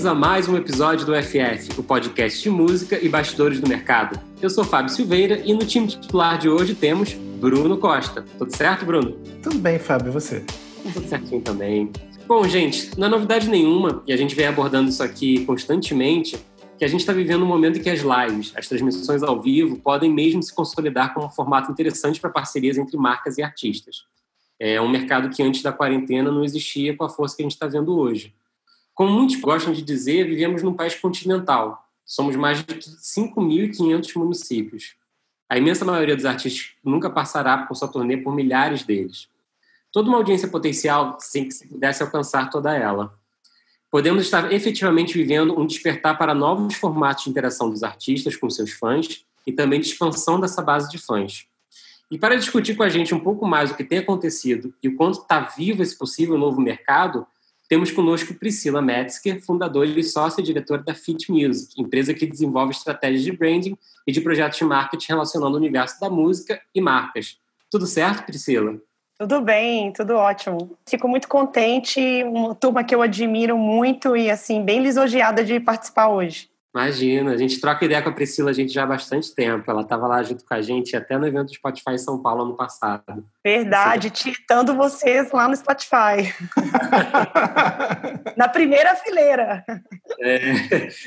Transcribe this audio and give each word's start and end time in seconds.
Bem-vindos 0.00 0.18
a 0.18 0.18
mais 0.18 0.48
um 0.48 0.56
episódio 0.56 1.04
do 1.04 1.12
FF, 1.14 1.78
o 1.78 1.82
podcast 1.82 2.42
de 2.42 2.48
música 2.48 2.98
e 3.04 3.06
bastidores 3.06 3.60
do 3.60 3.68
mercado. 3.68 4.18
Eu 4.40 4.48
sou 4.48 4.64
Fábio 4.64 4.90
Silveira 4.90 5.42
e 5.44 5.52
no 5.52 5.58
time 5.58 5.86
titular 5.88 6.38
de 6.38 6.48
hoje 6.48 6.74
temos 6.74 7.12
Bruno 7.12 7.76
Costa. 7.76 8.24
Tudo 8.38 8.56
certo, 8.56 8.86
Bruno? 8.86 9.18
Tudo 9.42 9.58
bem, 9.58 9.78
Fábio, 9.78 10.08
e 10.08 10.10
você? 10.10 10.42
Tudo 10.94 11.06
certinho 11.06 11.42
também. 11.42 11.92
Bom, 12.26 12.48
gente, 12.48 12.98
não 12.98 13.08
é 13.08 13.10
novidade 13.10 13.50
nenhuma, 13.50 14.02
e 14.06 14.12
a 14.14 14.16
gente 14.16 14.34
vem 14.34 14.46
abordando 14.46 14.88
isso 14.88 15.02
aqui 15.02 15.44
constantemente, 15.44 16.38
que 16.78 16.84
a 16.86 16.88
gente 16.88 17.00
está 17.00 17.12
vivendo 17.12 17.42
um 17.42 17.48
momento 17.48 17.78
em 17.78 17.82
que 17.82 17.90
as 17.90 18.00
lives, 18.00 18.54
as 18.56 18.66
transmissões 18.66 19.22
ao 19.22 19.38
vivo, 19.38 19.76
podem 19.80 20.10
mesmo 20.10 20.42
se 20.42 20.54
consolidar 20.54 21.12
como 21.12 21.26
um 21.26 21.30
formato 21.30 21.70
interessante 21.70 22.18
para 22.18 22.30
parcerias 22.30 22.78
entre 22.78 22.96
marcas 22.96 23.36
e 23.36 23.42
artistas. 23.42 24.04
É 24.58 24.80
um 24.80 24.88
mercado 24.88 25.28
que 25.28 25.42
antes 25.42 25.60
da 25.60 25.72
quarentena 25.74 26.32
não 26.32 26.42
existia 26.42 26.96
com 26.96 27.04
a 27.04 27.08
força 27.10 27.36
que 27.36 27.42
a 27.42 27.44
gente 27.44 27.52
está 27.52 27.66
vendo 27.66 27.94
hoje. 27.94 28.34
Como 29.00 29.14
muitos 29.14 29.36
gostam 29.36 29.72
de 29.72 29.80
dizer, 29.80 30.26
vivemos 30.26 30.62
num 30.62 30.74
país 30.74 30.94
continental. 30.94 31.88
Somos 32.04 32.36
mais 32.36 32.58
de 32.58 32.74
5.500 32.74 34.14
municípios. 34.16 34.94
A 35.48 35.56
imensa 35.56 35.86
maioria 35.86 36.14
dos 36.14 36.26
artistas 36.26 36.74
nunca 36.84 37.08
passará 37.08 37.56
por 37.56 37.74
sua 37.74 37.88
turnê 37.88 38.18
por 38.18 38.34
milhares 38.34 38.82
deles. 38.82 39.26
Toda 39.90 40.10
uma 40.10 40.18
audiência 40.18 40.48
potencial 40.48 41.16
sem 41.18 41.48
que 41.48 41.54
se 41.54 41.66
pudesse 41.66 42.02
alcançar 42.02 42.50
toda 42.50 42.76
ela. 42.76 43.18
Podemos 43.90 44.22
estar 44.22 44.52
efetivamente 44.52 45.14
vivendo 45.14 45.58
um 45.58 45.64
despertar 45.64 46.18
para 46.18 46.34
novos 46.34 46.74
formatos 46.74 47.24
de 47.24 47.30
interação 47.30 47.70
dos 47.70 47.82
artistas 47.82 48.36
com 48.36 48.50
seus 48.50 48.72
fãs 48.72 49.24
e 49.46 49.52
também 49.52 49.80
de 49.80 49.86
expansão 49.86 50.38
dessa 50.38 50.60
base 50.60 50.90
de 50.90 50.98
fãs. 50.98 51.46
E 52.10 52.18
para 52.18 52.36
discutir 52.36 52.76
com 52.76 52.82
a 52.82 52.90
gente 52.90 53.14
um 53.14 53.20
pouco 53.20 53.46
mais 53.46 53.70
o 53.70 53.74
que 53.74 53.82
tem 53.82 54.00
acontecido 54.00 54.74
e 54.82 54.88
o 54.88 54.94
quanto 54.94 55.22
está 55.22 55.40
vivo 55.40 55.82
esse 55.82 55.96
possível 55.96 56.36
novo 56.36 56.60
mercado, 56.60 57.26
temos 57.70 57.92
conosco 57.92 58.34
Priscila 58.34 58.82
Metzger, 58.82 59.40
fundadora 59.40 59.86
e 59.86 60.02
sócia 60.02 60.42
diretora 60.42 60.82
da 60.82 60.92
Fit 60.92 61.30
Music, 61.30 61.80
empresa 61.80 62.12
que 62.12 62.26
desenvolve 62.26 62.72
estratégias 62.72 63.22
de 63.22 63.30
branding 63.30 63.78
e 64.04 64.10
de 64.10 64.20
projetos 64.20 64.58
de 64.58 64.64
marketing 64.64 65.12
relacionando 65.12 65.54
o 65.54 65.56
universo 65.56 66.00
da 66.00 66.10
música 66.10 66.60
e 66.74 66.80
marcas. 66.80 67.38
Tudo 67.70 67.86
certo, 67.86 68.26
Priscila? 68.26 68.76
Tudo 69.16 69.40
bem, 69.40 69.92
tudo 69.92 70.16
ótimo. 70.16 70.76
Fico 70.84 71.06
muito 71.06 71.28
contente, 71.28 72.00
uma 72.24 72.56
turma 72.56 72.82
que 72.82 72.92
eu 72.92 73.02
admiro 73.02 73.56
muito 73.56 74.16
e 74.16 74.28
assim 74.28 74.64
bem 74.64 74.82
lisonjeada 74.82 75.44
de 75.44 75.60
participar 75.60 76.08
hoje. 76.08 76.49
Imagina, 76.72 77.32
a 77.32 77.36
gente 77.36 77.60
troca 77.60 77.84
ideia 77.84 78.00
com 78.00 78.10
a 78.10 78.12
Priscila 78.12 78.50
a 78.50 78.52
gente 78.52 78.72
já 78.72 78.84
há 78.84 78.86
bastante 78.86 79.34
tempo. 79.34 79.68
Ela 79.68 79.82
estava 79.82 80.06
lá 80.06 80.22
junto 80.22 80.44
com 80.44 80.54
a 80.54 80.62
gente 80.62 80.96
até 80.96 81.18
no 81.18 81.26
evento 81.26 81.48
do 81.48 81.54
Spotify 81.54 81.98
São 81.98 82.22
Paulo 82.22 82.44
ano 82.44 82.56
passado. 82.56 83.26
Verdade, 83.44 84.08
titando 84.10 84.76
vocês 84.76 85.32
lá 85.32 85.48
no 85.48 85.56
Spotify. 85.56 86.32
Na 88.36 88.48
primeira 88.48 88.94
fileira. 88.94 89.64
É. 90.20 90.38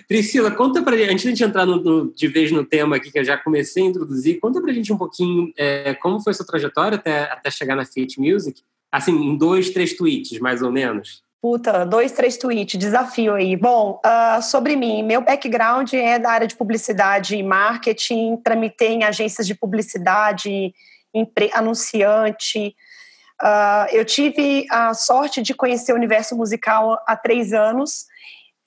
Priscila, 0.06 0.51
conta 0.51 0.81
pra 0.84 0.97
gente, 0.97 1.12
antes 1.12 1.22
de 1.22 1.28
a 1.29 1.31
gente 1.31 1.44
entrar 1.46 1.66
no, 1.66 1.81
no, 1.81 2.13
de 2.13 2.28
vez 2.28 2.51
no 2.51 2.66
tema 2.66 2.97
aqui, 2.97 3.09
que 3.09 3.19
eu 3.19 3.24
já 3.24 3.38
comecei 3.38 3.84
a 3.84 3.88
introduzir, 3.88 4.41
conta 4.41 4.62
pra 4.62 4.74
gente 4.74 4.91
um 4.91 4.97
pouquinho 4.97 5.53
é, 5.57 5.94
como 5.94 6.19
foi 6.19 6.34
sua 6.34 6.45
trajetória 6.45 6.97
até, 6.97 7.24
até 7.31 7.50
chegar 7.50 7.78
na 7.78 7.85
Fit 7.85 8.19
Music, 8.19 8.62
assim, 8.91 9.13
em 9.13 9.38
dois, 9.38 9.69
três 9.69 9.94
tweets, 9.94 10.40
mais 10.40 10.62
ou 10.62 10.72
menos. 10.72 11.23
Puta, 11.44 11.86
dois, 11.86 12.14
três 12.14 12.38
tweets, 12.38 12.80
desafio 12.80 13.34
aí. 13.34 13.58
Bom, 13.58 14.00
uh, 14.00 14.42
sobre 14.42 14.78
mim, 14.78 15.04
meu 15.04 15.20
background 15.20 15.92
é 15.92 16.18
da 16.18 16.31
área 16.31 16.48
de 16.48 16.56
publicidade 16.56 17.36
e 17.36 17.44
marketing, 17.44 18.38
tramitei 18.38 18.94
em 18.94 19.04
agências 19.04 19.46
de 19.46 19.54
publicidade, 19.54 20.74
anunciante. 21.52 22.74
Uh, 23.42 23.92
eu 23.92 24.06
tive 24.06 24.66
a 24.72 24.94
sorte 24.94 25.42
de 25.42 25.54
conhecer 25.54 25.92
o 25.92 25.98
universo 25.98 26.34
musical 26.34 26.98
há 27.06 27.18
três 27.18 27.52
anos. 27.52 28.06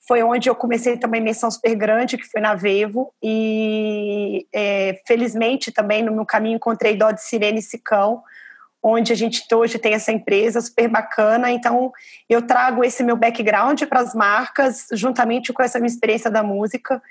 Foi 0.07 0.21
onde 0.21 0.47
eu 0.47 0.53
comecei 0.53 0.97
também 0.97 1.19
menção 1.19 1.49
super 1.49 1.73
grande, 1.73 2.15
que 2.15 2.29
foi 2.29 2.41
na 2.41 2.53
Vevo. 2.53 3.11
E 3.23 4.45
é, 4.53 5.01
felizmente 5.07 5.71
também 5.71 6.03
no 6.03 6.11
meu 6.11 6.27
caminho 6.27 6.57
encontrei 6.57 6.95
Dó 6.95 7.09
de 7.09 7.23
Sirene 7.23 7.57
e 7.57 7.63
Sicão, 7.63 8.21
onde 8.87 9.11
a 9.11 9.15
gente 9.15 9.43
hoje 9.53 9.77
tem 9.77 9.93
essa 9.93 10.11
empresa 10.11 10.61
super 10.61 10.87
bacana. 10.87 11.51
Então, 11.51 11.91
eu 12.29 12.41
trago 12.41 12.83
esse 12.83 13.03
meu 13.03 13.15
background 13.15 13.83
para 13.83 13.99
as 13.99 14.13
marcas, 14.15 14.87
juntamente 14.93 15.51
com 15.51 15.61
essa 15.61 15.79
minha 15.79 15.91
experiência 15.91 16.31
da 16.31 16.41
música. 16.41 17.01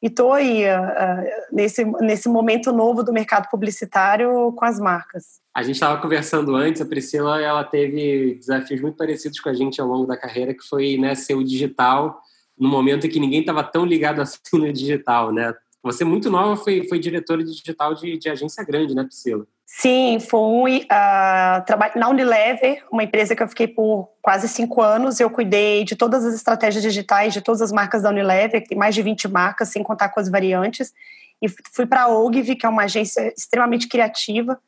E 0.00 0.06
estou 0.06 0.32
aí 0.32 0.64
uh, 0.64 1.52
nesse, 1.52 1.84
nesse 1.84 2.28
momento 2.28 2.72
novo 2.72 3.02
do 3.02 3.12
mercado 3.12 3.48
publicitário 3.50 4.52
com 4.52 4.64
as 4.64 4.78
marcas. 4.78 5.40
A 5.52 5.62
gente 5.62 5.74
estava 5.74 6.00
conversando 6.00 6.54
antes, 6.54 6.80
a 6.80 6.86
Priscila 6.86 7.42
ela 7.42 7.64
teve 7.64 8.36
desafios 8.36 8.80
muito 8.80 8.96
parecidos 8.96 9.40
com 9.40 9.48
a 9.48 9.54
gente 9.54 9.80
ao 9.80 9.88
longo 9.88 10.06
da 10.06 10.16
carreira, 10.16 10.54
que 10.54 10.62
foi 10.62 10.96
né, 10.96 11.16
ser 11.16 11.34
o 11.34 11.42
digital 11.42 12.20
no 12.56 12.68
momento 12.68 13.06
em 13.06 13.10
que 13.10 13.18
ninguém 13.18 13.40
estava 13.40 13.64
tão 13.64 13.84
ligado 13.84 14.20
assim 14.20 14.38
no 14.52 14.72
digital, 14.72 15.32
né? 15.32 15.52
Você, 15.82 16.04
muito 16.04 16.28
nova, 16.28 16.56
foi, 16.56 16.86
foi 16.88 16.98
diretora 16.98 17.42
de 17.42 17.52
digital 17.52 17.94
de, 17.94 18.18
de 18.18 18.28
agência 18.28 18.64
grande, 18.64 18.94
né, 18.94 19.04
Priscila? 19.04 19.46
Sim, 19.70 20.18
fui 20.18 20.86
uh, 20.86 21.62
trabalho 21.66 21.92
na 21.96 22.08
Unilever, 22.08 22.82
uma 22.90 23.04
empresa 23.04 23.36
que 23.36 23.42
eu 23.42 23.48
fiquei 23.48 23.68
por 23.68 24.08
quase 24.22 24.48
cinco 24.48 24.80
anos. 24.80 25.20
Eu 25.20 25.28
cuidei 25.28 25.84
de 25.84 25.94
todas 25.94 26.24
as 26.24 26.34
estratégias 26.34 26.82
digitais 26.82 27.34
de 27.34 27.42
todas 27.42 27.60
as 27.60 27.70
marcas 27.70 28.02
da 28.02 28.08
Unilever, 28.08 28.62
que 28.62 28.70
tem 28.70 28.78
mais 28.78 28.94
de 28.94 29.02
20 29.02 29.28
marcas, 29.28 29.68
sem 29.68 29.82
contar 29.82 30.08
com 30.08 30.18
as 30.18 30.30
variantes. 30.30 30.94
E 31.40 31.48
fui 31.70 31.84
para 31.84 32.04
a 32.04 32.08
Ogilvy, 32.08 32.56
que 32.56 32.64
é 32.64 32.68
uma 32.68 32.84
agência 32.84 33.32
extremamente 33.36 33.88
criativa, 33.88 34.58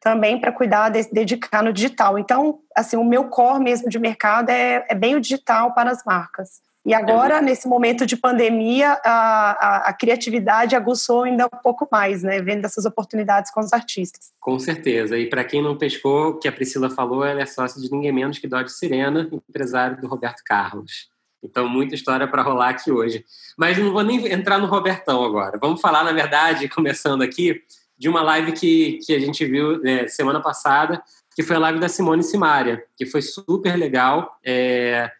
também 0.00 0.40
para 0.40 0.50
cuidar, 0.50 0.88
de, 0.88 1.08
dedicar 1.12 1.62
no 1.62 1.72
digital. 1.72 2.18
Então, 2.18 2.58
assim, 2.76 2.96
o 2.96 3.04
meu 3.04 3.28
core 3.28 3.62
mesmo 3.62 3.88
de 3.88 4.00
mercado 4.00 4.50
é, 4.50 4.84
é 4.88 4.94
bem 4.96 5.14
o 5.14 5.20
digital 5.20 5.74
para 5.74 5.92
as 5.92 6.02
marcas. 6.04 6.60
E 6.84 6.94
agora, 6.94 7.42
nesse 7.42 7.68
momento 7.68 8.06
de 8.06 8.16
pandemia, 8.16 8.98
a, 9.04 9.50
a, 9.50 9.76
a, 9.88 9.92
criatividade 9.92 10.74
aguçou 10.74 11.24
ainda 11.24 11.44
um 11.44 11.58
pouco 11.62 11.86
mais, 11.92 12.22
né? 12.22 12.40
Vendo 12.40 12.64
essas 12.64 12.86
oportunidades 12.86 13.52
com 13.52 13.60
os 13.60 13.72
artistas. 13.72 14.32
Com 14.40 14.58
certeza. 14.58 15.18
E 15.18 15.28
para 15.28 15.44
quem 15.44 15.62
não 15.62 15.76
pescou, 15.76 16.28
o 16.28 16.38
que 16.38 16.48
a 16.48 16.52
Priscila 16.52 16.88
falou, 16.88 17.22
ela 17.22 17.42
é 17.42 17.46
sócia 17.46 17.80
de 17.82 17.90
ninguém 17.92 18.12
menos 18.12 18.38
que 18.38 18.48
Dodge 18.48 18.72
Sirena, 18.72 19.28
empresário 19.30 20.00
do 20.00 20.08
Roberto 20.08 20.42
Carlos. 20.42 21.10
Então, 21.42 21.68
muita 21.68 21.94
história 21.94 22.26
para 22.26 22.42
rolar 22.42 22.70
aqui 22.70 22.90
hoje. 22.90 23.26
Mas 23.58 23.76
não 23.76 23.92
vou 23.92 24.02
nem 24.02 24.26
entrar 24.32 24.58
no 24.58 24.66
Robertão 24.66 25.22
agora. 25.22 25.58
Vamos 25.60 25.82
falar, 25.82 26.02
na 26.02 26.12
verdade, 26.12 26.66
começando 26.70 27.20
aqui, 27.20 27.62
de 27.98 28.08
uma 28.08 28.22
live 28.22 28.52
que, 28.52 28.98
que 29.04 29.14
a 29.14 29.18
gente 29.18 29.44
viu 29.44 29.78
né, 29.82 30.08
semana 30.08 30.40
passada, 30.40 31.02
que 31.36 31.42
foi 31.42 31.56
a 31.56 31.60
live 31.60 31.78
da 31.78 31.90
Simone 31.90 32.22
Simaria, 32.22 32.82
que 32.96 33.04
foi 33.04 33.20
super 33.20 33.76
legal. 33.76 34.38
É 34.42 35.10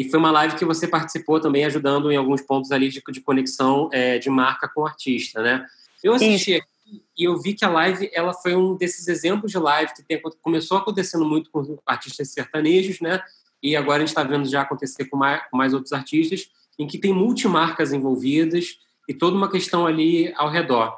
e 0.00 0.08
foi 0.08 0.18
uma 0.18 0.30
live 0.30 0.56
que 0.56 0.64
você 0.64 0.88
participou 0.88 1.38
também, 1.38 1.62
ajudando 1.66 2.10
em 2.10 2.16
alguns 2.16 2.40
pontos 2.40 2.72
ali 2.72 2.88
de, 2.88 3.02
de 3.06 3.20
conexão 3.20 3.90
é, 3.92 4.18
de 4.18 4.30
marca 4.30 4.66
com 4.66 4.80
o 4.80 4.86
artista, 4.86 5.42
né? 5.42 5.66
Eu 6.02 6.14
assisti 6.14 6.54
aqui 6.54 7.02
e 7.18 7.24
eu 7.24 7.38
vi 7.38 7.52
que 7.52 7.66
a 7.66 7.68
live 7.68 8.10
ela 8.14 8.32
foi 8.32 8.56
um 8.56 8.74
desses 8.74 9.08
exemplos 9.08 9.52
de 9.52 9.58
live 9.58 9.92
que 9.92 10.02
tem, 10.02 10.18
começou 10.40 10.78
acontecendo 10.78 11.26
muito 11.26 11.50
com 11.50 11.78
artistas 11.84 12.32
sertanejos, 12.32 12.98
né? 13.02 13.20
E 13.62 13.76
agora 13.76 13.98
a 13.98 14.00
gente 14.00 14.08
está 14.08 14.22
vendo 14.22 14.48
já 14.48 14.62
acontecer 14.62 15.04
com 15.04 15.18
mais, 15.18 15.42
com 15.50 15.56
mais 15.58 15.74
outros 15.74 15.92
artistas, 15.92 16.50
em 16.78 16.86
que 16.86 16.96
tem 16.96 17.12
multimarcas 17.12 17.92
envolvidas 17.92 18.78
e 19.06 19.12
toda 19.12 19.36
uma 19.36 19.50
questão 19.50 19.86
ali 19.86 20.32
ao 20.34 20.48
redor. 20.48 20.96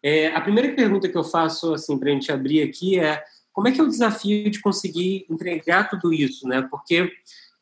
É, 0.00 0.28
a 0.28 0.40
primeira 0.40 0.72
pergunta 0.76 1.08
que 1.08 1.18
eu 1.18 1.24
faço, 1.24 1.74
assim, 1.74 1.98
para 1.98 2.08
a 2.08 2.12
gente 2.12 2.30
abrir 2.30 2.62
aqui 2.62 3.00
é 3.00 3.20
como 3.52 3.66
é 3.66 3.72
que 3.72 3.80
é 3.80 3.82
o 3.82 3.88
desafio 3.88 4.48
de 4.48 4.60
conseguir 4.60 5.26
entregar 5.28 5.90
tudo 5.90 6.12
isso, 6.12 6.46
né? 6.46 6.62
Porque 6.70 7.10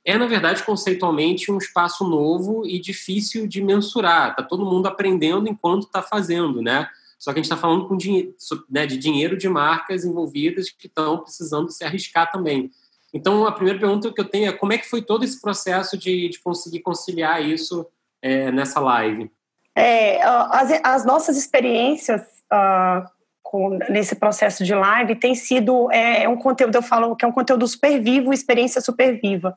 é, 0.04 0.19
na 0.19 0.26
verdade, 0.26 0.64
conceitualmente 0.64 1.50
um 1.50 1.58
espaço 1.58 2.04
novo 2.04 2.66
e 2.66 2.81
difícil 2.81 3.46
de 3.46 3.62
mensurar. 3.62 4.31
Está 4.31 4.43
todo 4.43 4.66
mundo 4.66 4.87
aprendendo 4.87 5.49
enquanto 5.49 5.84
está 5.84 6.02
fazendo, 6.02 6.60
né? 6.60 6.88
Só 7.19 7.32
que 7.32 7.38
a 7.38 7.43
gente 7.43 7.52
está 7.52 7.56
falando 7.56 7.87
com 7.87 7.96
dinheiro, 7.96 8.34
né, 8.69 8.84
de 8.84 8.96
dinheiro 8.96 9.37
de 9.37 9.49
marcas 9.49 10.04
envolvidas 10.04 10.70
que 10.70 10.88
estão 10.88 11.19
precisando 11.19 11.70
se 11.70 11.84
arriscar 11.84 12.31
também. 12.32 12.69
Então, 13.14 13.46
a 13.46 13.52
primeira 13.52 13.78
pergunta 13.78 14.12
que 14.12 14.20
eu 14.20 14.28
tenho 14.28 14.49
é 14.49 14.52
como 14.52 14.72
é 14.72 14.78
que 14.78 14.88
foi 14.88 15.02
todo 15.02 15.22
esse 15.22 15.40
processo 15.40 15.96
de, 15.96 16.28
de 16.31 16.40
conseguir 16.40 16.81
conciliar 16.81 17.40
isso 17.40 17.87
é, 18.20 18.50
nessa 18.50 18.81
live? 18.81 19.31
É, 19.76 20.20
as, 20.22 20.81
as, 20.82 21.05
nossas 21.05 21.37
experiências 21.37 22.22
uh, 22.52 23.06
com, 23.43 23.78
nesse 23.88 24.16
processo 24.16 24.64
de 24.64 24.75
live 24.75 25.14
tem 25.14 25.34
sido 25.34 25.90
é, 25.93 26.28
um 26.28 26.37
conteúdo, 26.37 26.75
eu 26.75 26.82
falo 26.82 27.14
que 27.14 27.25
é 27.25 27.28
um 27.28 27.32
conteúdo 27.32 27.66
super 27.69 28.00
vivo, 28.00 28.32
experiência 28.32 28.81
super 28.81 29.20
viva. 29.20 29.56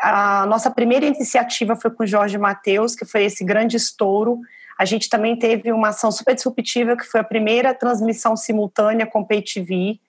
A 0.00 0.46
nossa 0.46 0.70
primeira 0.70 1.04
iniciativa 1.04 1.76
foi 1.76 1.90
com 1.90 2.04
o 2.04 2.06
Jorge 2.06 2.38
Matheus, 2.38 2.94
que 2.94 3.04
foi 3.04 3.24
esse 3.24 3.44
grande 3.44 3.76
estouro. 3.76 4.40
A 4.78 4.84
gente 4.84 5.10
também 5.10 5.36
teve 5.36 5.70
uma 5.72 5.88
ação 5.88 6.10
super 6.10 6.34
disruptiva, 6.34 6.96
que 6.96 7.04
foi 7.04 7.20
a 7.20 7.24
primeira 7.24 7.74
transmissão 7.74 8.34
simultânea 8.34 9.06
com 9.06 9.22
Pay 9.22 9.42
TV. 9.42 10.00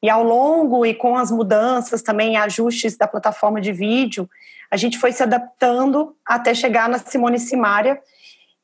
E 0.00 0.08
ao 0.08 0.22
longo 0.22 0.86
e 0.86 0.94
com 0.94 1.16
as 1.16 1.30
mudanças 1.30 2.02
também, 2.02 2.36
ajustes 2.36 2.96
da 2.96 3.08
plataforma 3.08 3.60
de 3.60 3.72
vídeo, 3.72 4.28
a 4.70 4.76
gente 4.76 4.98
foi 4.98 5.12
se 5.12 5.22
adaptando 5.22 6.16
até 6.24 6.54
chegar 6.54 6.88
na 6.88 6.98
Simone 6.98 7.38
Simaria, 7.38 7.98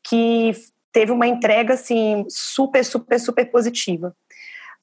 que 0.04 0.52
teve 0.92 1.10
uma 1.12 1.26
entrega 1.26 1.74
assim 1.74 2.24
super, 2.28 2.84
super, 2.84 3.18
super 3.18 3.50
positiva. 3.50 4.14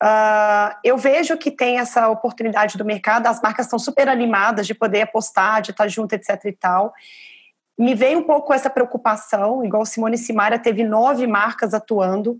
Uh, 0.01 0.77
eu 0.83 0.95
vejo 0.95 1.35
que 1.37 1.49
tem 1.49 1.79
essa 1.79 2.07
oportunidade 2.09 2.77
do 2.77 2.85
mercado, 2.85 3.25
as 3.25 3.41
marcas 3.41 3.65
estão 3.65 3.79
super 3.79 4.07
animadas 4.07 4.67
de 4.67 4.75
poder 4.75 5.01
apostar, 5.01 5.61
de 5.61 5.71
estar 5.71 5.87
junto, 5.87 6.13
etc 6.13 6.45
e 6.45 6.51
tal. 6.51 6.93
Me 7.77 7.95
veio 7.95 8.19
um 8.19 8.23
pouco 8.23 8.53
essa 8.53 8.69
preocupação, 8.69 9.63
igual 9.65 9.85
Simone 9.85 10.17
Simaria 10.17 10.59
teve 10.59 10.83
nove 10.83 11.25
marcas 11.25 11.73
atuando, 11.73 12.39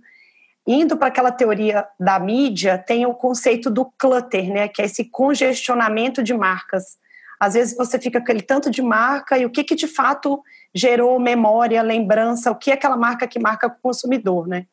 indo 0.68 0.98
para 0.98 1.07
aquela 1.07 1.31
teoria 1.31 1.88
da 2.00 2.19
mídia, 2.19 2.77
tem 2.77 3.06
o 3.06 3.13
conceito 3.13 3.71
do 3.71 3.86
clutter, 3.98 4.51
né, 4.51 4.68
que 4.68 4.81
é 4.81 4.86
esse 4.86 5.06
congestionamento 5.06 6.21
de 6.21 6.33
marcas. 6.33 6.98
Às 7.39 7.53
vezes 7.53 7.77
você 7.77 8.00
fica 8.00 8.19
com 8.19 8.24
aquele 8.24 8.42
tanto 8.42 8.69
de 8.69 8.81
marca 8.81 9.38
e 9.38 9.45
o 9.45 9.50
que, 9.50 9.63
que 9.63 9.75
de 9.75 9.88
fato 9.88 10.44
gerou 10.74 11.19
memória, 11.19 11.81
lembrança, 11.81 12.51
o 12.51 12.56
que 12.56 12.71
é 12.71 12.74
aquela 12.74 12.98
marca 12.98 13.27
que 13.27 13.39
marca 13.39 13.68
o 13.68 13.75
consumidor, 13.81 14.48
né? 14.48 14.65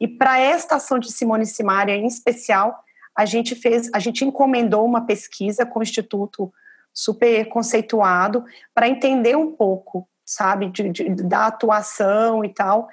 E 0.00 0.06
para 0.06 0.38
esta 0.38 0.76
ação 0.76 0.98
de 0.98 1.12
Simone 1.12 1.46
Simaria 1.46 1.96
em 1.96 2.06
especial, 2.06 2.82
a 3.16 3.24
gente 3.24 3.54
fez, 3.54 3.90
a 3.92 3.98
gente 3.98 4.24
encomendou 4.24 4.84
uma 4.84 5.04
pesquisa 5.04 5.66
com 5.66 5.80
o 5.80 5.82
Instituto 5.82 6.52
super 6.92 7.44
conceituado 7.46 8.44
para 8.74 8.88
entender 8.88 9.36
um 9.36 9.52
pouco, 9.52 10.08
sabe, 10.24 10.68
de, 10.70 10.88
de, 10.90 11.08
da 11.14 11.46
atuação 11.46 12.44
e 12.44 12.48
tal. 12.48 12.88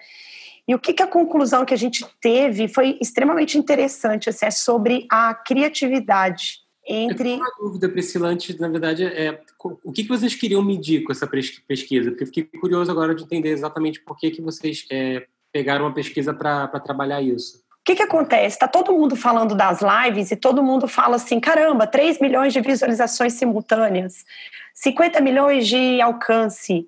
E 0.68 0.74
o 0.74 0.80
que, 0.80 0.94
que 0.94 1.04
a 1.04 1.08
conclusão 1.08 1.64
que 1.64 1.74
a 1.74 1.78
gente 1.78 2.06
teve 2.20 2.68
foi 2.68 2.98
extremamente 3.00 3.58
interessante, 3.58 4.30
assim, 4.30 4.48
é 4.48 4.52
sobre 4.52 5.06
a 5.12 5.34
criatividade 5.34 6.60
entre. 6.88 7.36
Uma 7.36 7.52
dúvida, 7.60 7.90
Priscila, 7.90 8.30
antes, 8.30 8.58
na 8.58 8.68
verdade, 8.68 9.04
é 9.06 9.40
o 9.64 9.92
que, 9.92 10.04
que 10.04 10.10
vocês 10.10 10.36
queriam 10.36 10.64
medir 10.64 11.04
com 11.04 11.12
essa 11.12 11.28
pesquisa? 11.28 12.10
Porque 12.10 12.24
eu 12.24 12.28
fiquei 12.28 12.44
curioso 12.44 12.92
agora 12.92 13.14
de 13.14 13.24
entender 13.24 13.50
exatamente 13.50 14.02
por 14.02 14.18
que, 14.18 14.32
que 14.32 14.42
vocês 14.42 14.86
é, 14.92 15.28
pegaram 15.56 15.86
uma 15.86 15.94
pesquisa 15.94 16.34
para 16.34 16.68
trabalhar 16.82 17.22
isso. 17.22 17.64
O 17.80 17.86
que, 17.86 17.96
que 17.96 18.04
acontece? 18.04 18.58
Está 18.58 18.68
todo 18.68 18.92
mundo 18.92 19.16
falando 19.16 19.56
das 19.56 19.80
lives 19.80 20.30
e 20.30 20.36
todo 20.36 20.62
mundo 20.62 20.86
fala 20.86 21.16
assim: 21.16 21.40
caramba, 21.40 21.88
3 21.88 22.20
milhões 22.20 22.52
de 22.52 22.60
visualizações 22.60 23.36
simultâneas, 23.36 24.26
50 24.74 25.22
milhões 25.22 25.66
de 25.66 26.02
alcance. 26.02 26.86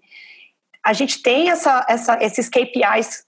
A 0.84 0.92
gente 0.92 1.22
tem 1.24 1.50
essa, 1.50 1.86
essa, 1.88 2.22
esses 2.22 2.50
KPIs 2.50 3.24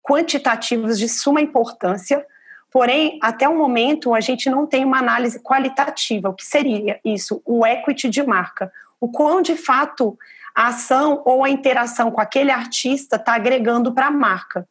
quantitativos 0.00 0.96
de 0.96 1.08
suma 1.08 1.40
importância, 1.40 2.24
porém, 2.70 3.18
até 3.20 3.48
o 3.48 3.58
momento, 3.58 4.14
a 4.14 4.20
gente 4.20 4.48
não 4.48 4.64
tem 4.64 4.84
uma 4.84 4.98
análise 4.98 5.40
qualitativa. 5.40 6.28
O 6.28 6.34
que 6.34 6.44
seria 6.44 7.00
isso? 7.04 7.42
O 7.44 7.66
equity 7.66 8.08
de 8.08 8.22
marca. 8.22 8.72
O 9.00 9.08
quão, 9.08 9.42
de 9.42 9.56
fato, 9.56 10.16
a 10.54 10.68
ação 10.68 11.20
ou 11.24 11.42
a 11.42 11.50
interação 11.50 12.12
com 12.12 12.20
aquele 12.20 12.52
artista 12.52 13.16
está 13.16 13.34
agregando 13.34 13.92
para 13.92 14.06
a 14.06 14.12
marca 14.12 14.68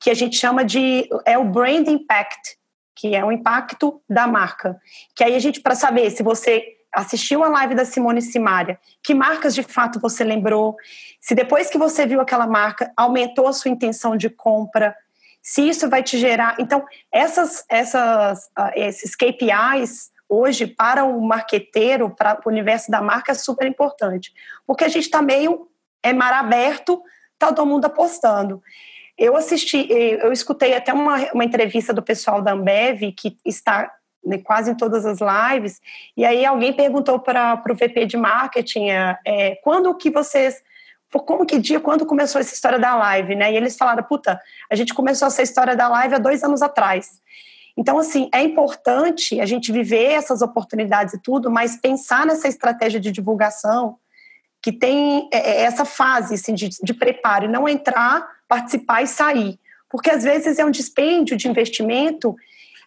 que 0.00 0.10
a 0.10 0.14
gente 0.14 0.36
chama 0.36 0.64
de 0.64 1.08
é 1.24 1.36
o 1.38 1.44
brand 1.44 1.86
impact, 1.88 2.58
que 2.94 3.14
é 3.14 3.24
o 3.24 3.32
impacto 3.32 4.02
da 4.08 4.26
marca. 4.26 4.78
Que 5.14 5.24
aí 5.24 5.34
a 5.34 5.38
gente 5.38 5.60
para 5.60 5.74
saber 5.74 6.10
se 6.10 6.22
você 6.22 6.76
assistiu 6.92 7.44
a 7.44 7.48
live 7.48 7.74
da 7.74 7.84
Simone 7.84 8.22
Simaria, 8.22 8.78
que 9.02 9.14
marcas 9.14 9.54
de 9.54 9.62
fato 9.62 10.00
você 10.00 10.24
lembrou, 10.24 10.76
se 11.20 11.34
depois 11.34 11.68
que 11.68 11.76
você 11.76 12.06
viu 12.06 12.20
aquela 12.20 12.46
marca 12.46 12.90
aumentou 12.96 13.46
a 13.46 13.52
sua 13.52 13.70
intenção 13.70 14.16
de 14.16 14.30
compra, 14.30 14.96
se 15.42 15.68
isso 15.68 15.88
vai 15.90 16.02
te 16.02 16.18
gerar. 16.18 16.56
Então, 16.58 16.84
essas, 17.12 17.64
essas, 17.68 18.46
uh, 18.58 18.72
esses 18.74 19.14
KPIs 19.14 20.10
hoje 20.28 20.66
para 20.66 21.04
o 21.04 21.20
marqueteiro, 21.20 22.10
para 22.10 22.40
o 22.44 22.48
universo 22.48 22.90
da 22.90 23.00
marca 23.00 23.32
é 23.32 23.34
super 23.34 23.66
importante, 23.66 24.32
porque 24.66 24.84
a 24.84 24.88
gente 24.88 25.04
está 25.04 25.22
meio 25.22 25.68
é 26.02 26.12
mar 26.12 26.32
aberto, 26.32 27.02
tá 27.38 27.48
todo 27.52 27.66
mundo 27.66 27.84
apostando. 27.84 28.62
Eu 29.18 29.36
assisti, 29.36 29.86
eu 29.90 30.32
escutei 30.32 30.74
até 30.74 30.92
uma, 30.92 31.16
uma 31.32 31.44
entrevista 31.44 31.92
do 31.92 32.02
pessoal 32.02 32.42
da 32.42 32.52
Ambev, 32.52 33.12
que 33.16 33.36
está 33.44 33.90
né, 34.24 34.38
quase 34.38 34.70
em 34.70 34.74
todas 34.74 35.06
as 35.06 35.18
lives, 35.20 35.80
e 36.16 36.24
aí 36.24 36.44
alguém 36.44 36.72
perguntou 36.72 37.18
para 37.18 37.62
o 37.68 37.74
VP 37.74 38.06
de 38.06 38.16
marketing 38.16 38.90
é, 38.90 39.18
é, 39.24 39.54
quando 39.56 39.94
que 39.94 40.10
vocês 40.10 40.62
como 41.24 41.46
que 41.46 41.58
dia, 41.58 41.80
quando 41.80 42.04
começou 42.04 42.40
essa 42.40 42.52
história 42.52 42.78
da 42.78 42.94
live, 42.94 43.36
né? 43.36 43.52
E 43.52 43.56
eles 43.56 43.76
falaram, 43.76 44.02
puta, 44.02 44.38
a 44.70 44.74
gente 44.74 44.92
começou 44.92 45.28
essa 45.28 45.40
história 45.40 45.74
da 45.74 45.88
live 45.88 46.16
há 46.16 46.18
dois 46.18 46.42
anos 46.42 46.60
atrás. 46.60 47.22
Então, 47.76 47.98
assim, 47.98 48.28
é 48.34 48.42
importante 48.42 49.40
a 49.40 49.46
gente 49.46 49.70
viver 49.70 50.12
essas 50.12 50.42
oportunidades 50.42 51.14
e 51.14 51.22
tudo, 51.22 51.50
mas 51.50 51.76
pensar 51.76 52.26
nessa 52.26 52.48
estratégia 52.48 52.98
de 52.98 53.12
divulgação 53.12 53.98
que 54.62 54.72
tem 54.72 55.28
é, 55.32 55.38
é, 55.38 55.60
essa 55.62 55.84
fase 55.84 56.34
assim, 56.34 56.54
de, 56.54 56.70
de 56.82 56.94
preparo 56.94 57.44
e 57.44 57.48
não 57.48 57.68
entrar, 57.68 58.26
participar 58.48 59.02
e 59.02 59.06
sair. 59.06 59.58
Porque 59.88 60.10
às 60.10 60.22
vezes 60.24 60.58
é 60.58 60.64
um 60.64 60.70
dispêndio 60.70 61.36
de 61.36 61.48
investimento 61.48 62.34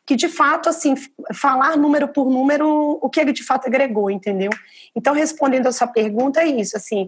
que 0.06 0.16
de 0.16 0.28
fato, 0.28 0.68
assim, 0.68 0.96
falar 1.36 1.78
número 1.78 2.08
por 2.08 2.32
número, 2.32 2.98
o 3.00 3.08
que 3.12 3.20
ele 3.20 3.32
de 3.32 3.44
fato 3.44 3.68
agregou, 3.68 4.10
entendeu? 4.10 4.50
Então, 4.96 5.14
respondendo 5.14 5.68
a 5.68 5.72
sua 5.72 5.86
pergunta, 5.86 6.42
é 6.42 6.48
isso, 6.48 6.76
assim, 6.76 7.08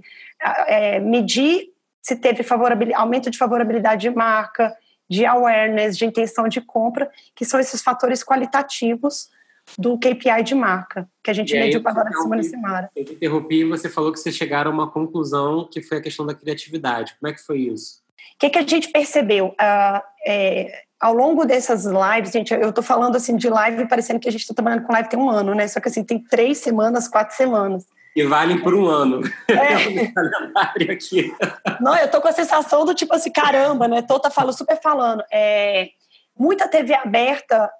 é, 0.67 0.99
medir 0.99 1.69
se 1.99 2.15
teve 2.15 2.45
aumento 2.93 3.31
de 3.31 3.39
favorabilidade 3.39 4.01
de 4.01 4.15
marca, 4.15 4.75
de 5.09 5.25
awareness, 5.25 5.97
de 5.97 6.05
intenção 6.05 6.47
de 6.47 6.61
compra, 6.61 7.09
que 7.35 7.43
são 7.43 7.59
esses 7.59 7.81
fatores 7.81 8.23
qualitativos 8.23 9.29
do 9.77 9.97
KPI 9.97 10.43
de 10.43 10.55
marca, 10.55 11.09
que 11.23 11.29
a 11.29 11.33
gente 11.33 11.53
mediu 11.53 11.81
agora 11.83 12.09
na 12.09 12.21
semana 12.21 12.43
semana. 12.43 12.89
Eu 12.95 13.05
te 13.05 13.13
interrompi 13.13 13.61
e 13.61 13.65
você 13.65 13.89
falou 13.89 14.11
que 14.11 14.19
vocês 14.19 14.35
chegaram 14.35 14.71
a 14.71 14.73
uma 14.73 14.91
conclusão 14.91 15.67
que 15.71 15.81
foi 15.81 15.97
a 15.97 16.01
questão 16.01 16.25
da 16.25 16.33
criatividade. 16.33 17.15
Como 17.19 17.31
é 17.31 17.33
que 17.35 17.41
foi 17.41 17.59
isso? 17.61 18.00
O 18.35 18.39
que, 18.39 18.49
que 18.49 18.59
a 18.59 18.65
gente 18.65 18.89
percebeu? 18.89 19.47
Uh, 19.49 20.01
é, 20.25 20.83
ao 20.99 21.13
longo 21.13 21.45
dessas 21.45 21.85
lives, 21.85 22.31
gente, 22.31 22.53
eu 22.53 22.69
estou 22.69 22.83
falando 22.83 23.15
assim 23.15 23.35
de 23.35 23.49
live 23.49 23.87
parecendo 23.87 24.19
que 24.19 24.29
a 24.29 24.31
gente 24.31 24.41
está 24.41 24.53
trabalhando 24.53 24.85
com 24.85 24.93
live 24.93 25.09
tem 25.09 25.19
um 25.19 25.29
ano, 25.29 25.55
né? 25.55 25.67
Só 25.67 25.79
que 25.79 25.89
assim, 25.89 26.03
tem 26.03 26.19
três 26.23 26.59
semanas, 26.59 27.07
quatro 27.07 27.35
semanas. 27.35 27.85
E 28.15 28.23
valem 28.23 28.59
por 28.59 28.75
um 28.75 28.85
ano. 28.85 29.21
É. 29.47 30.11
Não, 31.81 31.95
eu 31.97 32.11
tô 32.11 32.21
com 32.21 32.27
a 32.27 32.33
sensação 32.33 32.85
do 32.85 32.93
tipo 32.93 33.13
assim, 33.13 33.31
caramba, 33.31 33.87
né? 33.87 34.01
Tô 34.01 34.19
tá 34.19 34.29
falando, 34.29 34.55
super 34.55 34.79
falando. 34.79 35.23
É, 35.31 35.89
muita 36.37 36.67
TV 36.67 36.93
aberta 36.93 37.71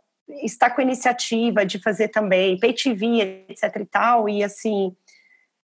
está 0.42 0.70
com 0.70 0.82
a 0.82 0.84
iniciativa 0.84 1.66
de 1.66 1.80
fazer 1.80 2.08
também 2.08 2.58
pay 2.60 2.74
TV, 2.74 3.46
etc 3.50 3.76
e 3.76 3.86
tal, 3.86 4.30
e 4.30 4.44
assim, 4.44 4.96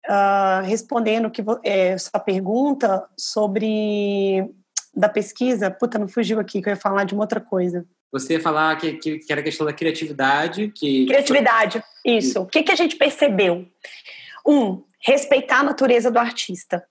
uh, 0.07 0.63
respondendo 0.63 1.29
que 1.29 1.43
é, 1.63 1.97
sua 1.97 2.19
pergunta 2.19 3.07
sobre 3.17 4.49
da 4.93 5.07
pesquisa, 5.07 5.71
puta, 5.71 5.97
não 5.97 6.07
fugiu 6.07 6.39
aqui, 6.39 6.61
que 6.61 6.67
eu 6.67 6.73
ia 6.73 6.79
falar 6.79 7.05
de 7.05 7.13
uma 7.13 7.23
outra 7.23 7.39
coisa. 7.39 7.85
Você 8.11 8.33
ia 8.33 8.41
falar 8.41 8.75
que, 8.75 8.93
que, 8.93 9.19
que 9.19 9.31
era 9.31 9.39
a 9.39 9.43
questão 9.43 9.65
da 9.65 9.71
criatividade. 9.71 10.67
Que... 10.75 11.05
Criatividade, 11.05 11.81
isso. 12.05 12.41
O 12.41 12.45
que, 12.45 12.61
que 12.61 12.71
a 12.71 12.75
gente 12.75 12.97
percebeu? 12.97 13.65
Um, 14.45 14.83
respeitar 14.99 15.59
a 15.59 15.63
natureza 15.63 16.11
do 16.11 16.19
artista. 16.19 16.83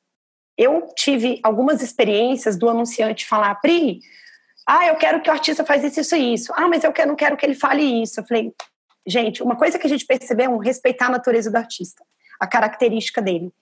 Eu 0.57 0.87
tive 0.97 1.39
algumas 1.43 1.83
experiências 1.83 2.57
do 2.57 2.69
anunciante 2.69 3.27
falar, 3.27 3.55
Pri, 3.57 4.01
ah, 4.67 4.87
eu 4.87 4.97
quero 4.97 5.21
que 5.21 5.29
o 5.29 5.33
artista 5.33 5.65
faz 5.65 5.85
isso, 5.85 6.01
isso 6.01 6.17
e 6.17 6.35
isso. 6.35 6.53
Ah, 6.57 6.69
mas 6.69 6.85
eu 6.85 6.93
não 7.07 7.17
quero 7.17 7.37
que 7.37 7.45
ele 7.45 7.55
fale 7.55 7.83
isso. 8.03 8.21
Eu 8.21 8.27
falei, 8.27 8.53
gente, 9.07 9.43
uma 9.43 9.57
coisa 9.57 9.79
que 9.79 9.87
a 9.87 9.91
gente 9.91 10.07
percebeu 10.07 10.47
é 10.47 10.49
um 10.49 10.59
respeitar 10.59 11.07
a 11.07 11.11
natureza 11.11 11.51
do 11.51 11.57
artista, 11.57 12.05
a 12.41 12.47
característica 12.47 13.21
dele. 13.21 13.53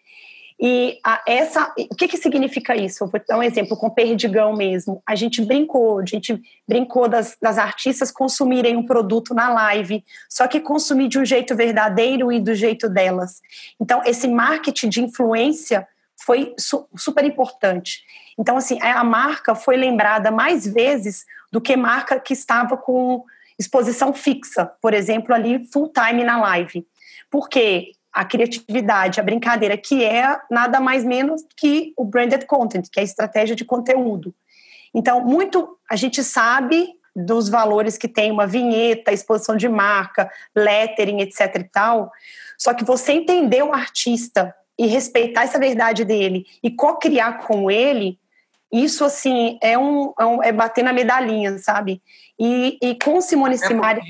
E 0.61 0.99
a, 1.05 1.23
essa, 1.25 1.73
o 1.79 1.95
que, 1.95 2.09
que 2.09 2.17
significa 2.17 2.75
isso? 2.75 3.05
Eu 3.05 3.09
vou 3.09 3.21
dar 3.29 3.39
um 3.39 3.43
exemplo 3.43 3.77
com 3.77 3.89
Perdigão 3.89 4.57
mesmo. 4.57 5.01
A 5.07 5.15
gente 5.15 5.41
brincou, 5.45 6.01
a 6.01 6.05
gente 6.05 6.43
brincou 6.67 7.09
das, 7.09 7.37
das 7.41 7.59
artistas 7.59 8.11
consumirem 8.11 8.77
um 8.77 8.85
produto 8.85 9.35
na 9.35 9.49
live, 9.49 10.05
só 10.29 10.49
que 10.49 10.59
consumir 10.59 11.09
de 11.09 11.19
um 11.19 11.25
jeito 11.25 11.55
verdadeiro 11.55 12.33
e 12.33 12.41
do 12.41 12.55
jeito 12.57 12.89
delas. 12.89 13.41
Então, 13.81 14.03
esse 14.05 14.27
marketing 14.27 14.89
de 14.89 15.03
influência 15.05 15.87
foi 16.17 16.55
su, 16.59 16.89
super 16.97 17.25
importante. 17.25 18.03
Então, 18.37 18.57
assim, 18.57 18.81
a 18.83 19.05
marca 19.05 19.55
foi 19.55 19.77
lembrada 19.77 20.33
mais 20.33 20.67
vezes 20.67 21.25
do 21.53 21.61
que 21.61 21.77
marca 21.77 22.19
que 22.19 22.33
estava 22.33 22.77
com 22.77 23.25
exposição 23.57 24.13
fixa, 24.13 24.67
por 24.83 24.93
exemplo, 24.93 25.33
ali 25.33 25.65
full 25.73 25.93
time 25.93 26.25
na 26.25 26.41
live. 26.41 26.85
Porque 27.31 27.93
a 28.13 28.25
criatividade, 28.25 29.21
a 29.21 29.23
brincadeira, 29.23 29.77
que 29.77 30.05
é 30.05 30.39
nada 30.51 30.81
mais 30.81 31.05
menos 31.05 31.45
que 31.57 31.93
o 31.97 32.05
branded 32.05 32.47
content, 32.47 32.89
que 32.91 32.99
é 32.99 33.03
a 33.03 33.05
estratégia 33.05 33.55
de 33.55 33.65
conteúdo. 33.65 34.35
Então, 34.95 35.25
muito 35.25 35.77
a 35.89 35.97
gente 35.97 36.25
sabe 36.25 36.95
dos 37.15 37.49
valores 37.49 37.99
que 37.99 38.09
tem 38.09 38.31
uma 38.31 38.47
vinheta, 38.47 39.13
exposição 39.13 39.57
de 39.57 39.69
marca, 39.69 40.31
lettering, 40.55 41.21
etc 41.21 41.57
e 41.57 41.65
tal. 41.65 42.13
Só 42.57 42.73
que 42.73 42.85
você 42.85 43.13
entender 43.13 43.63
o 43.63 43.73
artista 43.73 44.55
e 44.79 44.87
respeitar 44.87 45.43
essa 45.43 45.59
verdade 45.59 46.05
dele 46.05 46.47
e 46.63 46.71
co-criar 46.71 47.45
com 47.47 47.71
ele, 47.71 48.19
isso 48.73 49.05
assim 49.05 49.59
é 49.61 49.77
um, 49.77 50.13
é, 50.19 50.25
um, 50.25 50.43
é 50.43 50.53
bater 50.53 50.85
na 50.85 50.93
medalhinha, 50.93 51.59
sabe? 51.59 52.01
E, 52.39 52.79
e 52.81 52.95
com 52.95 53.21
Simone 53.21 53.59
Simari 53.59 54.01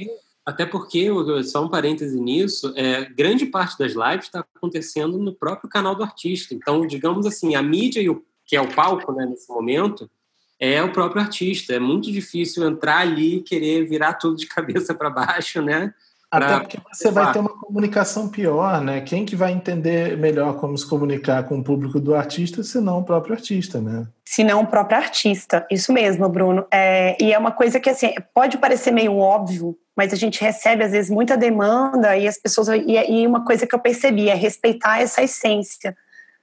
até 0.49 0.65
porque, 0.65 1.11
só 1.45 1.63
um 1.63 1.69
parêntese 1.69 2.19
nisso, 2.19 2.73
é, 2.75 3.05
grande 3.05 3.45
parte 3.45 3.79
das 3.79 3.93
lives 3.93 4.25
está 4.25 4.41
acontecendo 4.41 5.19
no 5.19 5.35
próprio 5.35 5.69
canal 5.69 5.95
do 5.95 6.03
artista. 6.03 6.55
Então, 6.55 6.87
digamos 6.87 7.27
assim, 7.27 7.55
a 7.55 7.63
mídia, 7.63 8.01
e 8.01 8.09
o, 8.09 8.25
que 8.47 8.57
é 8.57 8.61
o 8.63 8.75
palco 8.75 9.13
né, 9.13 9.27
nesse 9.27 9.47
momento, 9.51 10.11
é 10.59 10.83
o 10.83 10.91
próprio 10.91 11.21
artista. 11.21 11.75
É 11.75 11.79
muito 11.79 12.11
difícil 12.11 12.67
entrar 12.67 13.01
ali 13.01 13.37
e 13.37 13.43
querer 13.43 13.87
virar 13.87 14.15
tudo 14.15 14.37
de 14.39 14.47
cabeça 14.49 14.95
para 14.95 15.11
baixo, 15.11 15.61
né? 15.61 15.93
Até 16.31 16.61
porque 16.61 16.79
você 16.93 17.11
vai 17.11 17.33
ter 17.33 17.39
uma 17.39 17.59
comunicação 17.59 18.29
pior, 18.29 18.83
né? 18.83 19.01
Quem 19.01 19.25
que 19.25 19.35
vai 19.35 19.51
entender 19.51 20.17
melhor 20.19 20.57
como 20.59 20.77
se 20.77 20.87
comunicar 20.87 21.45
com 21.45 21.59
o 21.59 21.65
público 21.65 21.99
do 21.99 22.15
artista, 22.15 22.63
se 22.63 22.81
não 22.81 22.99
o 22.99 23.05
próprio 23.05 23.35
artista, 23.35 23.81
né? 23.81 24.07
Se 24.27 24.45
não 24.45 24.61
o 24.61 24.67
próprio 24.67 24.99
artista, 24.99 25.67
isso 25.71 25.91
mesmo, 25.91 26.29
Bruno. 26.29 26.67
É, 26.71 27.17
e 27.19 27.33
é 27.33 27.39
uma 27.39 27.51
coisa 27.51 27.81
que, 27.81 27.89
assim, 27.89 28.13
pode 28.35 28.59
parecer 28.59 28.91
meio 28.91 29.17
óbvio, 29.17 29.75
mas 29.97 30.13
a 30.13 30.17
gente 30.17 30.39
recebe, 30.39 30.85
às 30.85 30.93
vezes, 30.93 31.11
muita 31.11 31.35
demanda 31.35 32.15
e 32.15 32.29
as 32.29 32.37
pessoas... 32.37 32.69
E, 32.69 32.93
e 33.11 33.27
uma 33.27 33.43
coisa 33.43 33.67
que 33.67 33.75
eu 33.75 33.79
percebi 33.79 34.29
é 34.29 34.35
respeitar 34.35 35.01
essa 35.01 35.23
essência, 35.23 35.97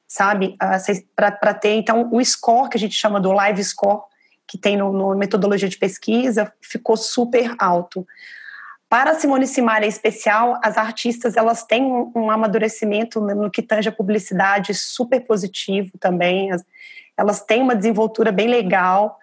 sabe? 0.07 0.57
Para 1.15 1.53
ter, 1.53 1.75
então, 1.75 2.09
o 2.11 2.25
score, 2.25 2.69
que 2.69 2.77
a 2.77 2.79
gente 2.79 2.95
chama 2.95 3.21
do 3.21 3.31
live 3.31 3.63
score, 3.63 4.01
que 4.47 4.57
tem 4.57 4.77
no, 4.77 4.91
no 4.91 5.15
metodologia 5.15 5.69
de 5.69 5.77
pesquisa, 5.77 6.51
ficou 6.59 6.97
super 6.97 7.53
alto. 7.59 8.05
Para 8.87 9.11
a 9.11 9.15
Simone 9.15 9.47
Simaria 9.47 9.87
em 9.87 9.89
especial, 9.89 10.59
as 10.63 10.77
artistas 10.77 11.35
elas 11.35 11.63
têm 11.63 11.83
um, 11.83 12.11
um 12.15 12.31
amadurecimento 12.31 13.19
no 13.19 13.49
que 13.49 13.61
tange 13.61 13.89
a 13.89 13.91
publicidade 13.91 14.73
super 14.73 15.19
positivo 15.21 15.91
também. 15.99 16.49
Elas 17.17 17.41
têm 17.41 17.61
uma 17.61 17.75
desenvoltura 17.75 18.31
bem 18.31 18.47
legal, 18.47 19.17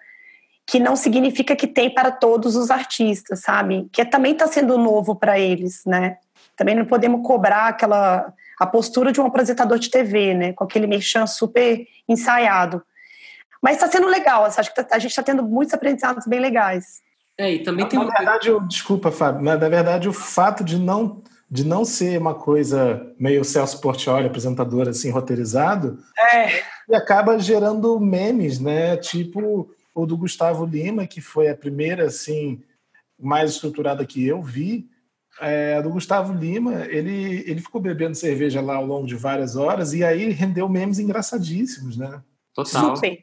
que 0.65 0.79
não 0.79 0.95
significa 0.95 1.55
que 1.55 1.67
tem 1.67 1.89
para 1.89 2.11
todos 2.11 2.55
os 2.55 2.71
artistas, 2.71 3.41
sabe? 3.41 3.89
Que 3.91 4.03
também 4.05 4.33
está 4.33 4.47
sendo 4.47 4.77
novo 4.77 5.15
para 5.15 5.39
eles, 5.39 5.81
né? 5.85 6.17
Também 6.55 6.75
não 6.75 6.85
podemos 6.85 7.25
cobrar 7.25 7.67
aquela 7.67 8.33
a 8.59 8.67
postura 8.67 9.11
de 9.11 9.19
um 9.19 9.25
apresentador 9.25 9.79
de 9.79 9.89
TV, 9.89 10.33
né? 10.33 10.53
Com 10.53 10.63
aquele 10.63 10.87
merchan 10.87 11.25
super 11.25 11.85
ensaiado. 12.07 12.83
Mas 13.61 13.77
está 13.77 13.89
sendo 13.89 14.07
legal, 14.07 14.43
acho 14.43 14.73
que 14.73 14.83
tá, 14.83 14.95
a 14.95 14.99
gente 14.99 15.11
está 15.11 15.23
tendo 15.23 15.41
muitos 15.43 15.73
aprendizados 15.73 16.27
bem 16.27 16.39
legais. 16.39 17.01
É, 17.37 17.51
e 17.53 17.63
também 17.63 17.87
tem 17.87 17.97
na 17.97 18.05
uma... 18.05 18.13
verdade, 18.13 18.49
eu, 18.49 18.59
desculpa, 18.61 19.11
Fábio, 19.11 19.41
na, 19.41 19.57
na 19.57 19.69
verdade, 19.69 20.07
o 20.07 20.13
fato 20.13 20.63
de 20.63 20.77
não 20.77 21.21
de 21.53 21.63
não 21.63 21.85
ser 21.85 22.19
uma 22.19 22.33
coisa 22.33 23.13
meio 23.19 23.43
Celso 23.43 23.79
Portioli, 23.79 24.25
apresentador 24.25 24.89
assim, 24.89 25.11
roteirizado, 25.11 25.99
é. 26.17 26.63
e 26.89 26.95
acaba 26.95 27.37
gerando 27.37 27.99
memes, 27.99 28.59
né? 28.59 28.97
Tipo 28.97 29.69
o 29.93 30.05
do 30.07 30.17
Gustavo 30.17 30.65
Lima, 30.65 31.05
que 31.05 31.21
foi 31.21 31.49
a 31.49 31.55
primeira, 31.55 32.07
assim, 32.07 32.59
mais 33.19 33.51
estruturada 33.51 34.03
que 34.03 34.25
eu 34.25 34.41
vi. 34.41 34.89
É, 35.39 35.75
a 35.77 35.81
do 35.81 35.91
Gustavo 35.91 36.33
Lima, 36.33 36.85
ele, 36.87 37.43
ele 37.47 37.61
ficou 37.61 37.79
bebendo 37.79 38.15
cerveja 38.15 38.59
lá 38.59 38.77
ao 38.77 38.85
longo 38.85 39.05
de 39.05 39.15
várias 39.15 39.55
horas, 39.55 39.93
e 39.93 40.03
aí 40.03 40.29
rendeu 40.31 40.67
memes 40.67 40.97
engraçadíssimos, 40.97 41.97
né? 41.97 42.19
Total. 42.55 42.95
Super. 42.95 43.17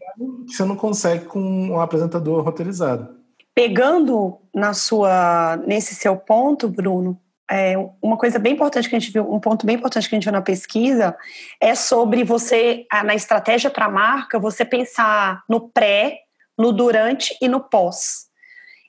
Que 0.46 0.54
você 0.54 0.64
não 0.64 0.76
consegue 0.76 1.24
com 1.24 1.40
um 1.40 1.80
apresentador 1.80 2.44
roteirizado. 2.44 3.19
Pegando 3.54 4.40
na 4.54 4.72
sua, 4.72 5.56
nesse 5.66 5.94
seu 5.94 6.16
ponto, 6.16 6.68
Bruno, 6.68 7.20
é, 7.50 7.74
uma 8.00 8.16
coisa 8.16 8.38
bem 8.38 8.52
importante 8.52 8.88
que 8.88 8.94
a 8.94 8.98
gente 8.98 9.12
viu, 9.12 9.30
um 9.30 9.40
ponto 9.40 9.66
bem 9.66 9.74
importante 9.74 10.08
que 10.08 10.14
a 10.14 10.16
gente 10.16 10.24
viu 10.24 10.32
na 10.32 10.40
pesquisa 10.40 11.16
é 11.60 11.74
sobre 11.74 12.22
você, 12.22 12.86
na 13.04 13.14
estratégia 13.14 13.68
para 13.68 13.86
a 13.86 13.90
marca, 13.90 14.38
você 14.38 14.64
pensar 14.64 15.42
no 15.48 15.68
pré, 15.68 16.20
no 16.56 16.72
durante 16.72 17.36
e 17.42 17.48
no 17.48 17.60
pós. 17.60 18.28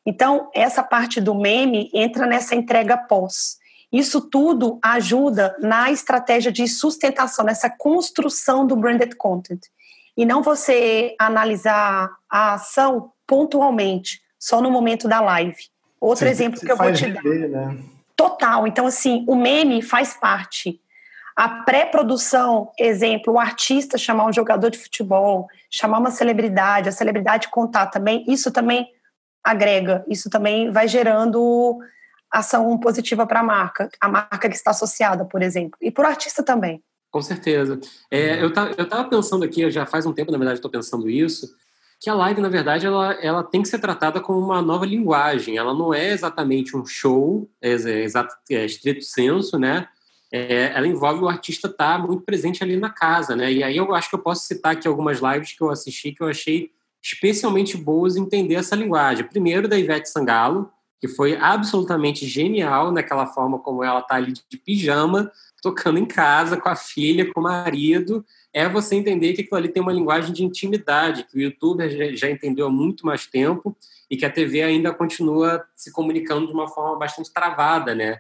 Então, 0.06 0.50
essa 0.54 0.84
parte 0.84 1.20
do 1.20 1.34
meme 1.34 1.90
entra 1.94 2.28
nessa 2.28 2.54
entrega 2.56 2.98
pós. 2.98 3.58
Isso 3.92 4.22
tudo 4.22 4.80
ajuda 4.82 5.56
na 5.60 5.92
estratégia 5.92 6.52
de 6.52 6.68
sustentação, 6.68 7.44
nessa 7.44 7.70
construção 7.70 8.66
do 8.66 8.76
branded 8.76 9.16
content. 9.16 9.62
E 10.16 10.26
não 10.26 10.42
você 10.42 11.16
analisar 11.20 12.10
a 12.30 12.54
ação 12.54 13.12
pontualmente, 13.28 14.22
só 14.42 14.60
no 14.60 14.72
momento 14.72 15.08
da 15.08 15.22
live. 15.22 15.70
Outro 16.00 16.26
Sim, 16.26 16.32
exemplo 16.32 16.60
que 16.60 16.72
eu 16.72 16.76
vou 16.76 16.92
te 16.92 17.08
dar. 17.12 17.24
né? 17.24 17.78
Total. 18.16 18.66
Então, 18.66 18.88
assim, 18.88 19.24
o 19.28 19.36
meme 19.36 19.84
faz 19.84 20.16
parte. 20.16 20.82
A 21.36 21.48
pré-produção, 21.48 22.72
exemplo, 22.78 23.36
o 23.36 23.40
artista 23.40 24.00
chamar 24.00 24.26
um 24.26 24.34
jogador 24.34 24.72
de 24.72 24.80
futebol, 24.80 25.48
chamar 25.70 26.00
uma 26.00 26.10
celebridade, 26.10 26.90
a 26.90 26.92
celebridade 26.92 27.50
contar 27.50 27.86
também, 27.88 28.26
isso 28.28 28.52
também 28.52 28.88
agrega, 29.44 30.04
isso 30.10 30.30
também 30.30 30.72
vai 30.72 30.88
gerando 30.88 31.80
ação 32.32 32.78
positiva 32.80 33.28
para 33.28 33.42
a 33.42 33.44
marca, 33.44 33.90
a 34.00 34.10
marca 34.10 34.50
que 34.50 34.56
está 34.56 34.72
associada, 34.72 35.24
por 35.24 35.42
exemplo, 35.42 35.78
e 35.82 35.92
para 35.92 36.06
o 36.06 36.08
artista 36.08 36.42
também. 36.42 36.82
Com 37.12 37.22
certeza. 37.22 37.80
É, 38.10 38.42
eu 38.42 38.50
estava 38.50 39.04
pensando 39.06 39.44
aqui, 39.44 39.70
já 39.70 39.86
faz 39.86 40.06
um 40.06 40.14
tempo, 40.14 40.32
na 40.32 40.38
verdade, 40.38 40.58
estou 40.58 40.72
pensando 40.72 41.10
isso, 41.10 41.54
que 42.02 42.10
a 42.10 42.16
live, 42.16 42.42
na 42.42 42.50
verdade, 42.50 42.88
ela, 42.88 43.14
ela 43.22 43.44
tem 43.44 43.62
que 43.62 43.68
ser 43.68 43.78
tratada 43.78 44.20
como 44.20 44.40
uma 44.40 44.60
nova 44.60 44.88
linguagem. 44.88 45.58
Ela 45.58 45.72
não 45.72 45.94
é 45.94 46.12
exatamente 46.12 46.76
um 46.76 46.84
show, 46.84 47.48
é, 47.62 47.74
é, 47.74 48.56
é 48.56 48.66
estrito 48.66 49.06
senso, 49.06 49.60
né? 49.60 49.88
É, 50.34 50.72
ela 50.76 50.88
envolve 50.88 51.24
o 51.24 51.30
artista 51.30 51.68
estar 51.68 52.00
muito 52.00 52.24
presente 52.24 52.64
ali 52.64 52.76
na 52.76 52.90
casa, 52.90 53.36
né? 53.36 53.54
E 53.54 53.64
aí 53.64 53.78
eu 53.78 53.94
acho 53.94 54.10
que 54.10 54.16
eu 54.16 54.20
posso 54.20 54.48
citar 54.48 54.72
aqui 54.72 54.88
algumas 54.88 55.20
lives 55.20 55.52
que 55.56 55.62
eu 55.62 55.70
assisti 55.70 56.12
que 56.12 56.24
eu 56.24 56.28
achei 56.28 56.72
especialmente 57.04 57.78
boas 57.78 58.16
em 58.16 58.24
entender 58.24 58.56
essa 58.56 58.76
linguagem. 58.76 59.28
Primeiro, 59.28 59.68
da 59.68 59.78
Ivete 59.78 60.10
Sangalo, 60.10 60.72
que 61.00 61.08
foi 61.08 61.36
absolutamente 61.36 62.28
genial 62.28 62.92
naquela 62.92 63.28
forma 63.28 63.60
como 63.60 63.84
ela 63.84 64.00
está 64.00 64.16
ali 64.16 64.34
de 64.34 64.58
pijama, 64.58 65.32
tocando 65.62 66.00
em 66.00 66.06
casa 66.06 66.58
com 66.58 66.70
a 66.70 66.76
filha, 66.76 67.32
com 67.32 67.40
o 67.40 67.44
marido, 67.44 68.26
é 68.54 68.68
você 68.68 68.96
entender 68.96 69.34
que 69.34 69.42
aquilo 69.42 69.58
ali 69.58 69.70
tem 69.70 69.82
uma 69.82 69.94
linguagem 69.94 70.34
de 70.34 70.44
intimidade, 70.44 71.26
que 71.26 71.38
o 71.38 71.42
YouTube 71.42 72.16
já 72.16 72.30
entendeu 72.30 72.68
há 72.68 72.70
muito 72.70 73.06
mais 73.06 73.26
tempo 73.26 73.76
e 74.10 74.18
que 74.18 74.26
a 74.26 74.30
TV 74.30 74.62
ainda 74.62 74.94
continua 74.94 75.64
se 75.76 75.92
comunicando 75.92 76.48
de 76.48 76.54
uma 76.54 76.68
forma 76.68 76.98
bastante 77.00 77.32
travada, 77.32 77.96
né? 77.96 78.18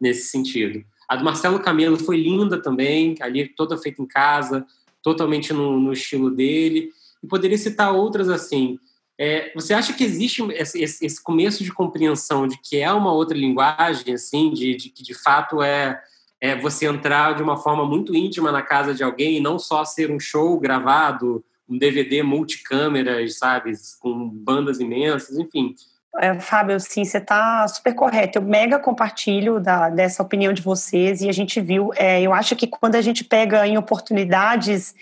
Nesse 0.00 0.28
sentido. 0.28 0.82
A 1.06 1.16
do 1.16 1.24
Marcelo 1.24 1.60
Camelo 1.60 1.98
foi 1.98 2.16
linda 2.16 2.60
também, 2.60 3.14
ali 3.20 3.46
toda 3.46 3.76
feita 3.76 4.00
em 4.00 4.06
casa, 4.06 4.66
totalmente 5.02 5.52
no, 5.52 5.78
no 5.78 5.92
estilo 5.92 6.30
dele. 6.30 6.90
E 7.22 7.26
poderia 7.26 7.58
citar 7.58 7.92
outras 7.92 8.30
assim. 8.30 8.78
É, 9.18 9.52
você 9.54 9.74
acha 9.74 9.92
que 9.92 10.02
existe 10.02 10.42
esse, 10.52 10.82
esse, 10.82 11.22
começo 11.22 11.62
de 11.62 11.72
compreensão 11.72 12.48
de 12.48 12.58
que 12.60 12.78
é 12.78 12.90
uma 12.90 13.12
outra 13.12 13.36
linguagem, 13.36 14.14
assim, 14.14 14.50
de, 14.50 14.74
de 14.74 14.88
que 14.88 15.04
de 15.04 15.14
fato 15.14 15.62
é 15.62 16.02
é 16.44 16.54
você 16.54 16.86
entrar 16.86 17.34
de 17.34 17.42
uma 17.42 17.56
forma 17.56 17.86
muito 17.86 18.14
íntima 18.14 18.52
na 18.52 18.60
casa 18.60 18.92
de 18.92 19.02
alguém 19.02 19.38
e 19.38 19.40
não 19.40 19.58
só 19.58 19.82
ser 19.82 20.10
um 20.10 20.20
show 20.20 20.60
gravado, 20.60 21.42
um 21.66 21.78
DVD 21.78 22.22
multicâmeras, 22.22 23.38
sabe, 23.38 23.72
com 23.98 24.28
bandas 24.28 24.78
imensas, 24.78 25.38
enfim. 25.38 25.74
É, 26.18 26.38
Fábio, 26.38 26.78
sim, 26.78 27.02
você 27.02 27.16
está 27.16 27.66
super 27.66 27.94
correto. 27.94 28.36
Eu 28.36 28.42
mega 28.42 28.78
compartilho 28.78 29.58
da, 29.58 29.88
dessa 29.88 30.22
opinião 30.22 30.52
de 30.52 30.60
vocês 30.60 31.22
e 31.22 31.30
a 31.30 31.32
gente 31.32 31.62
viu. 31.62 31.92
É, 31.96 32.20
eu 32.20 32.34
acho 32.34 32.54
que 32.54 32.66
quando 32.66 32.96
a 32.96 33.00
gente 33.00 33.24
pega 33.24 33.66
em 33.66 33.78
oportunidades 33.78 34.94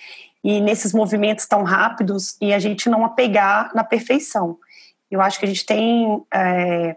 e 0.45 0.61
nesses 0.61 0.93
movimentos 0.93 1.45
tão 1.47 1.65
rápidos 1.65 2.37
e 2.41 2.55
a 2.55 2.61
gente 2.61 2.89
não 2.89 3.05
apegar 3.05 3.73
na 3.75 3.83
perfeição. 3.83 4.59
Eu 5.11 5.21
acho 5.21 5.41
que 5.41 5.45
a 5.45 5.49
gente 5.49 5.67
tem 5.67 6.23
é, 6.33 6.95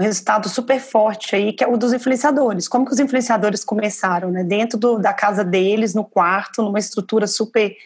um 0.00 0.04
resultado 0.04 0.48
super 0.48 0.80
forte 0.80 1.36
aí, 1.36 1.52
que 1.52 1.62
é 1.62 1.68
o 1.68 1.76
dos 1.76 1.92
influenciadores. 1.92 2.66
Como 2.66 2.84
que 2.86 2.92
os 2.92 2.98
influenciadores 2.98 3.62
começaram, 3.62 4.30
né? 4.30 4.42
Dentro 4.42 4.78
do, 4.78 4.98
da 4.98 5.12
casa 5.12 5.44
deles, 5.44 5.94
no 5.94 6.04
quarto, 6.04 6.62
numa 6.62 6.78
estrutura 6.78 7.26
super... 7.26 7.76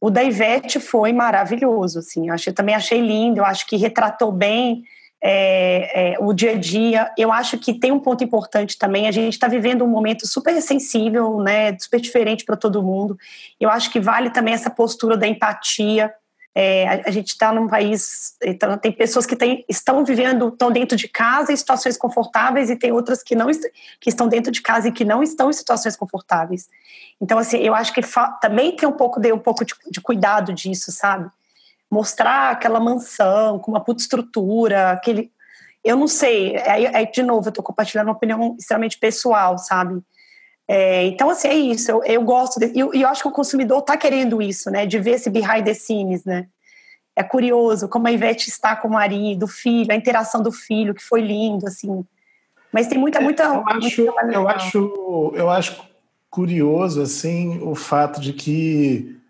O 0.00 0.10
da 0.10 0.22
Ivete 0.22 0.80
foi 0.80 1.12
maravilhoso, 1.12 2.00
assim, 2.00 2.28
eu 2.28 2.34
achei, 2.34 2.52
também 2.52 2.74
achei 2.74 3.00
lindo, 3.00 3.38
eu 3.38 3.44
acho 3.44 3.64
que 3.68 3.76
retratou 3.76 4.32
bem 4.32 4.82
é, 5.22 6.14
é, 6.14 6.16
o 6.18 6.32
dia 6.32 6.52
a 6.52 6.58
dia. 6.58 7.12
Eu 7.16 7.30
acho 7.30 7.56
que 7.56 7.72
tem 7.72 7.92
um 7.92 8.00
ponto 8.00 8.24
importante 8.24 8.76
também. 8.76 9.06
A 9.06 9.12
gente 9.12 9.34
está 9.34 9.46
vivendo 9.46 9.84
um 9.84 9.88
momento 9.88 10.26
super 10.26 10.60
sensível, 10.60 11.38
né, 11.38 11.78
super 11.78 12.00
diferente 12.00 12.44
para 12.44 12.56
todo 12.56 12.82
mundo. 12.82 13.16
Eu 13.60 13.70
acho 13.70 13.92
que 13.92 14.00
vale 14.00 14.30
também 14.30 14.54
essa 14.54 14.70
postura 14.70 15.16
da 15.16 15.28
empatia. 15.28 16.12
É, 16.54 16.86
a, 16.86 17.02
a, 17.06 17.10
gente 17.10 17.28
está 17.28 17.50
num 17.50 17.66
país, 17.66 18.34
então, 18.42 18.76
tem 18.76 18.92
pessoas 18.92 19.24
que 19.24 19.34
tem, 19.34 19.64
estão 19.68 20.04
vivendo, 20.04 20.48
estão 20.48 20.70
dentro 20.70 20.96
de 20.98 21.08
casa 21.08 21.50
em 21.50 21.56
situações 21.56 21.96
confortáveis 21.96 22.68
e 22.68 22.76
tem 22.76 22.92
outras 22.92 23.22
que 23.22 23.34
não 23.34 23.48
que 23.98 24.10
estão 24.10 24.28
dentro 24.28 24.52
de 24.52 24.60
casa 24.60 24.88
e 24.88 24.92
que 24.92 25.04
não 25.04 25.22
estão 25.22 25.48
em 25.48 25.54
situações 25.54 25.96
confortáveis. 25.96 26.68
Então, 27.20 27.38
assim, 27.38 27.56
eu 27.58 27.74
acho 27.74 27.94
que 27.94 28.02
também 28.40 28.76
tem 28.76 28.86
um 28.86 28.92
pouco 28.92 29.18
de 29.18 29.32
um 29.32 29.38
pouco 29.38 29.64
de, 29.64 29.74
de 29.90 30.00
cuidado 30.00 30.52
disso, 30.52 30.92
sabe? 30.92 31.30
mostrar 31.92 32.52
aquela 32.52 32.80
mansão 32.80 33.58
com 33.58 33.70
uma 33.70 33.84
puta 33.84 34.00
estrutura, 34.00 34.92
aquele. 34.92 35.30
Eu 35.84 35.94
não 35.94 36.08
sei, 36.08 36.56
aí, 36.56 36.86
aí 36.86 37.10
de 37.10 37.22
novo, 37.22 37.48
eu 37.48 37.50
estou 37.50 37.62
compartilhando 37.62 38.06
uma 38.06 38.14
opinião 38.14 38.56
extremamente 38.58 38.98
pessoal, 38.98 39.58
sabe? 39.58 40.00
É, 40.74 41.04
então, 41.04 41.28
assim, 41.28 41.48
é 41.48 41.54
isso. 41.54 41.90
Eu, 41.90 42.02
eu 42.02 42.22
gosto, 42.22 42.58
e 42.64 42.80
eu, 42.80 42.94
eu, 42.94 43.06
acho 43.06 43.20
que 43.20 43.28
o 43.28 43.32
consumidor 43.32 43.80
está 43.80 43.94
querendo 43.94 44.40
isso, 44.40 44.70
né? 44.70 44.86
De 44.86 44.98
ver 44.98 45.16
esse 45.16 45.28
behind 45.28 45.62
the 45.66 45.74
scenes, 45.74 46.24
né? 46.24 46.46
É 47.14 47.22
curioso 47.22 47.90
como 47.90 48.08
a 48.08 48.10
Ivete 48.10 48.48
está 48.48 48.74
com 48.74 48.88
o 48.88 48.92
marido, 48.92 49.42
o 49.42 49.48
filho, 49.48 49.92
a 49.92 49.94
interação 49.94 50.42
do 50.42 50.50
filho, 50.50 50.94
que 50.94 51.02
foi 51.02 51.20
lindo, 51.20 51.66
assim. 51.66 52.02
Mas 52.72 52.86
tem 52.86 52.96
muita, 52.96 53.20
muita. 53.20 53.42
eu, 53.42 53.68
acho, 53.68 54.02
muita 54.02 54.32
eu, 54.32 54.48
acho, 54.48 55.32
eu 55.34 55.50
acho 55.50 55.82
curioso, 56.30 57.02
assim, 57.02 57.60
o 57.62 57.74
fato 57.74 58.18
de 58.18 58.32
que 58.32 59.20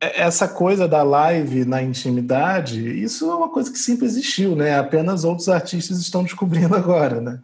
é, 0.00 0.22
essa 0.22 0.48
coisa 0.48 0.88
da 0.88 1.04
live 1.04 1.64
na 1.64 1.80
intimidade, 1.80 3.00
isso 3.00 3.30
é 3.30 3.34
uma 3.36 3.50
coisa 3.50 3.70
que 3.70 3.78
sempre 3.78 4.04
existiu, 4.04 4.56
né? 4.56 4.76
Apenas 4.76 5.22
outros 5.22 5.48
artistas 5.48 5.98
estão 5.98 6.24
descobrindo 6.24 6.74
agora, 6.74 7.20
né? 7.20 7.38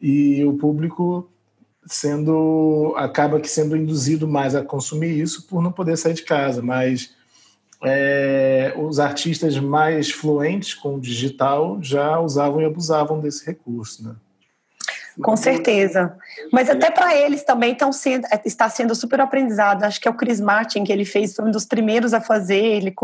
E 0.00 0.44
o 0.44 0.54
público 0.54 1.30
sendo 1.86 2.94
acaba 2.96 3.40
que 3.40 3.48
sendo 3.48 3.76
induzido 3.76 4.26
mais 4.26 4.54
a 4.54 4.62
consumir 4.62 5.18
isso 5.18 5.46
por 5.46 5.62
não 5.62 5.72
poder 5.72 5.96
sair 5.96 6.14
de 6.14 6.22
casa, 6.22 6.62
mas 6.62 7.14
é, 7.82 8.72
os 8.76 9.00
artistas 9.00 9.58
mais 9.58 10.10
fluentes 10.10 10.74
com 10.74 10.94
o 10.94 11.00
digital 11.00 11.78
já 11.82 12.18
usavam 12.20 12.62
e 12.62 12.64
abusavam 12.64 13.20
desse 13.20 13.44
recurso, 13.44 14.04
né? 14.04 14.14
Com 15.20 15.36
certeza. 15.36 16.16
Mas 16.50 16.70
até 16.70 16.90
para 16.90 17.14
eles 17.14 17.42
também 17.44 17.76
sendo, 17.92 18.26
está 18.46 18.68
sendo 18.70 18.94
super 18.94 19.20
aprendizado. 19.20 19.84
Acho 19.84 20.00
que 20.00 20.08
é 20.08 20.10
o 20.10 20.14
Chris 20.14 20.40
Martin 20.40 20.84
que 20.84 20.92
ele 20.92 21.04
fez, 21.04 21.34
foi 21.34 21.44
um 21.44 21.50
dos 21.50 21.66
primeiros 21.66 22.14
a 22.14 22.20
fazer, 22.20 22.64
ele 22.64 22.94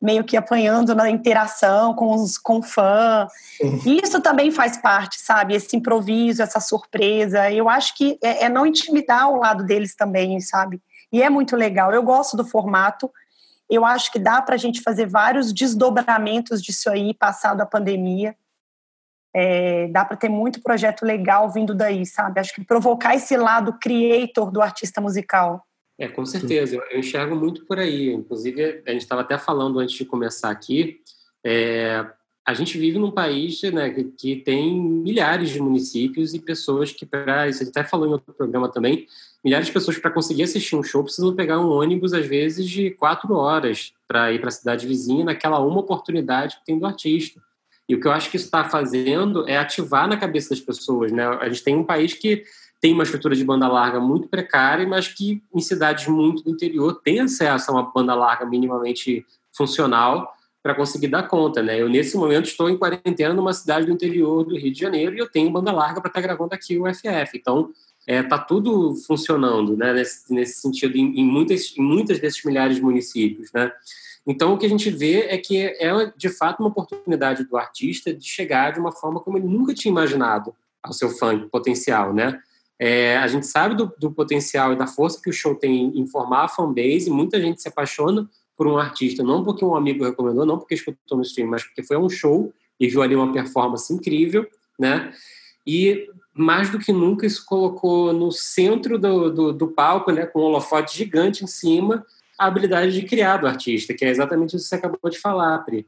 meio 0.00 0.24
que 0.24 0.36
apanhando 0.36 0.94
na 0.94 1.10
interação 1.10 1.94
com 1.94 2.14
os 2.14 2.38
com 2.38 2.62
fã. 2.62 3.28
E 3.84 4.00
isso 4.02 4.20
também 4.20 4.50
faz 4.50 4.78
parte, 4.78 5.20
sabe? 5.20 5.54
Esse 5.54 5.76
improviso, 5.76 6.42
essa 6.42 6.58
surpresa. 6.58 7.50
Eu 7.50 7.68
acho 7.68 7.94
que 7.96 8.18
é, 8.22 8.44
é 8.44 8.48
não 8.48 8.66
intimidar 8.66 9.28
o 9.30 9.38
lado 9.38 9.64
deles 9.64 9.94
também, 9.94 10.40
sabe? 10.40 10.80
E 11.12 11.22
é 11.22 11.28
muito 11.28 11.54
legal. 11.54 11.92
Eu 11.92 12.02
gosto 12.02 12.36
do 12.36 12.44
formato. 12.44 13.10
Eu 13.68 13.84
acho 13.84 14.10
que 14.10 14.18
dá 14.18 14.40
para 14.40 14.54
a 14.54 14.58
gente 14.58 14.80
fazer 14.80 15.06
vários 15.06 15.52
desdobramentos 15.52 16.62
disso 16.62 16.88
aí, 16.88 17.12
passado 17.12 17.60
a 17.60 17.66
pandemia. 17.66 18.34
É, 19.32 19.86
dá 19.88 20.04
para 20.04 20.16
ter 20.16 20.28
muito 20.28 20.60
projeto 20.60 21.04
legal 21.04 21.48
vindo 21.50 21.74
daí, 21.74 22.04
sabe? 22.06 22.40
Acho 22.40 22.54
que 22.54 22.64
provocar 22.64 23.14
esse 23.14 23.36
lado 23.36 23.78
creator 23.80 24.50
do 24.50 24.62
artista 24.62 25.00
musical. 25.00 25.64
É, 26.00 26.08
com 26.08 26.24
certeza. 26.24 26.76
Eu, 26.76 26.82
eu 26.90 27.00
enxergo 27.00 27.36
muito 27.36 27.66
por 27.66 27.78
aí. 27.78 28.10
Inclusive, 28.10 28.82
a 28.86 28.90
gente 28.90 29.02
estava 29.02 29.20
até 29.20 29.36
falando 29.36 29.78
antes 29.78 29.94
de 29.94 30.06
começar 30.06 30.50
aqui. 30.50 30.98
É, 31.44 32.06
a 32.46 32.54
gente 32.54 32.78
vive 32.78 32.98
num 32.98 33.10
país 33.10 33.62
né, 33.64 33.90
que, 33.90 34.04
que, 34.04 34.36
tem 34.36 34.74
milhares 34.80 35.50
de 35.50 35.60
municípios 35.60 36.32
e 36.32 36.38
pessoas 36.38 36.90
que, 36.90 37.04
para 37.04 37.48
isso, 37.48 37.62
a 37.62 37.66
gente 37.66 37.78
até 37.78 37.86
falou 37.86 38.08
em 38.08 38.12
outro 38.12 38.32
programa 38.32 38.70
também, 38.70 39.06
milhares 39.44 39.66
de 39.66 39.72
pessoas 39.74 39.98
para 39.98 40.10
conseguir 40.10 40.44
assistir 40.44 40.74
um 40.74 40.82
show 40.82 41.04
precisam 41.04 41.36
pegar 41.36 41.60
um 41.60 41.68
ônibus, 41.68 42.14
às 42.14 42.26
vezes, 42.26 42.66
de 42.66 42.90
quatro 42.92 43.34
horas 43.34 43.92
para 44.08 44.32
ir 44.32 44.40
para 44.40 44.48
a 44.48 44.52
cidade 44.52 44.86
vizinha, 44.86 45.24
naquela 45.26 45.60
uma 45.60 45.80
oportunidade 45.80 46.56
que 46.56 46.64
tem 46.64 46.78
do 46.78 46.86
artista. 46.86 47.42
E 47.86 47.94
o 47.94 48.00
que 48.00 48.06
eu 48.06 48.12
acho 48.12 48.30
que 48.30 48.36
isso 48.36 48.46
está 48.46 48.64
fazendo 48.64 49.46
é 49.46 49.58
ativar 49.58 50.08
na 50.08 50.16
cabeça 50.16 50.50
das 50.50 50.60
pessoas. 50.60 51.12
Né? 51.12 51.26
A 51.26 51.48
gente 51.48 51.62
tem 51.62 51.76
um 51.76 51.84
país 51.84 52.14
que 52.14 52.44
tem 52.80 52.94
uma 52.94 53.02
estrutura 53.02 53.36
de 53.36 53.44
banda 53.44 53.68
larga 53.68 54.00
muito 54.00 54.26
precária, 54.28 54.86
mas 54.86 55.06
que 55.06 55.42
em 55.54 55.60
cidades 55.60 56.06
muito 56.08 56.42
do 56.42 56.50
interior 56.50 57.00
tem 57.04 57.20
acesso 57.20 57.70
a 57.70 57.74
uma 57.74 57.92
banda 57.92 58.14
larga 58.14 58.46
minimamente 58.46 59.24
funcional 59.52 60.32
para 60.62 60.74
conseguir 60.74 61.08
dar 61.08 61.24
conta, 61.24 61.62
né? 61.62 61.80
Eu 61.80 61.88
nesse 61.88 62.16
momento 62.16 62.46
estou 62.46 62.68
em 62.68 62.76
quarentena 62.76 63.34
numa 63.34 63.52
cidade 63.52 63.86
do 63.86 63.92
interior 63.92 64.44
do 64.44 64.56
Rio 64.56 64.72
de 64.72 64.78
Janeiro 64.78 65.14
e 65.14 65.18
eu 65.18 65.28
tenho 65.28 65.50
banda 65.50 65.72
larga 65.72 66.00
para 66.00 66.08
estar 66.08 66.20
tá 66.20 66.26
gravando 66.26 66.54
aqui 66.54 66.78
o 66.78 66.84
FF. 66.86 67.36
Então, 67.36 67.70
é, 68.06 68.22
tá 68.22 68.38
tudo 68.38 68.94
funcionando, 69.06 69.76
né? 69.76 69.92
Nesse, 69.92 70.32
nesse 70.32 70.60
sentido, 70.60 70.96
em, 70.96 71.20
em, 71.20 71.24
muitas, 71.24 71.74
em 71.76 71.82
muitas 71.82 72.18
desses 72.18 72.42
milhares 72.44 72.76
de 72.76 72.82
municípios, 72.82 73.50
né? 73.52 73.70
Então, 74.26 74.52
o 74.52 74.58
que 74.58 74.66
a 74.66 74.68
gente 74.68 74.90
vê 74.90 75.22
é 75.22 75.38
que 75.38 75.58
é, 75.58 76.12
de 76.16 76.28
fato, 76.28 76.60
uma 76.60 76.68
oportunidade 76.68 77.44
do 77.44 77.56
artista 77.56 78.12
de 78.12 78.26
chegar 78.26 78.72
de 78.72 78.80
uma 78.80 78.92
forma 78.92 79.20
como 79.20 79.38
ele 79.38 79.46
nunca 79.46 79.74
tinha 79.74 79.90
imaginado 79.90 80.54
ao 80.82 80.92
seu 80.92 81.10
fã 81.10 81.38
potencial, 81.48 82.12
né? 82.12 82.38
É, 82.82 83.18
a 83.18 83.26
gente 83.26 83.46
sabe 83.46 83.74
do, 83.74 83.92
do, 83.98 84.10
potencial 84.10 84.72
e 84.72 84.76
da 84.76 84.86
força 84.86 85.20
que 85.22 85.28
o 85.28 85.34
show 85.34 85.54
tem 85.54 85.92
em 85.94 86.06
formar 86.06 86.44
a 86.44 86.48
fanbase, 86.48 87.10
muita 87.10 87.38
gente 87.38 87.60
se 87.60 87.68
apaixona 87.68 88.26
por 88.56 88.66
um 88.66 88.78
artista, 88.78 89.22
não 89.22 89.44
porque 89.44 89.62
um 89.62 89.74
amigo 89.74 90.02
recomendou, 90.02 90.46
não 90.46 90.58
porque 90.58 90.76
escutou 90.76 91.18
no 91.18 91.22
stream, 91.22 91.46
mas 91.46 91.62
porque 91.62 91.82
foi 91.82 91.98
um 91.98 92.08
show 92.08 92.50
e 92.80 92.88
viu 92.88 93.02
ali 93.02 93.14
uma 93.14 93.30
performance 93.34 93.92
incrível, 93.92 94.46
né? 94.78 95.12
E 95.66 96.08
mais 96.32 96.70
do 96.70 96.78
que 96.78 96.90
nunca 96.90 97.26
isso 97.26 97.44
colocou 97.44 98.14
no 98.14 98.32
centro 98.32 98.98
do, 98.98 99.30
do, 99.30 99.52
do 99.52 99.68
palco, 99.68 100.10
né, 100.10 100.24
com 100.24 100.40
um 100.40 100.44
holofote 100.44 100.96
gigante 100.96 101.44
em 101.44 101.46
cima, 101.46 102.06
a 102.38 102.46
habilidade 102.46 102.98
de 102.98 103.06
criar 103.06 103.36
do 103.36 103.46
artista, 103.46 103.92
que 103.92 104.06
é 104.06 104.08
exatamente 104.08 104.56
isso 104.56 104.64
que 104.64 104.68
você 104.70 104.76
acabou 104.76 105.10
de 105.10 105.18
falar, 105.18 105.58
Pri. 105.58 105.86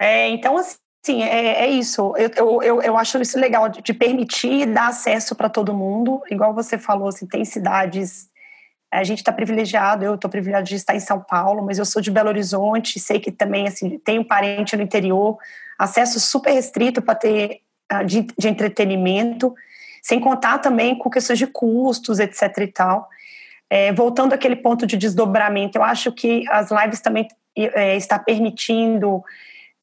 É, 0.00 0.28
então, 0.28 0.56
assim, 0.56 0.78
é, 1.06 1.64
é 1.64 1.66
isso. 1.68 2.14
Eu, 2.16 2.62
eu, 2.62 2.82
eu 2.82 2.96
acho 2.96 3.20
isso 3.20 3.38
legal, 3.38 3.68
de, 3.68 3.94
permitir 3.94 4.66
dar 4.66 4.88
acesso 4.88 5.34
para 5.34 5.48
todo 5.48 5.74
mundo. 5.74 6.20
Igual 6.30 6.54
você 6.54 6.76
falou, 6.76 7.08
assim, 7.08 7.26
tem 7.26 7.44
cidades. 7.44 8.28
A 8.90 9.04
gente 9.04 9.18
está 9.18 9.32
privilegiado, 9.32 10.04
eu 10.04 10.14
estou 10.14 10.30
privilegiado 10.30 10.68
de 10.68 10.74
estar 10.74 10.94
em 10.94 11.00
São 11.00 11.20
Paulo, 11.20 11.64
mas 11.64 11.78
eu 11.78 11.84
sou 11.84 12.00
de 12.00 12.10
Belo 12.10 12.28
Horizonte, 12.28 12.98
sei 12.98 13.20
que 13.20 13.30
também 13.30 13.68
assim, 13.68 13.98
tenho 13.98 14.24
parente 14.24 14.74
no 14.76 14.82
interior, 14.82 15.36
acesso 15.78 16.18
super 16.18 16.52
restrito 16.52 17.02
para 17.02 17.14
ter 17.14 17.60
uh, 17.92 18.04
de, 18.04 18.26
de 18.38 18.48
entretenimento, 18.48 19.54
sem 20.02 20.18
contar 20.18 20.58
também 20.58 20.96
com 20.96 21.10
questões 21.10 21.38
de 21.38 21.46
custos, 21.46 22.18
etc. 22.18 22.42
e 22.60 22.66
tal. 22.68 23.08
É, 23.68 23.92
voltando 23.92 24.32
àquele 24.32 24.56
ponto 24.56 24.86
de 24.86 24.96
desdobramento, 24.96 25.76
eu 25.76 25.82
acho 25.82 26.10
que 26.10 26.44
as 26.48 26.70
lives 26.70 27.00
também 27.00 27.28
é, 27.54 27.94
está 27.94 28.18
permitindo 28.18 29.22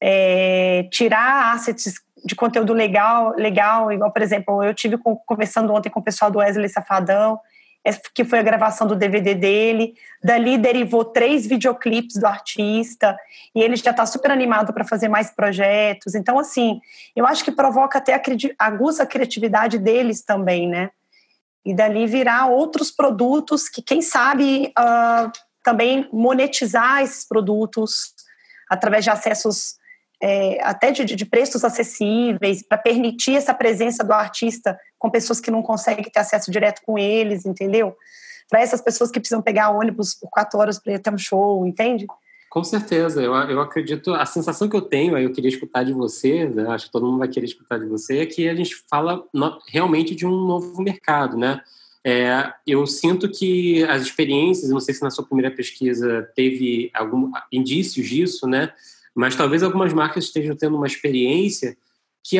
é, 0.00 0.88
tirar 0.90 1.54
assets 1.54 1.94
de 2.24 2.34
conteúdo 2.34 2.72
legal, 2.72 3.34
legal, 3.36 3.92
igual, 3.92 4.12
por 4.12 4.22
exemplo, 4.22 4.62
eu 4.62 4.74
tive 4.74 4.98
conversando 5.24 5.72
ontem 5.72 5.88
com 5.90 6.00
o 6.00 6.02
pessoal 6.02 6.30
do 6.30 6.38
Wesley 6.38 6.68
Safadão, 6.68 7.38
é, 7.84 7.92
que 8.12 8.24
foi 8.24 8.40
a 8.40 8.42
gravação 8.42 8.86
do 8.86 8.96
DVD 8.96 9.34
dele. 9.34 9.94
Dali 10.22 10.58
derivou 10.58 11.04
três 11.04 11.46
videoclipes 11.46 12.16
do 12.16 12.26
artista 12.26 13.16
e 13.54 13.60
ele 13.60 13.76
já 13.76 13.92
está 13.92 14.04
super 14.04 14.30
animado 14.30 14.72
para 14.72 14.84
fazer 14.84 15.08
mais 15.08 15.30
projetos. 15.30 16.14
Então, 16.14 16.38
assim, 16.38 16.80
eu 17.14 17.24
acho 17.26 17.44
que 17.44 17.52
provoca 17.52 17.98
até 17.98 18.14
a, 18.14 18.20
aguça 18.58 19.04
a 19.04 19.06
criatividade 19.06 19.78
deles 19.78 20.22
também, 20.22 20.68
né? 20.68 20.90
e 21.66 21.74
dali 21.74 22.06
virar 22.06 22.46
outros 22.46 22.92
produtos 22.92 23.68
que, 23.68 23.82
quem 23.82 24.00
sabe, 24.00 24.72
uh, 24.78 25.32
também 25.64 26.08
monetizar 26.12 27.02
esses 27.02 27.26
produtos 27.26 28.14
através 28.70 29.02
de 29.02 29.10
acessos 29.10 29.74
é, 30.22 30.62
até 30.62 30.90
de, 30.90 31.04
de, 31.04 31.24
preços 31.26 31.64
acessíveis, 31.64 32.62
para 32.66 32.78
permitir 32.78 33.36
essa 33.36 33.52
presença 33.52 34.02
do 34.02 34.12
artista 34.12 34.78
com 34.98 35.10
pessoas 35.10 35.40
que 35.40 35.50
não 35.50 35.62
conseguem 35.62 36.04
ter 36.04 36.18
acesso 36.18 36.50
direto 36.50 36.80
com 36.84 36.98
eles, 36.98 37.44
entendeu? 37.44 37.94
Para 38.48 38.60
essas 38.60 38.80
pessoas 38.80 39.10
que 39.10 39.20
precisam 39.20 39.42
pegar 39.42 39.70
ônibus 39.70 40.14
por 40.14 40.30
quatro 40.30 40.58
horas 40.58 40.78
para 40.78 40.92
ir 40.92 40.96
até 40.96 41.10
um 41.10 41.18
show, 41.18 41.66
entende? 41.66 42.06
Com 42.48 42.64
certeza, 42.64 43.20
eu, 43.20 43.34
eu 43.34 43.60
acredito. 43.60 44.14
A 44.14 44.24
sensação 44.24 44.68
que 44.68 44.76
eu 44.76 44.80
tenho, 44.80 45.14
aí 45.14 45.24
eu 45.24 45.32
queria 45.32 45.50
escutar 45.50 45.84
de 45.84 45.92
você, 45.92 46.48
né, 46.48 46.66
acho 46.68 46.86
que 46.86 46.92
todo 46.92 47.04
mundo 47.04 47.18
vai 47.18 47.28
querer 47.28 47.44
escutar 47.44 47.78
de 47.78 47.86
você, 47.86 48.20
é 48.20 48.26
que 48.26 48.48
a 48.48 48.54
gente 48.54 48.74
fala 48.88 49.22
realmente 49.68 50.14
de 50.14 50.26
um 50.26 50.46
novo 50.46 50.80
mercado, 50.80 51.36
né? 51.36 51.60
É, 52.02 52.52
eu 52.64 52.86
sinto 52.86 53.28
que 53.28 53.82
as 53.84 54.02
experiências, 54.02 54.70
não 54.70 54.78
sei 54.78 54.94
se 54.94 55.02
na 55.02 55.10
sua 55.10 55.26
primeira 55.26 55.50
pesquisa 55.50 56.22
teve 56.36 56.88
algum 56.94 57.32
indícios 57.52 58.08
disso, 58.08 58.46
né? 58.46 58.72
Mas 59.16 59.34
talvez 59.34 59.62
algumas 59.62 59.94
marcas 59.94 60.24
estejam 60.24 60.54
tendo 60.54 60.76
uma 60.76 60.86
experiência 60.86 61.74
que 62.22 62.38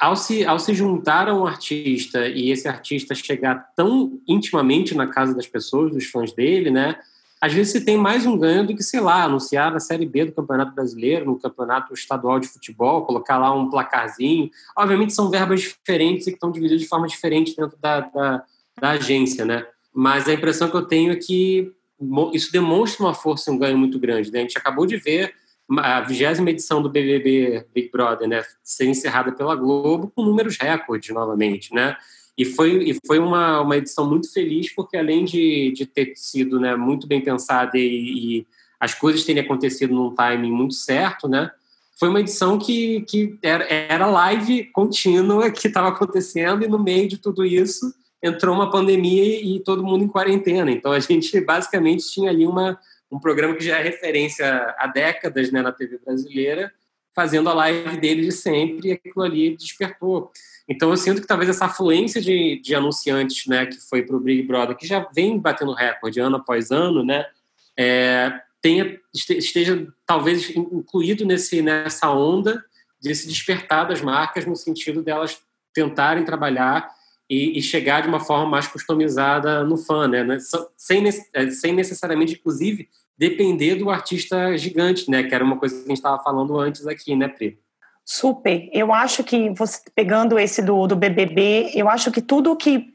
ao 0.00 0.16
se, 0.16 0.44
ao 0.44 0.58
se 0.58 0.74
juntar 0.74 1.28
a 1.28 1.34
um 1.34 1.46
artista 1.46 2.26
e 2.26 2.50
esse 2.50 2.66
artista 2.66 3.14
chegar 3.14 3.70
tão 3.76 4.18
intimamente 4.26 4.94
na 4.94 5.06
casa 5.06 5.34
das 5.34 5.46
pessoas, 5.46 5.92
dos 5.92 6.06
fãs 6.06 6.32
dele, 6.32 6.70
né? 6.70 6.98
Às 7.38 7.52
vezes 7.52 7.72
se 7.72 7.84
tem 7.84 7.98
mais 7.98 8.24
um 8.24 8.36
ganho 8.36 8.66
do 8.66 8.74
que, 8.74 8.82
sei 8.82 8.98
lá, 8.98 9.22
anunciar 9.22 9.70
na 9.70 9.78
Série 9.78 10.06
B 10.06 10.24
do 10.24 10.32
Campeonato 10.32 10.74
Brasileiro, 10.74 11.26
no 11.26 11.38
Campeonato 11.38 11.92
Estadual 11.92 12.40
de 12.40 12.48
Futebol, 12.48 13.04
colocar 13.04 13.36
lá 13.36 13.54
um 13.54 13.68
placarzinho. 13.68 14.50
Obviamente 14.76 15.12
são 15.12 15.30
verbas 15.30 15.60
diferentes 15.60 16.26
e 16.26 16.30
que 16.30 16.36
estão 16.36 16.50
divididas 16.50 16.80
de 16.80 16.88
forma 16.88 17.06
diferente 17.06 17.54
dentro 17.54 17.76
da, 17.78 18.00
da, 18.00 18.44
da 18.80 18.90
agência, 18.92 19.44
né? 19.44 19.66
Mas 19.94 20.26
a 20.26 20.32
impressão 20.32 20.70
que 20.70 20.76
eu 20.76 20.86
tenho 20.86 21.12
é 21.12 21.16
que 21.16 21.70
isso 22.32 22.50
demonstra 22.50 23.04
uma 23.04 23.14
força 23.14 23.50
e 23.50 23.54
um 23.54 23.58
ganho 23.58 23.76
muito 23.76 23.98
grande. 23.98 24.32
Né? 24.32 24.40
A 24.40 24.42
gente 24.42 24.58
acabou 24.58 24.86
de 24.86 24.96
ver 24.96 25.34
a 25.70 26.00
vigésima 26.00 26.50
edição 26.50 26.80
do 26.80 26.88
BBB 26.88 27.66
Big 27.74 27.90
Brother, 27.90 28.28
né, 28.28 28.44
ser 28.62 28.86
encerrada 28.86 29.32
pela 29.32 29.56
Globo 29.56 30.12
com 30.14 30.22
números 30.22 30.56
recordes 30.58 31.14
novamente, 31.14 31.74
né? 31.74 31.96
E 32.38 32.44
foi, 32.44 32.90
e 32.90 32.98
foi 33.06 33.18
uma, 33.18 33.62
uma 33.62 33.76
edição 33.76 34.08
muito 34.08 34.30
feliz, 34.30 34.72
porque 34.74 34.96
além 34.96 35.24
de, 35.24 35.72
de 35.72 35.86
ter 35.86 36.12
sido 36.16 36.60
né, 36.60 36.76
muito 36.76 37.06
bem 37.06 37.20
pensada 37.20 37.78
e, 37.78 37.80
e 38.38 38.46
as 38.78 38.94
coisas 38.94 39.24
terem 39.24 39.42
acontecido 39.42 39.94
num 39.94 40.14
timing 40.14 40.52
muito 40.52 40.74
certo, 40.74 41.26
né? 41.28 41.50
Foi 41.98 42.10
uma 42.10 42.20
edição 42.20 42.58
que, 42.58 43.00
que 43.02 43.38
era, 43.42 43.64
era 43.64 44.06
live 44.06 44.64
contínua 44.64 45.50
que 45.50 45.66
estava 45.66 45.88
acontecendo 45.88 46.62
e 46.62 46.68
no 46.68 46.78
meio 46.78 47.08
de 47.08 47.16
tudo 47.16 47.44
isso 47.44 47.92
entrou 48.22 48.54
uma 48.54 48.70
pandemia 48.70 49.40
e 49.40 49.60
todo 49.60 49.84
mundo 49.84 50.04
em 50.04 50.08
quarentena. 50.08 50.70
Então 50.70 50.92
a 50.92 51.00
gente 51.00 51.40
basicamente 51.40 52.10
tinha 52.10 52.30
ali 52.30 52.46
uma, 52.46 52.78
um 53.10 53.18
programa 53.18 53.54
que 53.54 53.64
já 53.64 53.78
é 53.78 53.82
referência 53.82 54.74
há 54.78 54.86
décadas 54.86 55.50
né, 55.52 55.62
na 55.62 55.72
TV 55.72 55.98
brasileira, 56.04 56.72
fazendo 57.14 57.48
a 57.48 57.54
live 57.54 57.96
dele 57.98 58.22
de 58.22 58.32
sempre, 58.32 58.88
e 58.88 58.92
aquilo 58.92 59.22
ali 59.22 59.56
despertou. 59.56 60.30
Então 60.68 60.90
eu 60.90 60.96
sinto 60.96 61.20
que 61.20 61.26
talvez 61.26 61.48
essa 61.48 61.66
afluência 61.66 62.20
de, 62.20 62.60
de 62.60 62.74
anunciantes 62.74 63.46
né, 63.46 63.66
que 63.66 63.76
foi 63.88 64.02
para 64.02 64.16
o 64.16 64.20
Big 64.20 64.42
Brother, 64.42 64.76
que 64.76 64.86
já 64.86 65.08
vem 65.14 65.38
batendo 65.38 65.72
recorde 65.72 66.20
ano 66.20 66.36
após 66.36 66.70
ano, 66.70 67.04
né, 67.04 67.24
é, 67.78 68.32
tenha, 68.60 68.98
esteja 69.14 69.86
talvez 70.04 70.50
incluído 70.50 71.24
nesse, 71.24 71.62
nessa 71.62 72.10
onda 72.10 72.64
de 73.00 73.14
se 73.14 73.28
despertar 73.28 73.84
das 73.84 74.02
marcas 74.02 74.44
no 74.44 74.56
sentido 74.56 75.02
delas 75.02 75.40
tentarem 75.72 76.24
trabalhar 76.24 76.95
e, 77.28 77.58
e, 77.58 77.62
chegar 77.62 78.02
de 78.02 78.08
uma 78.08 78.20
forma 78.20 78.46
mais 78.46 78.66
customizada 78.66 79.64
no 79.64 79.76
fã, 79.76 80.06
né? 80.06 80.22
né 80.22 80.38
sem, 80.76 81.04
é, 81.34 81.50
sem 81.50 81.72
necessariamente, 81.72 82.34
inclusive, 82.34 82.88
depender 83.18 83.74
do 83.74 83.90
artista 83.90 84.56
gigante, 84.56 85.10
né? 85.10 85.24
Que 85.24 85.34
era 85.34 85.44
uma 85.44 85.58
coisa 85.58 85.74
que 85.74 85.84
a 85.84 85.88
gente 85.88 85.96
estava 85.96 86.22
falando 86.22 86.58
antes 86.58 86.86
aqui, 86.86 87.16
né, 87.16 87.28
Pri? 87.28 87.58
Super. 88.04 88.68
Eu 88.72 88.92
acho 88.92 89.24
que 89.24 89.50
você 89.50 89.80
pegando 89.94 90.38
esse 90.38 90.62
do, 90.62 90.86
do 90.86 90.94
BBB, 90.94 91.72
eu 91.74 91.88
acho 91.88 92.12
que 92.12 92.22
tudo 92.22 92.56
que 92.56 92.94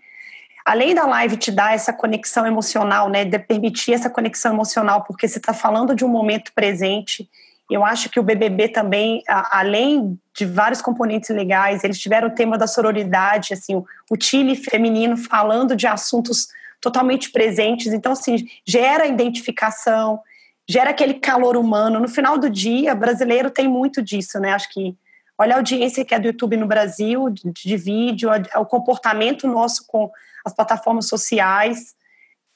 além 0.66 0.96
da 0.96 1.06
live 1.06 1.36
te 1.36 1.52
dar 1.52 1.74
essa 1.74 1.92
conexão 1.92 2.46
emocional, 2.46 3.10
né, 3.10 3.26
de 3.26 3.38
permitir 3.40 3.94
essa 3.94 4.10
conexão 4.10 4.54
emocional, 4.54 5.04
porque 5.04 5.28
você 5.28 5.40
está 5.40 5.54
falando 5.54 5.96
de 5.96 6.06
um 6.06 6.08
momento 6.08 6.54
presente 6.54 7.28
eu 7.72 7.86
acho 7.86 8.10
que 8.10 8.20
o 8.20 8.24
BBB 8.24 8.68
também, 8.68 9.24
além 9.28 10.20
de 10.34 10.46
vários 10.46 10.82
componentes 10.82 11.30
legais, 11.30 11.84
eles 11.84 12.00
tiveram 12.00 12.30
o 12.30 12.36
tema 12.36 12.58
da 12.58 12.68
sororidade, 12.68 13.54
assim, 13.54 13.76
o 14.10 14.18
time 14.18 14.56
feminino 14.56 15.18
falando 15.18 15.76
de 15.76 15.88
assuntos 15.88 16.48
totalmente 16.80 17.32
presentes. 17.32 17.94
Então, 17.94 18.14
assim, 18.14 18.48
gera 18.66 19.06
identificação, 19.06 20.20
gera 20.68 20.92
aquele 20.92 21.16
calor 21.16 21.58
humano. 21.58 22.00
No 22.00 22.08
final 22.08 22.38
do 22.38 22.50
dia, 22.50 22.96
brasileiro 22.96 23.52
tem 23.52 23.68
muito 23.68 24.02
disso, 24.02 24.40
né? 24.40 24.54
Acho 24.54 24.70
que 24.70 24.96
olha 25.38 25.56
a 25.56 25.58
audiência 25.58 26.06
que 26.06 26.16
é 26.16 26.20
do 26.20 26.28
YouTube 26.28 26.56
no 26.56 26.68
Brasil, 26.68 27.30
de, 27.30 27.52
de 27.52 27.78
vídeo, 27.78 28.30
o 28.56 28.66
comportamento 28.66 29.48
nosso 29.48 29.86
com 29.86 30.10
as 30.46 30.54
plataformas 30.54 31.08
sociais 31.08 31.96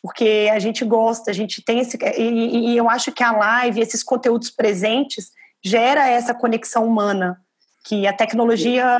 porque 0.05 0.51
a 0.53 0.59
gente 0.59 0.85
gosta, 0.85 1.31
a 1.31 1.33
gente 1.33 1.63
tem 1.63 1.79
esse. 1.79 1.97
E, 2.15 2.73
e, 2.73 2.77
eu 2.77 2.87
acho 2.87 3.11
que 3.11 3.23
a 3.23 3.31
live, 3.31 3.81
esses 3.81 4.03
conteúdos 4.03 4.51
presentes, 4.51 5.31
gera 5.63 6.07
essa 6.07 6.31
conexão 6.31 6.85
humana 6.85 7.41
que 7.85 8.07
a 8.07 8.13
tecnologia 8.13 8.97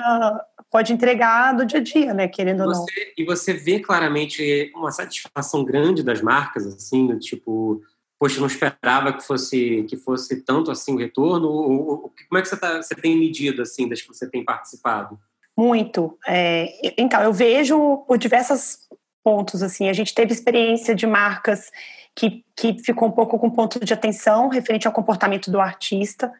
pode 0.70 0.94
entregar 0.94 1.54
do 1.54 1.66
dia 1.66 1.80
a 1.80 1.84
dia, 1.84 2.14
né? 2.14 2.28
Querendo 2.28 2.62
ou 2.62 2.72
não. 2.72 2.86
E 3.18 3.26
você 3.26 3.54
vê 3.54 3.80
claramente 3.80 4.72
uma 4.76 4.92
satisfação 4.92 5.64
grande 5.64 6.04
das 6.04 6.22
marcas, 6.22 6.68
assim, 6.68 7.18
tipo, 7.18 7.82
poxa, 8.20 8.40
não 8.40 8.48
esperava 8.48 9.12
que 9.12 9.24
fosse 9.24 9.84
que 9.90 9.98
fosse 9.98 10.44
tanto 10.44 10.70
assim 10.70 10.94
o 10.94 10.98
retorno. 10.98 11.48
Ou, 11.48 12.14
como 12.30 12.38
é 12.38 12.42
que 12.42 12.48
você, 12.48 12.58
tá, 12.58 12.82
você 12.82 12.94
tem 12.94 13.18
medido 13.18 13.62
assim 13.62 13.90
das 13.90 14.02
que 14.02 14.08
você 14.08 14.30
tem 14.30 14.46
participado? 14.46 15.20
Muito. 15.58 16.18
É, 16.28 16.68
então, 16.98 17.22
eu 17.22 17.34
vejo 17.34 18.04
por 18.08 18.18
diversas 18.18 18.88
pontos. 19.24 19.64
Assim, 19.64 19.90
a 19.90 19.94
gente 19.94 20.14
teve 20.14 20.32
experiência 20.32 20.94
de 20.94 21.08
marcas 21.08 21.72
que, 22.16 22.46
que 22.56 22.78
ficou 22.84 23.08
um 23.08 23.12
pouco 23.12 23.40
com 23.40 23.50
ponto 23.50 23.84
de 23.84 23.94
atenção 23.94 24.48
referente 24.48 24.86
ao 24.86 24.94
comportamento 24.94 25.50
do 25.50 25.60
artista, 25.60 26.32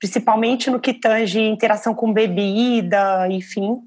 principalmente 0.00 0.70
no 0.70 0.80
que 0.80 0.94
tange 0.94 1.38
interação 1.38 1.94
com 1.94 2.12
bebida, 2.12 3.28
enfim, 3.30 3.78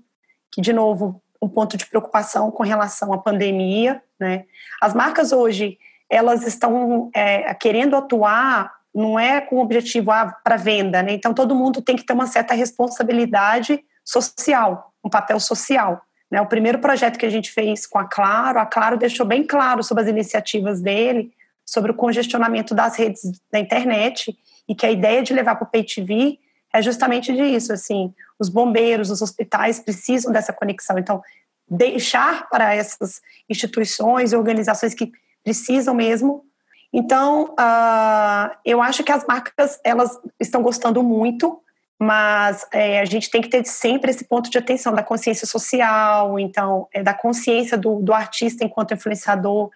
que 0.51 0.61
de 0.61 0.71
novo 0.71 1.21
um 1.41 1.49
ponto 1.49 1.75
de 1.75 1.85
preocupação 1.85 2.49
com 2.51 2.63
relação 2.63 3.11
à 3.11 3.17
pandemia, 3.17 4.01
né? 4.17 4.45
As 4.79 4.93
marcas 4.93 5.33
hoje 5.33 5.77
elas 6.09 6.45
estão 6.45 7.09
é, 7.13 7.53
querendo 7.55 7.95
atuar 7.95 8.71
não 8.93 9.19
é 9.19 9.41
com 9.41 9.55
o 9.55 9.59
objetivo 9.59 10.11
ah, 10.11 10.31
para 10.43 10.55
venda, 10.55 11.01
né? 11.01 11.13
Então 11.13 11.33
todo 11.33 11.55
mundo 11.55 11.81
tem 11.81 11.95
que 11.95 12.05
ter 12.05 12.13
uma 12.13 12.27
certa 12.27 12.53
responsabilidade 12.53 13.83
social, 14.05 14.93
um 15.03 15.09
papel 15.09 15.39
social. 15.39 16.01
Né, 16.29 16.41
o 16.41 16.47
primeiro 16.47 16.79
projeto 16.79 17.17
que 17.17 17.25
a 17.25 17.29
gente 17.29 17.51
fez 17.51 17.85
com 17.85 17.99
a 17.99 18.05
Claro, 18.05 18.59
a 18.59 18.65
Claro 18.65 18.97
deixou 18.97 19.23
bem 19.23 19.45
claro 19.45 19.83
sobre 19.83 20.03
as 20.03 20.09
iniciativas 20.09 20.81
dele, 20.81 21.31
sobre 21.63 21.91
o 21.91 21.95
congestionamento 21.95 22.73
das 22.73 22.95
redes 22.95 23.21
da 23.51 23.59
internet 23.59 24.35
e 24.67 24.75
que 24.75 24.85
a 24.85 24.91
ideia 24.91 25.21
de 25.23 25.33
levar 25.33 25.55
para 25.55 25.65
o 25.65 25.69
Pay 25.69 25.83
TV 25.83 26.39
é 26.73 26.81
justamente 26.81 27.31
disso, 27.33 27.71
assim, 27.71 28.13
os 28.39 28.49
bombeiros, 28.49 29.11
os 29.11 29.21
hospitais 29.21 29.79
precisam 29.79 30.31
dessa 30.31 30.51
conexão. 30.51 30.97
Então, 30.97 31.21
deixar 31.69 32.49
para 32.49 32.73
essas 32.73 33.21
instituições 33.49 34.31
e 34.31 34.35
organizações 34.35 34.93
que 34.93 35.11
precisam 35.43 35.93
mesmo. 35.93 36.43
Então, 36.91 37.53
uh, 37.59 38.55
eu 38.65 38.81
acho 38.81 39.03
que 39.03 39.11
as 39.11 39.25
marcas 39.25 39.79
elas 39.83 40.19
estão 40.39 40.61
gostando 40.61 41.03
muito 41.03 41.63
mas 42.03 42.67
é, 42.71 42.99
a 42.99 43.05
gente 43.05 43.29
tem 43.29 43.41
que 43.41 43.47
ter 43.47 43.65
sempre 43.65 44.11
esse 44.11 44.25
ponto 44.25 44.49
de 44.49 44.57
atenção 44.57 44.93
da 44.93 45.01
consciência 45.01 45.47
social, 45.47 46.37
então, 46.37 46.87
é, 46.93 47.01
da 47.01 47.13
consciência 47.13 47.77
do, 47.77 48.01
do, 48.01 48.13
artista 48.13 48.65
enquanto 48.65 48.93
influenciador. 48.93 49.71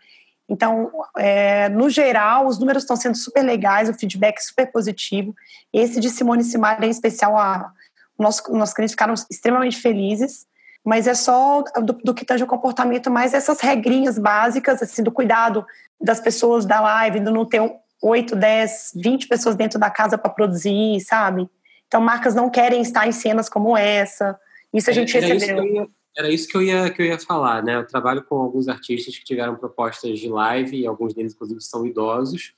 Então, 0.50 0.92
é, 1.18 1.68
no 1.70 1.90
geral, 1.90 2.48
os 2.48 2.58
números 2.58 2.84
estão 2.84 2.96
sendo 2.96 3.18
super 3.18 3.44
legais, 3.44 3.90
o 3.90 3.94
feedback 3.94 4.38
é 4.38 4.42
super 4.42 4.72
positivo. 4.72 5.36
Esse 5.74 6.00
de 6.00 6.10
Simone 6.10 6.44
Simar, 6.44 6.82
em 6.84 6.90
especial, 6.90 7.38
a, 7.38 7.72
nossos, 8.18 8.48
nossos 8.50 8.74
clientes 8.74 8.94
ficaram 8.94 9.14
extremamente 9.30 9.78
felizes, 9.78 10.46
mas 10.84 11.06
é 11.06 11.14
só 11.14 11.64
do, 11.84 11.94
do 11.94 12.14
que 12.14 12.24
tange 12.24 12.44
o 12.44 12.48
comportamento, 12.48 13.12
mais 13.12 13.34
essas 13.34 13.60
regrinhas 13.60 14.18
básicas, 14.18 14.82
assim, 14.82 15.04
do 15.04 15.12
cuidado 15.12 15.66
das 16.00 16.20
pessoas 16.20 16.66
da 16.66 16.80
live, 16.80 17.20
do 17.20 17.32
não 17.32 17.46
ter 17.46 17.62
8, 18.02 18.36
10, 18.36 18.92
20 18.96 19.28
pessoas 19.28 19.56
dentro 19.56 19.78
da 19.78 19.90
casa 19.90 20.18
para 20.18 20.30
produzir, 20.30 21.02
sabe? 21.02 21.50
Então, 21.88 22.00
marcas 22.00 22.34
não 22.34 22.50
querem 22.50 22.82
estar 22.82 23.06
em 23.06 23.12
cenas 23.12 23.50
como 23.50 23.76
essa. 23.76 24.40
Isso 24.74 24.90
a 24.90 24.94
gente 24.94 25.18
era 25.18 25.28
recebeu. 25.28 25.90
Era 26.18 26.32
isso 26.32 26.48
que 26.48 26.58
eu, 26.58 26.64
ia, 26.64 26.90
que 26.90 27.02
eu 27.02 27.06
ia 27.06 27.20
falar, 27.20 27.64
né? 27.64 27.76
Eu 27.76 27.86
trabalho 27.86 28.24
com 28.24 28.36
alguns 28.38 28.68
artistas 28.68 29.16
que 29.18 29.24
tiveram 29.24 29.56
propostas 29.56 30.20
de 30.20 30.28
live, 30.28 30.78
e 30.78 30.88
alguns 30.88 31.14
deles, 31.14 31.34
inclusive, 31.34 31.62
são 31.62 31.86
idosos. 31.86 32.54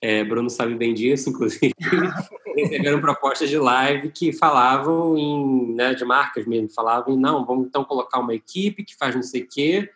É, 0.00 0.24
Bruno 0.24 0.48
sabe 0.48 0.74
bem 0.74 0.94
disso, 0.94 1.28
inclusive. 1.28 1.74
receberam 2.56 3.00
propostas 3.00 3.48
de 3.48 3.58
live 3.58 4.10
que 4.10 4.32
falavam 4.32 5.16
em, 5.16 5.74
né, 5.74 5.94
de 5.94 6.04
marcas 6.04 6.46
mesmo, 6.46 6.70
falavam 6.70 7.14
em, 7.14 7.18
não, 7.18 7.46
vamos 7.46 7.66
então 7.66 7.84
colocar 7.84 8.18
uma 8.18 8.34
equipe 8.34 8.84
que 8.84 8.96
faz 8.96 9.14
não 9.14 9.22
sei 9.22 9.42
o 9.42 9.48
quê, 9.48 9.90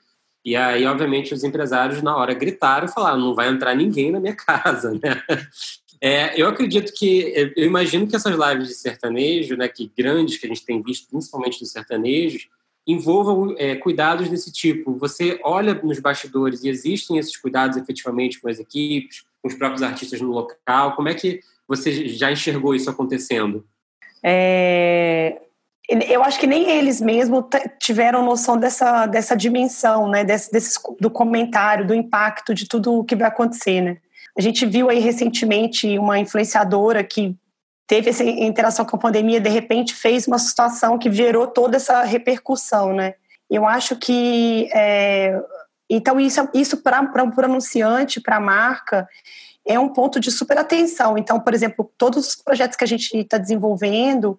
e 0.46 0.55
aí, 0.55 0.87
obviamente, 0.87 1.35
os 1.35 1.42
empresários 1.42 2.00
na 2.00 2.16
hora 2.16 2.33
gritaram 2.33 2.87
e 2.87 2.92
falaram: 2.92 3.18
não 3.18 3.35
vai 3.35 3.48
entrar 3.48 3.74
ninguém 3.74 4.12
na 4.12 4.20
minha 4.20 4.37
casa, 4.37 4.92
né? 4.92 5.20
É, 6.00 6.40
eu 6.40 6.46
acredito 6.46 6.92
que, 6.92 7.52
eu 7.57 7.64
imagino 7.64 8.07
que 8.07 8.14
essas 8.14 8.37
lives 8.37 8.68
de 8.68 8.74
sertanejo, 8.74 9.57
né, 9.57 9.66
que 9.66 9.90
grandes 9.96 10.37
que 10.37 10.46
a 10.46 10.48
gente 10.48 10.64
tem 10.64 10.81
visto, 10.81 11.09
principalmente 11.09 11.59
dos 11.59 11.72
sertanejos, 11.72 12.48
envolvam 12.87 13.55
é, 13.59 13.75
cuidados 13.75 14.29
desse 14.29 14.53
tipo. 14.53 14.96
Você 14.99 15.40
olha 15.42 15.75
nos 15.75 15.99
bastidores 15.99 16.62
e 16.62 16.68
existem 16.68 17.18
esses 17.18 17.37
cuidados 17.37 17.77
efetivamente 17.77 18.40
com 18.40 18.49
as 18.49 18.61
equipes, 18.61 19.25
com 19.42 19.49
os 19.49 19.55
próprios 19.55 19.83
artistas 19.83 20.20
no 20.20 20.31
local. 20.31 20.94
Como 20.94 21.09
é 21.09 21.14
que 21.14 21.40
você 21.66 22.09
já 22.09 22.31
enxergou 22.31 22.75
isso 22.75 22.88
acontecendo? 22.88 23.66
É, 24.22 25.40
eu 25.88 26.22
acho 26.22 26.38
que 26.38 26.46
nem 26.46 26.70
eles 26.70 27.01
mesmos 27.01 27.44
tiveram 27.81 28.25
noção 28.25 28.57
dessa, 28.57 29.07
dessa 29.07 29.37
dimensão, 29.37 30.09
né, 30.09 30.25
desse, 30.25 30.81
do 31.01 31.11
comentário, 31.11 31.87
do 31.87 31.94
impacto 31.94 32.55
de 32.55 32.66
tudo 32.66 32.94
o 32.94 33.05
que 33.05 33.16
vai 33.16 33.29
acontecer, 33.29 33.81
né? 33.81 33.99
A 34.37 34.42
gente 34.42 34.66
viu 34.66 34.90
aí 34.90 34.99
recentemente 34.99 35.99
uma 35.99 36.18
influenciadora 36.18 37.03
que 37.03 37.37
teve 37.87 38.11
essa 38.11 38.25
interação 38.25 38.85
com 38.85 38.96
a 38.96 39.01
pandemia, 39.01 39.40
de 39.40 39.49
repente 39.49 39.94
fez 39.94 40.27
uma 40.27 40.38
situação 40.38 40.99
que 40.99 41.11
gerou 41.12 41.46
toda 41.46 41.77
essa 41.77 42.03
repercussão, 42.03 42.92
né? 42.92 43.14
Eu 43.49 43.64
acho 43.66 43.94
que 43.96 44.68
é, 44.75 45.40
então 45.88 46.18
isso, 46.18 46.49
isso 46.53 46.77
para 46.79 47.01
o 47.03 47.44
anunciante, 47.44 48.20
para 48.20 48.37
a 48.37 48.40
marca, 48.40 49.09
é 49.64 49.79
um 49.79 49.88
ponto 49.88 50.20
de 50.20 50.31
super 50.31 50.59
atenção. 50.59 51.16
Então, 51.16 51.40
por 51.40 51.55
exemplo, 51.55 51.90
todos 51.96 52.29
os 52.29 52.37
projetos 52.37 52.77
que 52.77 52.85
a 52.85 52.88
gente 52.88 53.16
está 53.16 53.38
desenvolvendo, 53.38 54.38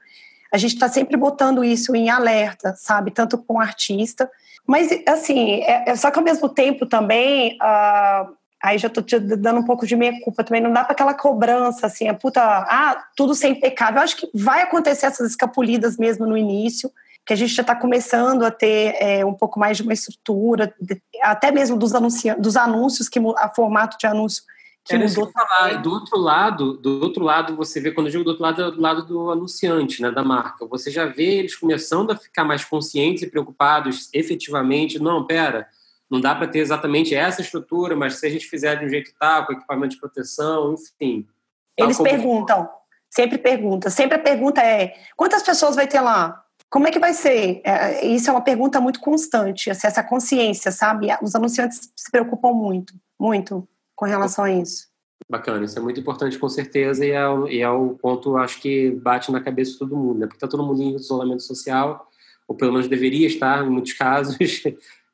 a 0.52 0.58
gente 0.58 0.74
está 0.74 0.88
sempre 0.88 1.18
botando 1.18 1.64
isso 1.64 1.96
em 1.96 2.10
alerta, 2.10 2.74
sabe? 2.78 3.12
Tanto 3.12 3.38
com 3.38 3.56
o 3.56 3.60
artista. 3.60 4.30
Mas, 4.66 4.90
assim, 5.08 5.62
é, 5.62 5.92
é 5.92 5.96
só 5.96 6.12
que 6.12 6.20
ao 6.20 6.24
mesmo 6.24 6.50
tempo 6.50 6.86
também, 6.86 7.58
uh, 7.62 8.37
aí 8.62 8.78
já 8.78 8.88
estou 8.88 9.04
te 9.04 9.20
dando 9.20 9.60
um 9.60 9.66
pouco 9.66 9.86
de 9.86 9.96
meia 9.96 10.20
culpa 10.24 10.44
também, 10.44 10.62
não 10.62 10.74
dá 10.74 10.84
para 10.84 10.94
aquela 10.94 11.14
cobrança, 11.14 11.88
assim, 11.88 12.08
a 12.08 12.14
puta, 12.14 12.42
ah, 12.42 13.04
tudo 13.16 13.36
ser 13.36 13.50
impecável. 13.50 13.98
Eu 13.98 14.04
acho 14.04 14.18
que 14.18 14.30
vai 14.34 14.62
acontecer 14.62 15.06
essas 15.06 15.32
escapulidas 15.32 15.98
mesmo 15.98 16.26
no 16.26 16.38
início, 16.38 16.92
que 17.26 17.34
a 17.34 17.36
gente 17.36 17.54
já 17.54 17.62
está 17.62 17.76
começando 17.76 18.44
a 18.44 18.52
ter 18.52 18.96
é, 19.00 19.26
um 19.26 19.34
pouco 19.34 19.60
mais 19.60 19.78
de 19.78 19.84
uma 19.84 19.94
estrutura, 19.94 20.74
até 21.22 21.52
mesmo 21.52 21.78
dos, 21.78 21.92
dos 22.40 22.56
anúncios, 22.56 23.10
que 23.10 23.20
a 23.38 23.50
formato 23.50 23.98
de 23.98 24.08
anúncio 24.08 24.44
que 24.88 24.96
Era 24.96 25.06
mudou. 25.06 25.30
Falar. 25.32 25.82
Do 25.82 25.92
outro 25.92 26.18
lado, 26.18 26.78
do 26.78 27.02
outro 27.04 27.24
lado, 27.24 27.56
você 27.56 27.82
vê, 27.82 27.92
quando 27.92 28.08
eu 28.08 28.12
digo 28.12 28.24
do 28.24 28.30
outro 28.30 28.44
lado, 28.44 28.64
é 28.64 28.72
do 28.72 28.82
lado 28.82 29.06
do 29.06 29.30
anunciante, 29.30 30.02
né, 30.02 30.10
da 30.10 30.24
marca. 30.24 30.66
Você 30.66 30.90
já 30.90 31.06
vê 31.06 31.40
eles 31.40 31.56
começando 31.56 32.12
a 32.12 32.16
ficar 32.16 32.46
mais 32.46 32.64
conscientes 32.64 33.24
e 33.24 33.30
preocupados 33.30 34.10
efetivamente. 34.14 34.98
Não, 34.98 35.26
pera, 35.26 35.68
não 36.10 36.22
dá 36.22 36.34
para 36.34 36.48
ter 36.48 36.60
exatamente 36.60 37.14
essa 37.14 37.42
estrutura, 37.42 37.96
mas 37.96 38.16
se 38.16 38.26
a 38.26 38.30
gente 38.30 38.48
fizer 38.48 38.76
de 38.78 38.86
um 38.86 38.90
jeito 38.90 39.12
tal, 39.20 39.46
com 39.46 39.54
equipamento 39.54 39.96
de 39.96 40.00
proteção, 40.00 40.74
enfim. 40.74 41.28
Eles 41.76 41.98
como... 41.98 42.10
perguntam, 42.10 42.70
sempre 43.10 43.38
perguntam. 43.38 43.92
Sempre 43.92 44.16
a 44.16 44.22
pergunta 44.22 44.62
é: 44.62 44.94
quantas 45.16 45.44
pessoas 45.44 45.76
vai 45.76 45.88
ter 45.88 46.02
lá? 46.02 46.44
Como 46.70 46.88
é 46.88 46.92
que 46.92 47.00
vai 47.00 47.14
ser? 47.14 47.62
É, 47.64 48.06
isso 48.06 48.30
é 48.30 48.34
uma 48.34 48.42
pergunta 48.42 48.82
muito 48.82 49.00
constante, 49.00 49.70
assim, 49.70 49.88
essa 49.88 50.04
consciência, 50.04 50.72
sabe? 50.72 51.08
Os 51.22 51.34
anunciantes 51.34 51.92
se 51.96 52.12
preocupam 52.12 52.52
muito, 52.52 52.94
muito 53.20 53.68
com 53.96 54.06
relação 54.06 54.44
a 54.46 54.52
isso. 54.52 54.88
Bacana, 55.30 55.66
isso 55.66 55.78
é 55.78 55.82
muito 55.82 56.00
importante 56.00 56.38
com 56.38 56.48
certeza 56.48 57.06
e 57.06 57.12
é, 57.12 57.28
o, 57.28 57.48
e 57.48 57.62
é 57.62 57.70
o 57.70 57.96
ponto, 57.96 58.38
acho 58.38 58.62
que 58.62 58.92
bate 58.92 59.32
na 59.32 59.42
cabeça 59.42 59.72
de 59.72 59.80
todo 59.80 59.96
mundo, 59.96 60.20
né? 60.20 60.26
Porque 60.26 60.38
está 60.38 60.48
todo 60.48 60.64
mundo 60.64 60.82
em 60.82 60.96
isolamento 60.96 61.44
social, 61.44 62.10
ou 62.48 62.56
pelo 62.56 62.72
menos 62.72 62.88
deveria 62.88 63.28
estar 63.28 63.66
em 63.66 63.70
muitos 63.70 63.92
casos, 63.94 64.38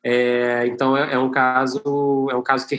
é, 0.04 0.68
então 0.68 0.98
é, 0.98 1.14
é, 1.14 1.18
um 1.18 1.32
caso 1.32 2.28
é 2.30 2.36
um 2.36 2.44
caso 2.44 2.68
que 2.68 2.78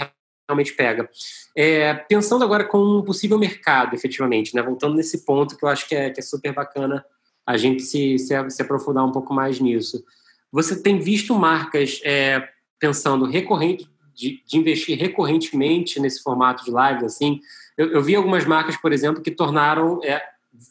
realmente 0.49 0.75
pega. 0.75 1.09
É, 1.57 1.95
pensando 1.95 2.45
agora 2.45 2.65
com 2.65 2.79
um 2.79 3.03
possível 3.03 3.39
mercado, 3.39 3.95
efetivamente, 3.95 4.55
né? 4.55 4.63
Voltando 4.63 4.95
nesse 4.95 5.25
ponto 5.25 5.57
que 5.57 5.65
eu 5.65 5.69
acho 5.69 5.89
que 5.89 5.95
é, 5.95 6.11
que 6.11 6.21
é 6.21 6.23
super 6.23 6.53
bacana 6.53 7.05
a 7.47 7.57
gente 7.57 7.83
se, 7.83 8.19
se, 8.19 8.51
se, 8.51 8.63
aprofundar 8.63 9.05
um 9.05 9.13
pouco 9.13 9.33
mais 9.35 9.61
nisso. 9.61 10.03
Você 10.51 10.81
tem 10.81 10.99
visto 10.99 11.35
marcas 11.35 12.01
é, 12.05 12.49
pensando 12.79 13.27
recorrente, 13.27 13.89
de, 14.15 14.43
de, 14.47 14.57
investir 14.57 14.99
recorrentemente 14.99 16.01
nesse 16.01 16.23
formato 16.23 16.65
de 16.65 16.71
lives, 16.71 17.03
assim, 17.03 17.41
eu, 17.77 17.91
eu 17.91 18.03
vi 18.03 18.15
algumas 18.15 18.45
marcas, 18.45 18.77
por 18.77 18.93
exemplo, 18.93 19.23
que 19.23 19.31
tornaram, 19.31 20.01
é, 20.05 20.23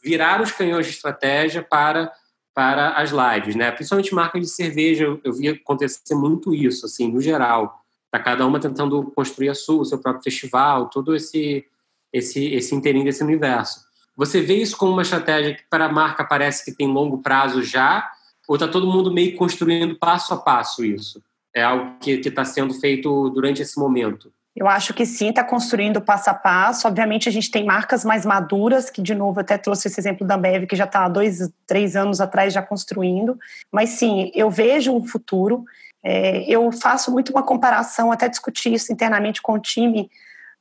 viraram 0.03 0.43
os 0.43 0.51
canhões 0.51 0.85
de 0.85 0.93
estratégia 0.93 1.61
para 1.61 2.11
para 2.53 2.91
as 2.91 3.11
lives, 3.11 3.55
né? 3.55 3.71
Principalmente 3.71 4.13
marcas 4.13 4.41
de 4.41 4.47
cerveja, 4.47 5.19
eu, 5.23 5.33
vi 5.33 5.49
acontecer 5.49 6.15
muito 6.15 6.53
isso, 6.53 6.85
assim, 6.85 7.11
no 7.11 7.19
geral. 7.19 7.81
Tá 8.11 8.19
cada 8.19 8.45
uma 8.45 8.59
tentando 8.59 9.03
construir 9.15 9.49
a 9.49 9.55
sua, 9.55 9.81
o 9.81 9.85
seu 9.85 9.97
próprio 9.97 10.23
festival, 10.23 10.89
todo 10.89 11.15
esse 11.15 11.65
esse 12.11 12.45
esse 12.53 12.75
inteirinho 12.75 13.05
desse 13.05 13.23
universo. 13.23 13.81
Você 14.15 14.39
vê 14.39 14.55
isso 14.55 14.77
como 14.77 14.91
uma 14.91 15.01
estratégia 15.01 15.55
que 15.55 15.63
para 15.67 15.85
a 15.85 15.91
marca 15.91 16.23
parece 16.23 16.63
que 16.63 16.71
tem 16.71 16.87
longo 16.87 17.23
prazo 17.23 17.63
já, 17.63 18.07
ou 18.47 18.55
está 18.55 18.67
todo 18.67 18.85
mundo 18.85 19.11
meio 19.11 19.35
construindo 19.35 19.97
passo 19.97 20.33
a 20.33 20.37
passo 20.37 20.85
isso? 20.85 21.23
É 21.55 21.63
algo 21.63 21.97
que 21.99 22.11
está 22.11 22.45
sendo 22.45 22.73
feito 22.75 23.29
durante 23.31 23.63
esse 23.63 23.79
momento? 23.79 24.31
Eu 24.55 24.67
acho 24.67 24.93
que 24.93 25.05
sim, 25.05 25.29
está 25.29 25.43
construindo 25.43 25.99
passo 25.99 26.29
a 26.29 26.33
passo. 26.33 26.87
Obviamente, 26.87 27.27
a 27.27 27.31
gente 27.31 27.49
tem 27.49 27.65
marcas 27.65 28.05
mais 28.05 28.23
maduras, 28.23 28.89
que, 28.89 29.01
de 29.01 29.15
novo, 29.15 29.39
até 29.39 29.57
trouxe 29.57 29.87
esse 29.87 29.99
exemplo 29.99 30.27
da 30.27 30.35
Ambev, 30.35 30.67
que 30.67 30.75
já 30.75 30.83
está 30.83 31.05
há 31.05 31.09
dois, 31.09 31.49
três 31.65 31.95
anos 31.95 32.21
atrás 32.21 32.53
já 32.53 32.61
construindo. 32.61 33.37
Mas 33.71 33.89
sim, 33.91 34.31
eu 34.35 34.51
vejo 34.51 34.95
um 34.95 35.03
futuro. 35.03 35.65
É, 36.03 36.43
eu 36.47 36.71
faço 36.71 37.11
muito 37.11 37.31
uma 37.31 37.41
comparação, 37.41 38.11
até 38.11 38.29
discuti 38.29 38.71
isso 38.71 38.93
internamente 38.93 39.41
com 39.41 39.53
o 39.53 39.59
time, 39.59 40.07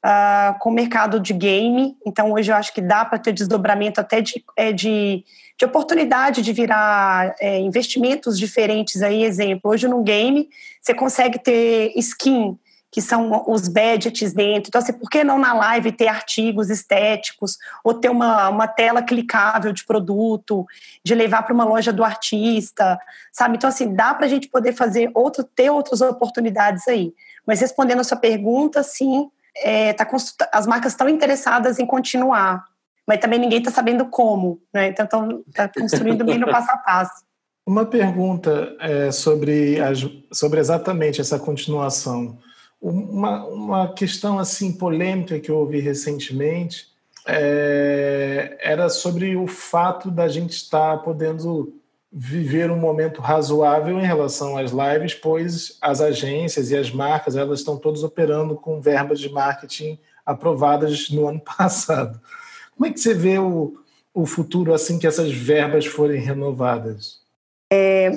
uh, 0.03 0.59
com 0.59 0.71
o 0.71 0.73
mercado 0.73 1.21
de 1.21 1.35
game. 1.35 1.95
Então, 2.07 2.33
hoje 2.33 2.51
eu 2.51 2.57
acho 2.57 2.73
que 2.73 2.81
dá 2.81 3.05
para 3.05 3.19
ter 3.19 3.33
desdobramento 3.33 4.01
até 4.01 4.23
de, 4.23 4.43
é, 4.57 4.73
de, 4.73 5.23
de 5.59 5.65
oportunidade 5.67 6.41
de 6.41 6.53
virar 6.53 7.35
é, 7.39 7.59
investimentos 7.59 8.39
diferentes. 8.39 9.03
Aí, 9.03 9.23
exemplo, 9.23 9.71
hoje 9.71 9.87
no 9.87 10.03
game 10.03 10.49
você 10.81 10.95
consegue 10.95 11.39
ter 11.39 11.93
skin, 11.97 12.59
que 12.93 13.01
são 13.01 13.43
os 13.49 13.69
badges 13.69 14.35
dentro. 14.35 14.69
Então, 14.69 14.79
assim, 14.79 14.93
por 14.93 15.09
que 15.09 15.25
não 15.25 15.39
na 15.39 15.55
live 15.55 15.91
ter 15.91 16.09
artigos 16.09 16.69
estéticos 16.69 17.57
ou 17.83 17.95
ter 17.95 18.11
uma, 18.11 18.51
uma 18.51 18.69
tela 18.69 19.03
clicável 19.03 19.73
de 19.73 19.83
produto, 19.87 20.67
de 21.03 21.15
levar 21.15 21.43
para 21.43 21.55
uma 21.55 21.65
loja 21.65 21.91
do 21.91 22.05
artista, 22.05 22.99
sabe? 23.33 23.57
Então, 23.57 23.69
assim, 23.69 23.95
dá 23.95 24.13
para 24.13 24.27
a 24.27 24.29
gente 24.29 24.47
poder 24.47 24.75
fazer 24.75 25.11
outro, 25.15 25.43
ter 25.43 25.71
outras 25.71 26.03
oportunidades 26.03 26.87
aí. 26.87 27.15
Mas 27.47 27.61
respondendo 27.63 28.01
a 28.01 28.05
sua 28.05 28.19
pergunta, 28.19 28.83
sim, 28.83 29.31
é, 29.57 29.95
tá, 29.95 30.07
as 30.53 30.67
marcas 30.67 30.93
estão 30.93 31.09
interessadas 31.09 31.79
em 31.79 31.87
continuar, 31.87 32.63
mas 33.09 33.21
também 33.21 33.39
ninguém 33.39 33.59
está 33.59 33.71
sabendo 33.71 34.05
como, 34.05 34.61
né? 34.73 34.89
Então 34.89 35.43
está 35.49 35.67
construindo 35.67 36.27
bem 36.27 36.39
no 36.39 36.47
passo 36.53 36.71
a 36.71 36.77
passo. 36.77 37.25
Uma 37.67 37.87
pergunta 37.87 38.77
é, 38.81 39.11
sobre, 39.11 39.81
as, 39.81 40.07
sobre 40.31 40.61
exatamente 40.61 41.23
essa 41.23 41.39
continuação. 41.39 42.37
Uma, 42.83 43.45
uma 43.47 43.95
questão 43.95 44.41
assim 44.41 44.73
polêmica 44.73 45.39
que 45.39 45.51
eu 45.51 45.57
ouvi 45.57 45.79
recentemente 45.79 46.89
é, 47.25 48.59
era 48.61 48.89
sobre 48.89 49.37
o 49.37 49.47
fato 49.47 50.11
da 50.11 50.27
gente 50.27 50.51
estar 50.51 50.99
podendo 50.99 51.81
viver 52.13 52.71
um 52.71 52.77
momento 52.77 53.23
razoável 53.23 53.99
em 53.99 54.05
relação 54.05 54.59
às 54.59 54.73
lives, 54.73 55.15
pois 55.15 55.79
as 55.81 56.01
agências 56.01 56.71
e 56.71 56.77
as 56.77 56.91
marcas 56.91 57.37
elas 57.37 57.61
estão 57.61 57.79
todas 57.79 58.03
operando 58.03 58.55
com 58.57 58.81
verbas 58.81 59.19
de 59.19 59.31
marketing 59.31 59.99
aprovadas 60.27 61.09
no 61.09 61.27
ano 61.27 61.41
passado. 61.57 62.21
Como 62.77 62.87
é 62.87 62.93
que 62.93 63.01
você 63.01 63.15
vê 63.15 63.39
o, 63.39 63.79
o 64.13 64.27
futuro 64.27 64.75
assim 64.75 64.99
que 64.99 65.07
essas 65.07 65.33
verbas 65.33 65.87
forem 65.87 66.21
renovadas? 66.21 67.23
É, 67.73 68.11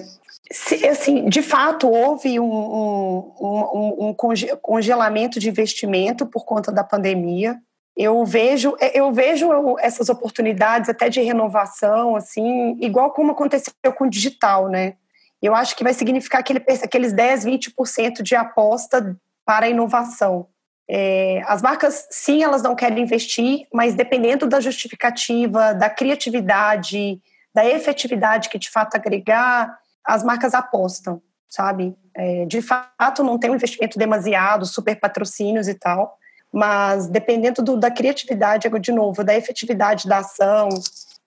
assim, 0.89 1.27
de 1.27 1.41
fato, 1.41 1.89
houve 1.89 2.39
um, 2.39 2.45
um, 2.45 3.33
um, 3.41 4.07
um 4.09 4.13
congelamento 4.61 5.39
de 5.39 5.49
investimento 5.49 6.25
por 6.25 6.45
conta 6.45 6.71
da 6.71 6.83
pandemia. 6.83 7.57
Eu 7.97 8.25
vejo 8.25 8.75
é, 8.79 8.99
eu 8.99 9.11
vejo 9.11 9.49
essas 9.79 10.09
oportunidades 10.09 10.89
até 10.89 11.07
de 11.07 11.21
renovação 11.21 12.15
assim 12.15 12.77
igual 12.81 13.11
como 13.11 13.31
aconteceu 13.31 13.73
com 13.95 14.05
o 14.05 14.09
digital 14.09 14.67
né? 14.67 14.95
Eu 15.41 15.55
acho 15.55 15.75
que 15.75 15.83
vai 15.83 15.93
significar 15.93 16.41
aquele, 16.41 16.61
aqueles 16.83 17.13
10 17.13 17.45
20% 17.45 18.21
de 18.21 18.35
aposta 18.35 19.15
para 19.45 19.67
a 19.67 19.69
inovação. 19.69 20.47
É, 20.89 21.41
as 21.45 21.61
marcas 21.61 22.05
sim 22.11 22.43
elas 22.43 22.61
não 22.61 22.75
querem 22.75 23.01
investir 23.01 23.65
mas 23.73 23.95
dependendo 23.95 24.45
da 24.45 24.59
justificativa 24.59 25.73
da 25.73 25.89
criatividade 25.89 27.19
da 27.53 27.65
efetividade 27.65 28.49
que 28.49 28.59
de 28.59 28.69
fato 28.69 28.95
agregar 28.95 29.79
as 30.05 30.23
marcas 30.23 30.53
apostam 30.53 31.21
sabe 31.49 31.95
é, 32.13 32.45
de 32.45 32.61
fato 32.61 33.23
não 33.23 33.37
tem 33.37 33.49
um 33.49 33.55
investimento 33.55 33.97
demasiado 33.97 34.65
super 34.65 34.99
patrocínios 34.99 35.67
e 35.67 35.73
tal 35.73 36.17
mas 36.55 37.09
dependendo 37.09 37.61
do, 37.61 37.75
da 37.75 37.91
criatividade, 37.91 38.69
de 38.79 38.91
novo, 38.93 39.25
da 39.25 39.35
efetividade 39.35 40.07
da 40.07 40.19
ação, 40.19 40.69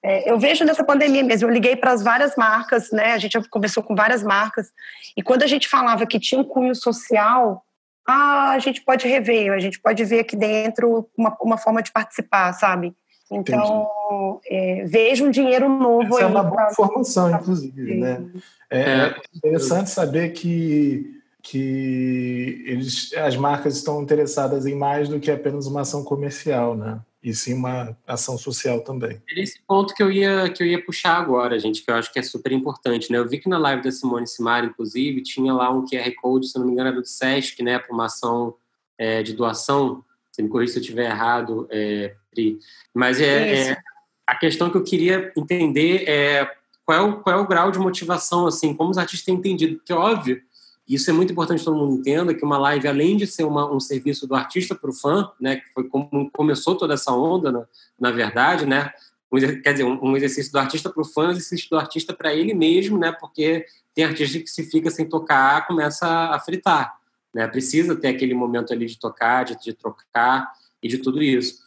é, 0.02 0.30
eu 0.30 0.38
vejo 0.38 0.64
nessa 0.64 0.82
pandemia 0.82 1.22
mesmo, 1.22 1.46
eu 1.46 1.52
liguei 1.52 1.76
para 1.76 1.92
as 1.92 2.02
várias 2.02 2.34
marcas, 2.34 2.90
né? 2.90 3.12
A 3.12 3.18
gente 3.18 3.38
conversou 3.50 3.82
com 3.82 3.94
várias 3.94 4.22
marcas, 4.22 4.68
e 5.14 5.22
quando 5.22 5.42
a 5.42 5.46
gente 5.46 5.68
falava 5.68 6.06
que 6.06 6.18
tinha 6.18 6.40
um 6.40 6.44
cunho 6.44 6.74
social, 6.74 7.62
ah, 8.06 8.52
a 8.52 8.58
gente 8.58 8.80
pode 8.80 9.06
rever, 9.06 9.52
a 9.52 9.58
gente 9.58 9.78
pode 9.78 10.02
ver 10.02 10.20
aqui 10.20 10.34
dentro 10.34 11.06
uma, 11.14 11.36
uma 11.42 11.58
forma 11.58 11.82
de 11.82 11.92
participar, 11.92 12.54
sabe? 12.54 12.96
Então, 13.30 14.40
é, 14.46 14.84
vejo 14.86 15.26
um 15.26 15.30
dinheiro 15.30 15.68
novo 15.68 16.14
Essa 16.14 16.22
é 16.22 16.26
uma 16.26 16.42
boa 16.42 16.62
pra... 16.62 16.70
informação, 16.70 17.30
inclusive, 17.30 17.94
né? 17.96 18.24
É, 18.70 18.80
é 18.80 19.14
interessante 19.34 19.90
saber 19.90 20.30
que 20.30 21.18
que 21.40 22.62
eles, 22.66 23.12
as 23.14 23.34
marcas 23.36 23.76
estão 23.76 24.02
interessadas 24.02 24.66
em 24.66 24.74
mais 24.74 25.08
do 25.08 25.18
que 25.18 25.30
apenas 25.30 25.66
uma 25.66 25.80
ação 25.80 26.04
comercial, 26.04 26.76
né? 26.76 27.00
E 27.22 27.32
sim 27.34 27.54
uma 27.54 27.96
ação 28.06 28.36
social 28.36 28.82
também. 28.82 29.22
É 29.30 29.40
esse 29.40 29.58
ponto 29.66 29.94
que 29.94 30.02
eu 30.02 30.12
ia 30.12 30.50
que 30.50 30.62
eu 30.62 30.66
ia 30.66 30.84
puxar 30.84 31.16
agora, 31.16 31.58
gente, 31.58 31.82
que 31.82 31.90
eu 31.90 31.94
acho 31.94 32.12
que 32.12 32.18
é 32.18 32.22
super 32.22 32.52
importante, 32.52 33.10
né? 33.10 33.18
Eu 33.18 33.26
vi 33.26 33.38
que 33.38 33.48
na 33.48 33.58
live 33.58 33.82
da 33.82 33.90
Simone 33.90 34.26
Simar, 34.26 34.64
inclusive, 34.64 35.22
tinha 35.22 35.52
lá 35.54 35.70
um 35.70 35.86
QR 35.86 36.12
Code, 36.20 36.48
se 36.48 36.58
não 36.58 36.66
me 36.66 36.72
engano, 36.72 36.90
era 36.90 37.00
do 37.00 37.06
SESC, 37.06 37.62
né, 37.62 37.78
para 37.78 37.94
uma 37.94 38.06
ação 38.06 38.54
é, 38.98 39.22
de 39.22 39.32
doação. 39.32 40.04
Você 40.30 40.42
me 40.42 40.48
corrija 40.48 40.74
se 40.74 40.78
eu 40.78 40.82
estiver 40.82 41.06
errado, 41.06 41.66
é, 41.70 42.14
Pri. 42.38 42.58
Mas 42.94 43.20
é, 43.20 43.70
é 43.70 43.76
a 44.24 44.36
questão 44.36 44.70
que 44.70 44.76
eu 44.76 44.84
queria 44.84 45.32
entender 45.36 46.08
é 46.08 46.48
qual 46.84 46.98
é 46.98 47.02
o, 47.02 47.20
qual 47.20 47.36
é 47.36 47.42
o 47.42 47.46
grau 47.46 47.72
de 47.72 47.78
motivação, 47.78 48.46
assim, 48.46 48.72
como 48.72 48.90
os 48.90 48.98
artistas 48.98 49.24
têm 49.24 49.34
entendido. 49.34 49.76
Porque, 49.76 49.92
óbvio, 49.92 50.40
isso 50.88 51.10
é 51.10 51.12
muito 51.12 51.32
importante 51.32 51.58
que 51.58 51.64
todo 51.64 51.76
mundo 51.76 52.00
entenda, 52.00 52.32
que 52.32 52.44
uma 52.44 52.56
live, 52.56 52.86
além 52.86 53.16
de 53.16 53.26
ser 53.26 53.44
uma, 53.44 53.70
um 53.70 53.80
serviço 53.80 54.26
do 54.26 54.34
artista 54.34 54.74
para 54.74 54.88
o 54.88 54.92
fã, 54.92 55.30
né, 55.40 55.56
que 55.56 55.68
foi 55.74 55.84
como 55.84 56.30
começou 56.30 56.76
toda 56.76 56.94
essa 56.94 57.12
onda, 57.12 57.50
na, 57.50 57.66
na 57.98 58.10
verdade, 58.10 58.64
né, 58.64 58.90
um, 59.30 59.38
quer 59.38 59.72
dizer, 59.72 59.84
um, 59.84 60.02
um 60.02 60.16
exercício 60.16 60.50
do 60.50 60.58
artista 60.58 60.88
para 60.88 61.02
o 61.02 61.04
fã, 61.04 61.26
um 61.26 61.30
exercício 61.30 61.68
do 61.68 61.76
artista 61.76 62.14
para 62.14 62.32
ele 62.32 62.54
mesmo, 62.54 62.96
né, 62.96 63.12
porque 63.12 63.66
tem 63.94 64.04
artista 64.04 64.38
que 64.38 64.48
se 64.48 64.62
fica 64.62 64.90
sem 64.90 65.06
tocar, 65.06 65.66
começa 65.66 66.06
a 66.06 66.40
fritar, 66.40 66.94
né, 67.34 67.46
precisa 67.46 67.94
ter 67.94 68.08
aquele 68.08 68.32
momento 68.32 68.72
ali 68.72 68.86
de 68.86 68.98
tocar, 68.98 69.44
de, 69.44 69.60
de 69.60 69.74
trocar 69.74 70.50
e 70.82 70.88
de 70.88 70.98
tudo 70.98 71.22
isso. 71.22 71.58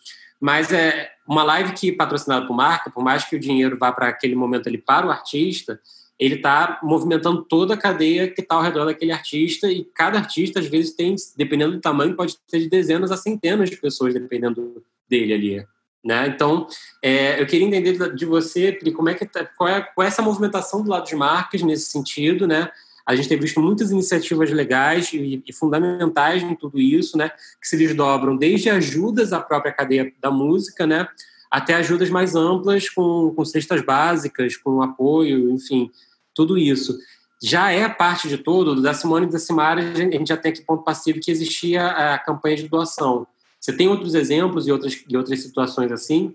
Mas 0.41 0.73
é 0.73 1.11
uma 1.27 1.43
live 1.43 1.73
que 1.73 1.91
patrocinada 1.91 2.47
por 2.47 2.55
marca, 2.55 2.89
por 2.89 3.03
mais 3.03 3.23
que 3.23 3.35
o 3.35 3.39
dinheiro 3.39 3.77
vá 3.77 3.91
para 3.91 4.07
aquele 4.07 4.35
momento 4.35 4.67
ali 4.67 4.79
para 4.79 5.05
o 5.05 5.11
artista, 5.11 5.79
ele 6.19 6.35
está 6.35 6.79
movimentando 6.83 7.43
toda 7.43 7.73
a 7.75 7.77
cadeia 7.77 8.27
que 8.27 8.41
está 8.41 8.55
ao 8.55 8.61
redor 8.61 8.85
daquele 8.85 9.11
artista 9.11 9.71
e 9.71 9.83
cada 9.83 10.19
artista 10.19 10.59
às 10.59 10.67
vezes 10.67 10.93
tem, 10.93 11.15
dependendo 11.35 11.73
do 11.73 11.81
tamanho, 11.81 12.15
pode 12.15 12.37
ter 12.47 12.59
de 12.59 12.69
dezenas 12.69 13.11
a 13.11 13.17
centenas 13.17 13.69
de 13.69 13.77
pessoas 13.77 14.13
dependendo 14.13 14.83
dele 15.09 15.33
ali, 15.33 15.67
né? 16.03 16.27
Então, 16.27 16.67
é, 17.01 17.41
eu 17.41 17.47
queria 17.47 17.65
entender 17.65 18.15
de 18.15 18.25
você, 18.25 18.71
Pri, 18.71 18.91
como 18.91 19.09
é 19.09 19.13
que 19.13 19.25
tá, 19.25 19.45
qual, 19.57 19.69
é, 19.69 19.81
qual 19.81 20.05
é 20.05 20.07
essa 20.07 20.21
movimentação 20.21 20.83
do 20.83 20.89
lado 20.89 21.07
de 21.07 21.15
marcas 21.15 21.61
nesse 21.63 21.91
sentido, 21.91 22.47
né? 22.47 22.71
A 23.05 23.15
gente 23.15 23.27
tem 23.27 23.39
visto 23.39 23.59
muitas 23.59 23.91
iniciativas 23.91 24.51
legais 24.51 25.11
e, 25.13 25.43
e, 25.45 25.53
fundamentais 25.53 26.43
em 26.43 26.55
tudo 26.55 26.79
isso, 26.79 27.17
né? 27.17 27.29
Que 27.59 27.67
se 27.67 27.77
desdobram 27.77 28.37
desde 28.37 28.69
ajudas 28.69 29.33
à 29.33 29.39
própria 29.39 29.71
cadeia 29.71 30.13
da 30.21 30.31
música, 30.31 30.85
né? 30.85 31.07
Até 31.49 31.73
ajudas 31.75 32.09
mais 32.09 32.35
amplas 32.35 32.89
com, 32.89 33.33
com 33.35 33.43
cestas 33.43 33.81
básicas, 33.81 34.55
com 34.55 34.81
apoio, 34.81 35.49
enfim, 35.51 35.91
tudo 36.33 36.57
isso. 36.57 36.97
Já 37.43 37.71
é 37.71 37.89
parte 37.89 38.29
de 38.29 38.37
tudo, 38.37 38.81
da 38.81 38.93
Simone 38.93 39.25
e 39.25 39.29
da 39.29 39.39
Simara, 39.39 39.81
a 39.81 39.95
gente 39.95 40.27
já 40.27 40.37
tem 40.37 40.51
aqui 40.51 40.61
ponto 40.61 40.83
passivo 40.83 41.19
que 41.19 41.31
existia 41.31 41.87
a 41.87 42.19
campanha 42.19 42.55
de 42.55 42.67
doação. 42.67 43.25
Você 43.59 43.73
tem 43.73 43.87
outros 43.87 44.13
exemplos 44.13 44.67
e 44.67 44.71
outras, 44.71 45.03
e 45.07 45.17
outras 45.17 45.41
situações 45.41 45.91
assim? 45.91 46.33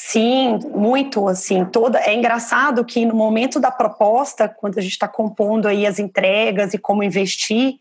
Sim, 0.00 0.60
muito 0.76 1.26
assim. 1.26 1.64
Toda 1.64 1.98
é 1.98 2.14
engraçado 2.14 2.84
que 2.84 3.04
no 3.04 3.16
momento 3.16 3.58
da 3.58 3.68
proposta, 3.68 4.48
quando 4.48 4.78
a 4.78 4.80
gente 4.80 4.92
está 4.92 5.08
compondo 5.08 5.66
aí 5.66 5.84
as 5.84 5.98
entregas 5.98 6.72
e 6.72 6.78
como 6.78 7.02
investir, 7.02 7.80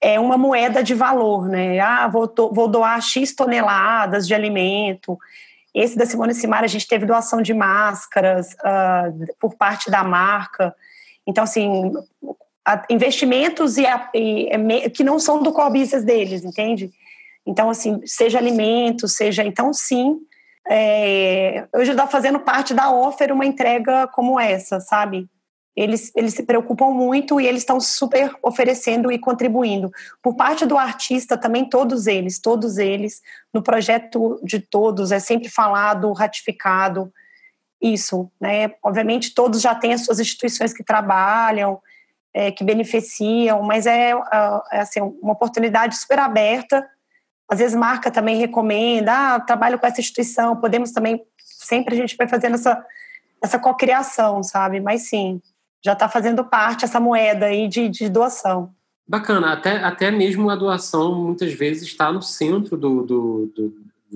é 0.00 0.18
uma 0.18 0.38
moeda 0.38 0.82
de 0.82 0.94
valor, 0.94 1.46
né? 1.46 1.78
Ah, 1.80 2.08
vou, 2.08 2.32
vou 2.50 2.66
doar 2.66 2.98
x 3.02 3.34
toneladas 3.34 4.26
de 4.26 4.34
alimento. 4.34 5.18
Esse 5.74 5.98
da 5.98 6.06
Simone 6.06 6.32
Simara 6.32 6.64
a 6.64 6.68
gente 6.68 6.88
teve 6.88 7.04
doação 7.04 7.42
de 7.42 7.52
máscaras 7.52 8.54
uh, 8.54 9.34
por 9.38 9.54
parte 9.54 9.90
da 9.90 10.02
marca. 10.02 10.74
Então, 11.26 11.44
assim, 11.44 11.92
investimentos 12.88 13.76
e, 13.76 13.84
e, 14.14 14.88
que 14.88 15.04
não 15.04 15.18
são 15.18 15.42
do 15.42 15.52
core 15.52 15.80
business 15.80 16.04
deles, 16.04 16.42
entende? 16.42 16.90
Então, 17.46 17.68
assim, 17.68 18.00
seja 18.06 18.38
alimento, 18.38 19.06
seja. 19.06 19.44
Então, 19.44 19.74
sim, 19.74 20.18
é, 20.68 21.66
hoje 21.74 21.90
está 21.90 22.06
fazendo 22.06 22.40
parte 22.40 22.72
da 22.72 22.90
offer 22.90 23.32
uma 23.32 23.44
entrega 23.44 24.06
como 24.08 24.40
essa, 24.40 24.80
sabe? 24.80 25.28
Eles, 25.76 26.12
eles 26.14 26.34
se 26.34 26.44
preocupam 26.44 26.90
muito 26.90 27.40
e 27.40 27.46
eles 27.46 27.62
estão 27.62 27.80
super 27.80 28.32
oferecendo 28.42 29.10
e 29.10 29.18
contribuindo. 29.18 29.90
Por 30.22 30.36
parte 30.36 30.64
do 30.64 30.78
artista 30.78 31.36
também, 31.36 31.68
todos 31.68 32.06
eles, 32.06 32.38
todos 32.38 32.78
eles, 32.78 33.20
no 33.52 33.60
projeto 33.60 34.40
de 34.42 34.60
todos, 34.60 35.10
é 35.10 35.18
sempre 35.18 35.48
falado, 35.48 36.12
ratificado 36.12 37.12
isso, 37.82 38.30
né? 38.40 38.72
Obviamente, 38.82 39.34
todos 39.34 39.60
já 39.60 39.74
têm 39.74 39.92
as 39.92 40.04
suas 40.04 40.20
instituições 40.20 40.72
que 40.72 40.84
trabalham, 40.84 41.80
é, 42.32 42.50
que 42.50 42.64
beneficiam, 42.64 43.62
mas 43.62 43.84
é, 43.84 44.12
é 44.72 44.78
assim, 44.78 45.00
uma 45.00 45.32
oportunidade 45.32 45.96
super 45.96 46.20
aberta 46.20 46.88
às 47.50 47.58
vezes 47.58 47.76
marca 47.76 48.10
também 48.10 48.38
recomenda, 48.38 49.34
ah, 49.34 49.40
trabalho 49.40 49.78
com 49.78 49.86
essa 49.86 50.00
instituição, 50.00 50.56
podemos 50.56 50.92
também, 50.92 51.22
sempre 51.38 51.94
a 51.94 51.98
gente 51.98 52.16
vai 52.16 52.26
fazendo 52.26 52.54
essa, 52.54 52.84
essa 53.42 53.58
cocriação, 53.58 54.42
sabe? 54.42 54.80
Mas 54.80 55.02
sim, 55.02 55.40
já 55.84 55.92
está 55.92 56.08
fazendo 56.08 56.44
parte 56.44 56.84
essa 56.84 56.98
moeda 56.98 57.46
aí 57.46 57.68
de, 57.68 57.88
de 57.88 58.08
doação. 58.08 58.74
Bacana, 59.06 59.52
até, 59.52 59.76
até 59.84 60.10
mesmo 60.10 60.48
a 60.48 60.56
doação 60.56 61.14
muitas 61.14 61.52
vezes 61.52 61.82
está 61.82 62.10
no 62.10 62.22
centro 62.22 62.76
do, 62.76 63.02
do, 63.02 63.52
do, 63.54 63.74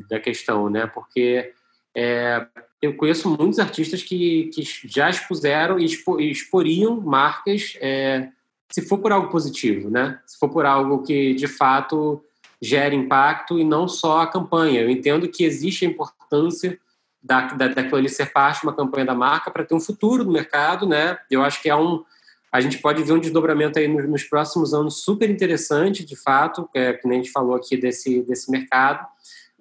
da 0.09 0.19
questão, 0.19 0.71
né? 0.71 0.87
Porque 0.87 1.53
é, 1.95 2.47
eu 2.81 2.97
conheço 2.97 3.29
muitos 3.29 3.59
artistas 3.59 4.03
que, 4.03 4.51
que 4.55 4.63
já 4.87 5.11
expuseram 5.11 5.79
e 5.79 5.85
exporiam 6.31 6.99
marcas 7.03 7.77
é, 7.81 8.29
se 8.71 8.83
for 8.83 8.99
por 8.99 9.13
algo 9.13 9.29
positivo, 9.29 9.91
né? 9.91 10.19
Se 10.27 10.39
for 10.39 10.49
por 10.49 10.65
algo 10.65 11.03
que 11.03 11.35
de 11.35 11.47
fato 11.47 12.25
gera 12.61 12.95
impacto 12.95 13.59
e 13.59 13.65
não 13.65 13.87
só 13.87 14.21
a 14.21 14.27
campanha. 14.27 14.81
Eu 14.81 14.91
entendo 14.91 15.29
que 15.29 15.45
existe 15.45 15.85
a 15.85 15.89
importância 15.89 16.79
da, 17.23 17.49
da, 17.49 17.69
daquilo 17.69 17.97
ali 17.97 18.09
ser 18.09 18.33
parte 18.33 18.61
de 18.61 18.67
uma 18.67 18.75
campanha 18.75 19.07
da 19.07 19.15
marca 19.15 19.51
para 19.51 19.65
ter 19.65 19.75
um 19.75 19.81
futuro 19.81 20.25
no 20.25 20.33
mercado, 20.33 20.87
né? 20.87 21.19
Eu 21.31 21.43
acho 21.43 21.63
que 21.63 21.69
é 21.69 21.77
um 21.77 22.05
a 22.51 22.61
gente 22.61 22.79
pode 22.79 23.03
ver 23.03 23.13
um 23.13 23.21
desdobramento 23.21 23.79
aí 23.79 23.87
nos, 23.87 24.09
nos 24.09 24.25
próximos 24.25 24.73
anos 24.73 25.03
super 25.03 25.29
interessante, 25.29 26.05
de 26.05 26.17
fato, 26.17 26.69
que, 26.73 26.79
é, 26.79 26.95
que 26.95 27.07
nem 27.07 27.21
a 27.21 27.23
gente 27.23 27.33
falou 27.33 27.55
aqui 27.55 27.77
desse, 27.77 28.23
desse 28.23 28.51
mercado. 28.51 29.07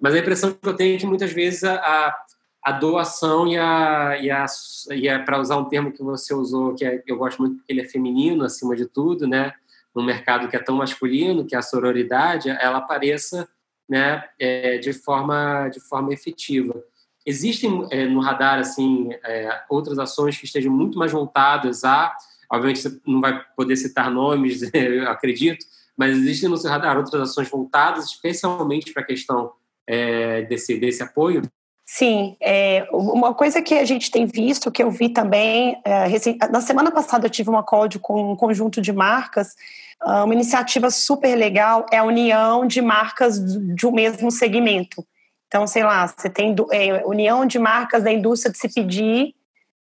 Mas 0.00 0.14
a 0.14 0.18
impressão 0.18 0.52
que 0.52 0.66
eu 0.66 0.74
tenho 0.74 0.96
é 0.96 0.98
que 0.98 1.06
muitas 1.06 1.30
vezes 1.30 1.64
a, 1.64 2.16
a 2.64 2.72
doação 2.72 3.46
e 3.46 3.58
a, 3.58 4.18
e 4.20 4.30
a, 4.30 4.46
e 4.90 5.08
a 5.08 5.22
para 5.22 5.40
usar 5.40 5.58
um 5.58 5.66
termo 5.66 5.92
que 5.92 6.02
você 6.02 6.34
usou, 6.34 6.74
que 6.74 6.84
é, 6.84 7.02
eu 7.06 7.16
gosto 7.18 7.40
muito 7.40 7.56
porque 7.56 7.72
ele 7.72 7.82
é 7.82 7.84
feminino 7.84 8.44
acima 8.44 8.74
de 8.74 8.86
tudo, 8.86 9.26
né? 9.26 9.52
Num 9.94 10.04
mercado 10.04 10.48
que 10.48 10.56
é 10.56 10.60
tão 10.60 10.76
masculino, 10.76 11.44
que 11.46 11.54
é 11.54 11.58
a 11.58 11.62
sororidade, 11.62 12.48
ela 12.48 12.78
apareça 12.78 13.48
né, 13.88 14.24
é, 14.38 14.78
de, 14.78 14.92
forma, 14.92 15.68
de 15.68 15.80
forma 15.80 16.12
efetiva. 16.12 16.82
Existem 17.24 17.86
é, 17.90 18.06
no 18.06 18.20
radar 18.20 18.58
assim 18.58 19.10
é, 19.24 19.62
outras 19.68 19.98
ações 19.98 20.38
que 20.38 20.44
estejam 20.44 20.72
muito 20.72 20.98
mais 20.98 21.12
voltadas 21.12 21.84
a, 21.84 22.14
obviamente 22.50 22.80
você 22.80 23.00
não 23.06 23.20
vai 23.20 23.42
poder 23.56 23.76
citar 23.76 24.10
nomes, 24.10 24.62
eu 24.72 25.08
acredito, 25.10 25.64
mas 25.96 26.16
existem 26.16 26.48
no 26.48 26.56
seu 26.56 26.70
radar 26.70 26.96
outras 26.96 27.22
ações 27.22 27.50
voltadas 27.50 28.04
especialmente 28.06 28.92
para 28.92 29.02
a 29.02 29.06
questão 29.06 29.52
é, 29.86 30.42
desse, 30.42 30.78
desse 30.78 31.02
apoio? 31.02 31.42
Sim, 31.90 32.36
é, 32.38 32.86
uma 32.92 33.32
coisa 33.32 33.62
que 33.62 33.72
a 33.72 33.84
gente 33.86 34.10
tem 34.10 34.26
visto, 34.26 34.70
que 34.70 34.82
eu 34.82 34.90
vi 34.90 35.08
também, 35.08 35.80
é, 35.82 36.04
na 36.50 36.60
semana 36.60 36.90
passada 36.90 37.26
eu 37.26 37.30
tive 37.30 37.48
uma 37.48 37.62
call 37.62 37.88
com 37.98 38.32
um 38.32 38.36
conjunto 38.36 38.82
de 38.82 38.92
marcas, 38.92 39.56
ah, 39.98 40.22
uma 40.24 40.34
iniciativa 40.34 40.90
super 40.90 41.34
legal 41.34 41.86
é 41.90 41.96
a 41.96 42.04
união 42.04 42.66
de 42.66 42.82
marcas 42.82 43.40
de 43.74 43.86
um 43.86 43.90
mesmo 43.90 44.30
segmento. 44.30 45.02
Então, 45.46 45.66
sei 45.66 45.82
lá, 45.82 46.06
você 46.06 46.28
tem 46.28 46.54
é, 46.72 47.06
união 47.06 47.46
de 47.46 47.58
marcas 47.58 48.02
da 48.02 48.12
indústria 48.12 48.52
de 48.52 48.58
se 48.58 48.68
pedir, 48.68 49.34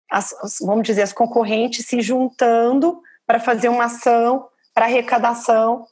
as, 0.09 0.33
vamos 0.61 0.83
dizer, 0.83 1.01
as 1.01 1.11
concorrentes 1.11 1.85
se 1.85 2.01
juntando 2.01 3.01
para 3.27 3.41
fazer 3.41 3.67
uma 3.67 3.83
ação 3.83 4.47
para 4.73 4.85
arrecadação 4.85 5.85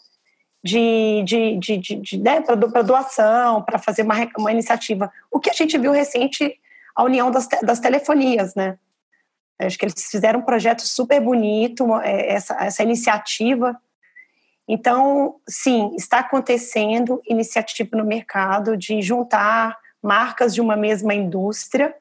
de, 0.68 1.24
de, 1.24 1.58
de, 1.58 1.78
de, 1.78 1.96
de 1.96 2.18
né, 2.18 2.42
para 2.42 2.82
doação, 2.82 3.64
para 3.64 3.80
fazer 3.80 4.02
uma, 4.02 4.16
uma 4.38 4.52
iniciativa. 4.52 5.10
O 5.32 5.40
que 5.40 5.50
a 5.50 5.54
gente 5.54 5.78
viu 5.78 5.92
recente, 5.92 6.60
a 6.94 7.04
união 7.04 7.32
das, 7.32 7.48
das 7.64 7.80
telefonias, 7.80 8.54
né? 8.54 8.78
Acho 9.60 9.78
que 9.78 9.86
eles 9.86 10.10
fizeram 10.12 10.42
um 10.42 10.44
projeto 10.44 10.82
super 10.82 11.20
bonito, 11.22 11.96
é, 12.02 12.34
essa, 12.34 12.54
essa 12.56 12.84
iniciativa. 12.84 13.76
Então, 14.68 15.36
sim, 15.48 15.96
está 15.96 16.20
acontecendo 16.20 17.22
iniciativa 17.26 17.96
no 17.98 18.06
mercado 18.06 18.76
de 18.76 19.02
juntar 19.02 19.76
marcas 20.04 20.54
de 20.54 20.62
uma 20.62 20.76
mesma 20.76 21.14
indústria 21.14 21.96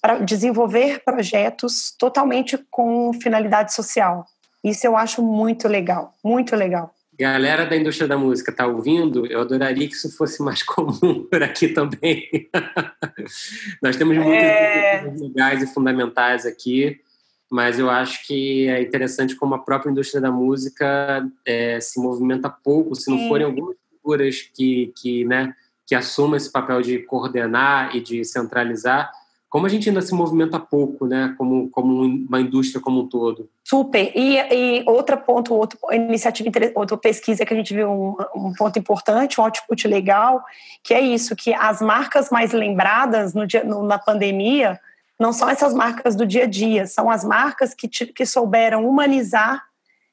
para 0.00 0.18
desenvolver 0.20 1.02
projetos 1.04 1.94
totalmente 1.98 2.56
com 2.70 3.12
finalidade 3.12 3.74
social. 3.74 4.24
Isso 4.62 4.86
eu 4.86 4.96
acho 4.96 5.22
muito 5.22 5.66
legal, 5.68 6.14
muito 6.22 6.54
legal 6.54 6.94
galera 7.18 7.64
da 7.64 7.76
indústria 7.76 8.08
da 8.08 8.18
música 8.18 8.50
está 8.50 8.66
ouvindo, 8.66 9.26
eu 9.26 9.40
adoraria 9.40 9.86
que 9.86 9.94
isso 9.94 10.14
fosse 10.16 10.42
mais 10.42 10.62
comum 10.64 11.24
por 11.24 11.42
aqui 11.42 11.68
também. 11.68 12.48
Nós 13.82 13.96
temos 13.96 14.16
muitas 14.16 14.32
é... 14.32 15.14
legais 15.16 15.62
e 15.62 15.66
fundamentais 15.66 16.44
aqui, 16.46 17.00
mas 17.50 17.78
eu 17.78 17.88
acho 17.88 18.26
que 18.26 18.68
é 18.68 18.82
interessante 18.82 19.36
como 19.36 19.54
a 19.54 19.58
própria 19.58 19.90
indústria 19.90 20.20
da 20.20 20.30
música 20.30 21.26
é, 21.46 21.78
se 21.80 22.00
movimenta 22.00 22.50
pouco, 22.50 22.94
se 22.94 23.10
não 23.10 23.18
Sim. 23.18 23.28
forem 23.28 23.46
algumas 23.46 23.76
figuras 23.90 24.42
que, 24.42 24.92
que, 24.96 25.24
né, 25.24 25.54
que 25.86 25.94
assumam 25.94 26.36
esse 26.36 26.50
papel 26.50 26.82
de 26.82 26.98
coordenar 27.00 27.94
e 27.94 28.00
de 28.00 28.24
centralizar, 28.24 29.10
como 29.54 29.66
a 29.66 29.68
gente 29.68 29.88
ainda 29.88 30.02
se 30.02 30.12
movimenta 30.12 30.58
pouco, 30.58 31.06
né, 31.06 31.32
como, 31.38 31.70
como 31.70 32.02
uma 32.02 32.40
indústria 32.40 32.82
como 32.82 33.02
um 33.02 33.08
todo. 33.08 33.48
Super. 33.62 34.10
E, 34.12 34.36
e 34.36 34.84
outro 34.84 35.16
ponto, 35.16 35.54
outra 35.54 35.78
iniciativa, 35.92 36.50
outra 36.74 36.96
pesquisa 36.96 37.46
que 37.46 37.54
a 37.54 37.56
gente 37.56 37.72
viu 37.72 37.88
um, 37.88 38.16
um, 38.34 38.52
ponto 38.52 38.76
importante, 38.80 39.40
um 39.40 39.44
output 39.44 39.86
legal, 39.86 40.42
que 40.82 40.92
é 40.92 41.00
isso, 41.00 41.36
que 41.36 41.54
as 41.54 41.80
marcas 41.80 42.30
mais 42.30 42.50
lembradas 42.50 43.32
no 43.32 43.46
dia, 43.46 43.62
no, 43.62 43.84
na 43.84 43.96
pandemia 43.96 44.80
não 45.20 45.32
são 45.32 45.48
essas 45.48 45.72
marcas 45.72 46.16
do 46.16 46.26
dia 46.26 46.42
a 46.42 46.48
dia, 46.48 46.84
são 46.88 47.08
as 47.08 47.22
marcas 47.22 47.74
que, 47.74 47.86
que 47.86 48.26
souberam 48.26 48.84
humanizar 48.84 49.62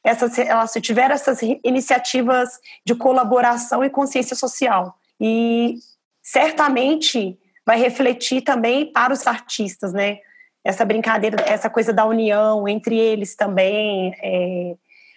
essas, 0.03 0.37
elas 0.37 0.71
tiveram 0.83 1.15
essas 1.15 1.39
iniciativas 1.63 2.59
de 2.85 2.93
colaboração 2.93 3.83
e 3.83 3.89
consciência 3.89 4.35
social. 4.35 4.99
E 5.19 5.79
certamente 6.21 7.39
vai 7.65 7.77
refletir 7.77 8.41
também 8.41 8.91
para 8.91 9.13
os 9.13 9.25
artistas, 9.27 9.93
né? 9.93 10.19
Essa 10.63 10.85
brincadeira, 10.85 11.43
essa 11.47 11.69
coisa 11.69 11.91
da 11.91 12.05
união 12.05 12.67
entre 12.67 12.97
eles 12.97 13.35
também, 13.35 14.13
é, 14.21 14.75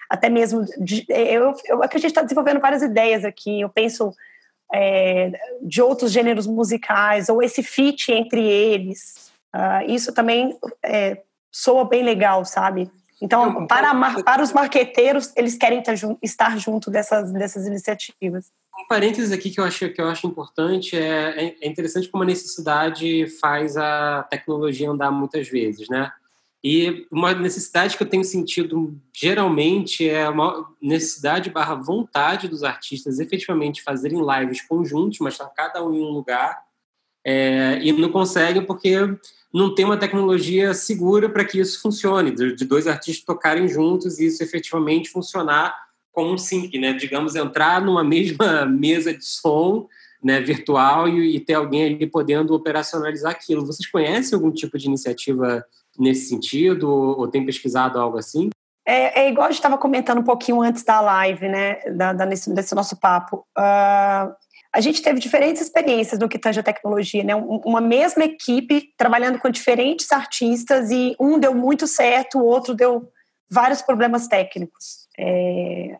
até 0.08 0.28
mesmo 0.28 0.64
de, 0.78 1.04
eu, 1.08 1.54
eu 1.66 1.82
é 1.82 1.88
que 1.88 1.96
a 1.96 2.00
gente 2.00 2.10
está 2.10 2.22
desenvolvendo 2.22 2.60
várias 2.60 2.82
ideias 2.82 3.24
aqui. 3.24 3.60
Eu 3.60 3.68
penso 3.68 4.12
é, 4.72 5.32
de 5.62 5.82
outros 5.82 6.12
gêneros 6.12 6.46
musicais 6.46 7.28
ou 7.28 7.42
esse 7.42 7.62
fit 7.62 8.12
entre 8.12 8.40
eles. 8.40 9.32
Uh, 9.54 9.90
isso 9.90 10.12
também 10.12 10.58
é, 10.82 11.18
soa 11.50 11.84
bem 11.84 12.02
legal, 12.02 12.44
sabe? 12.44 12.90
Então, 13.22 13.66
para, 13.66 14.22
para 14.22 14.42
os 14.42 14.52
marqueteiros, 14.52 15.32
eles 15.36 15.56
querem 15.56 15.82
estar 16.22 16.58
junto 16.58 16.90
dessas, 16.90 17.32
dessas 17.32 17.66
iniciativas. 17.66 18.50
Um 18.78 18.86
parênteses 18.88 19.32
aqui 19.32 19.50
que 19.50 19.60
eu 19.60 19.64
acho, 19.64 19.88
que 19.90 20.00
eu 20.00 20.08
acho 20.08 20.26
importante 20.26 20.96
é, 20.96 21.46
é, 21.46 21.56
é 21.60 21.68
interessante 21.68 22.08
como 22.08 22.22
a 22.22 22.26
necessidade 22.26 23.26
faz 23.40 23.76
a 23.76 24.24
tecnologia 24.24 24.90
andar 24.90 25.10
muitas 25.10 25.48
vezes, 25.48 25.88
né? 25.88 26.12
E 26.62 27.06
uma 27.10 27.34
necessidade 27.34 27.94
que 27.94 28.02
eu 28.02 28.08
tenho 28.08 28.24
sentido 28.24 28.98
geralmente 29.12 30.08
é 30.08 30.26
uma 30.28 30.66
necessidade 30.80 31.50
barra 31.50 31.74
vontade 31.74 32.48
dos 32.48 32.62
artistas 32.62 33.20
efetivamente 33.20 33.82
fazerem 33.82 34.18
lives 34.18 34.62
conjuntos, 34.62 35.18
mas 35.18 35.34
estar 35.34 35.46
cada 35.50 35.84
um 35.84 35.92
em 35.92 36.00
um 36.00 36.08
lugar, 36.08 36.64
é, 37.22 37.78
e 37.82 37.92
não 37.92 38.10
conseguem 38.10 38.64
porque 38.64 38.96
não 39.52 39.74
tem 39.74 39.84
uma 39.84 39.98
tecnologia 39.98 40.72
segura 40.72 41.28
para 41.28 41.44
que 41.44 41.60
isso 41.60 41.80
funcione, 41.82 42.30
de 42.30 42.64
dois 42.64 42.86
artistas 42.86 43.24
tocarem 43.24 43.68
juntos 43.68 44.18
e 44.18 44.26
isso 44.26 44.42
efetivamente 44.42 45.10
funcionar 45.10 45.83
como 46.14 46.32
um 46.32 46.38
sync, 46.38 46.78
né? 46.78 46.92
Digamos, 46.92 47.34
entrar 47.34 47.82
numa 47.82 48.04
mesma 48.04 48.64
mesa 48.66 49.12
de 49.12 49.24
som 49.24 49.86
né, 50.22 50.40
virtual 50.40 51.06
e, 51.06 51.36
e 51.36 51.40
ter 51.40 51.54
alguém 51.54 51.84
ali 51.84 52.06
podendo 52.06 52.54
operacionalizar 52.54 53.32
aquilo. 53.32 53.66
Vocês 53.66 53.90
conhecem 53.90 54.34
algum 54.34 54.50
tipo 54.50 54.78
de 54.78 54.86
iniciativa 54.86 55.62
nesse 55.98 56.28
sentido 56.28 56.90
ou, 56.90 57.20
ou 57.20 57.28
pesquisado 57.28 58.00
algo 58.00 58.16
assim? 58.16 58.48
É, 58.86 59.22
é, 59.22 59.30
igual 59.30 59.46
a 59.46 59.50
gente 59.50 59.58
estava 59.58 59.78
comentando 59.78 60.18
um 60.18 60.24
pouquinho 60.24 60.60
antes 60.60 60.82
da 60.82 61.00
live, 61.00 61.48
né, 61.48 61.80
da, 61.92 62.12
da 62.12 62.26
nesse, 62.26 62.52
desse 62.54 62.74
nosso 62.74 62.96
papo. 62.98 63.46
Uh, 63.56 64.32
a 64.72 64.80
gente 64.80 65.00
teve 65.00 65.20
diferentes 65.20 65.62
experiências 65.62 66.18
no 66.18 66.28
que 66.28 66.38
tange 66.38 66.58
a 66.58 66.62
tecnologia, 66.62 67.22
né? 67.22 67.34
Uma 67.36 67.80
mesma 67.80 68.24
equipe 68.24 68.92
trabalhando 68.96 69.38
com 69.38 69.48
diferentes 69.48 70.10
artistas 70.10 70.90
e 70.90 71.14
um 71.18 71.38
deu 71.38 71.54
muito 71.54 71.86
certo, 71.86 72.38
o 72.38 72.44
outro 72.44 72.74
deu 72.74 73.08
vários 73.48 73.80
problemas 73.80 74.26
técnicos. 74.26 75.06
É... 75.16 75.96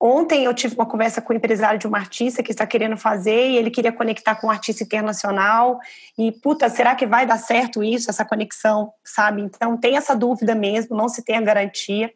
Ontem 0.00 0.44
eu 0.44 0.52
tive 0.52 0.74
uma 0.74 0.84
conversa 0.84 1.22
com 1.22 1.32
o 1.32 1.34
um 1.34 1.38
empresário 1.38 1.78
de 1.78 1.86
uma 1.86 1.96
artista 1.96 2.42
que 2.42 2.50
está 2.50 2.66
querendo 2.66 2.96
fazer 2.98 3.48
e 3.48 3.56
ele 3.56 3.70
queria 3.70 3.90
conectar 3.90 4.34
com 4.34 4.48
um 4.48 4.50
artista 4.50 4.84
internacional 4.84 5.80
e, 6.18 6.30
puta, 6.30 6.68
será 6.68 6.94
que 6.94 7.06
vai 7.06 7.26
dar 7.26 7.38
certo 7.38 7.82
isso, 7.82 8.10
essa 8.10 8.24
conexão, 8.24 8.92
sabe? 9.02 9.40
Então 9.40 9.76
tem 9.76 9.96
essa 9.96 10.14
dúvida 10.14 10.54
mesmo, 10.54 10.94
não 10.94 11.08
se 11.08 11.24
tem 11.24 11.36
a 11.36 11.40
garantia. 11.40 12.12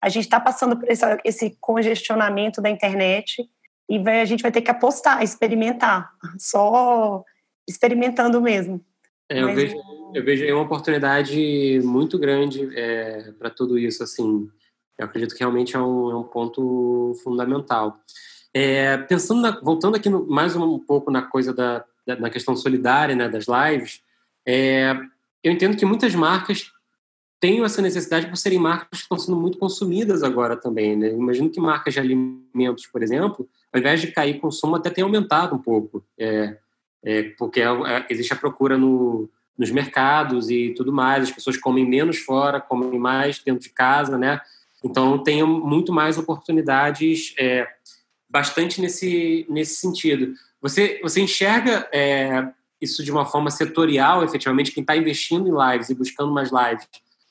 A 0.00 0.08
gente 0.08 0.24
está 0.24 0.38
passando 0.38 0.78
por 0.78 0.88
esse, 0.88 1.04
esse 1.24 1.56
congestionamento 1.60 2.62
da 2.62 2.70
internet 2.70 3.48
e 3.88 3.98
vai, 3.98 4.20
a 4.20 4.24
gente 4.24 4.42
vai 4.42 4.52
ter 4.52 4.62
que 4.62 4.70
apostar, 4.70 5.22
experimentar, 5.22 6.10
só 6.38 7.24
experimentando 7.68 8.40
mesmo. 8.40 8.80
É, 9.28 9.42
eu, 9.42 9.54
vejo, 9.54 9.76
eu 10.14 10.24
vejo 10.24 10.44
aí 10.44 10.52
uma 10.52 10.62
oportunidade 10.62 11.80
muito 11.82 12.16
grande 12.18 12.68
é, 12.78 13.32
para 13.38 13.50
tudo 13.50 13.76
isso, 13.76 14.04
assim, 14.04 14.48
eu 14.98 15.06
acredito 15.06 15.34
que 15.34 15.40
realmente 15.40 15.76
é 15.76 15.78
um, 15.78 16.10
é 16.10 16.16
um 16.16 16.24
ponto 16.24 17.14
fundamental. 17.22 17.98
É, 18.52 18.96
pensando 18.98 19.40
na, 19.40 19.60
voltando 19.60 19.96
aqui 19.96 20.08
no, 20.08 20.26
mais 20.26 20.54
um, 20.54 20.78
pouco 20.78 21.10
na 21.10 21.22
coisa 21.22 21.52
da, 21.52 21.84
da 22.06 22.16
na 22.16 22.30
questão 22.30 22.54
solidária, 22.54 23.16
né, 23.16 23.28
das 23.28 23.46
lives, 23.46 24.00
é, 24.46 24.96
eu 25.42 25.52
entendo 25.52 25.76
que 25.76 25.84
muitas 25.84 26.14
marcas 26.14 26.72
tenho 27.40 27.64
essa 27.64 27.82
necessidade 27.82 28.26
por 28.26 28.36
serem 28.36 28.58
marcas 28.58 28.88
que 28.90 29.04
estão 29.04 29.18
sendo 29.18 29.36
muito 29.36 29.58
consumidas 29.58 30.22
agora 30.22 30.56
também. 30.56 30.96
Né? 30.96 31.10
Imagino 31.10 31.50
que 31.50 31.60
marcas 31.60 31.92
de 31.92 32.00
alimentos, 32.00 32.86
por 32.86 33.02
exemplo, 33.02 33.46
ao 33.72 33.80
invés 33.80 34.00
de 34.00 34.06
cair 34.12 34.40
consumo, 34.40 34.76
até 34.76 34.88
tem 34.88 35.04
aumentado 35.04 35.54
um 35.54 35.58
pouco, 35.58 36.02
é, 36.18 36.56
é, 37.04 37.22
porque 37.36 37.60
é, 37.60 37.66
é, 37.66 38.06
existe 38.08 38.32
a 38.32 38.36
procura 38.36 38.78
no, 38.78 39.28
nos 39.58 39.70
mercados 39.70 40.48
e 40.48 40.72
tudo 40.74 40.92
mais, 40.92 41.24
as 41.24 41.32
pessoas 41.32 41.58
comem 41.58 41.86
menos 41.86 42.18
fora, 42.18 42.60
comem 42.60 42.98
mais 42.98 43.38
dentro 43.40 43.60
de 43.60 43.68
casa, 43.68 44.16
né? 44.16 44.40
Então, 44.84 45.18
tem 45.18 45.42
muito 45.42 45.92
mais 45.92 46.18
oportunidades, 46.18 47.34
é, 47.38 47.66
bastante 48.28 48.80
nesse, 48.80 49.46
nesse 49.48 49.76
sentido. 49.76 50.34
Você, 50.60 51.00
você 51.02 51.22
enxerga 51.22 51.88
é, 51.90 52.48
isso 52.80 53.02
de 53.02 53.10
uma 53.10 53.24
forma 53.24 53.50
setorial, 53.50 54.22
efetivamente, 54.22 54.72
quem 54.72 54.82
está 54.82 54.94
investindo 54.94 55.48
em 55.48 55.72
lives 55.72 55.88
e 55.88 55.94
buscando 55.94 56.32
mais 56.32 56.50
lives, 56.50 56.86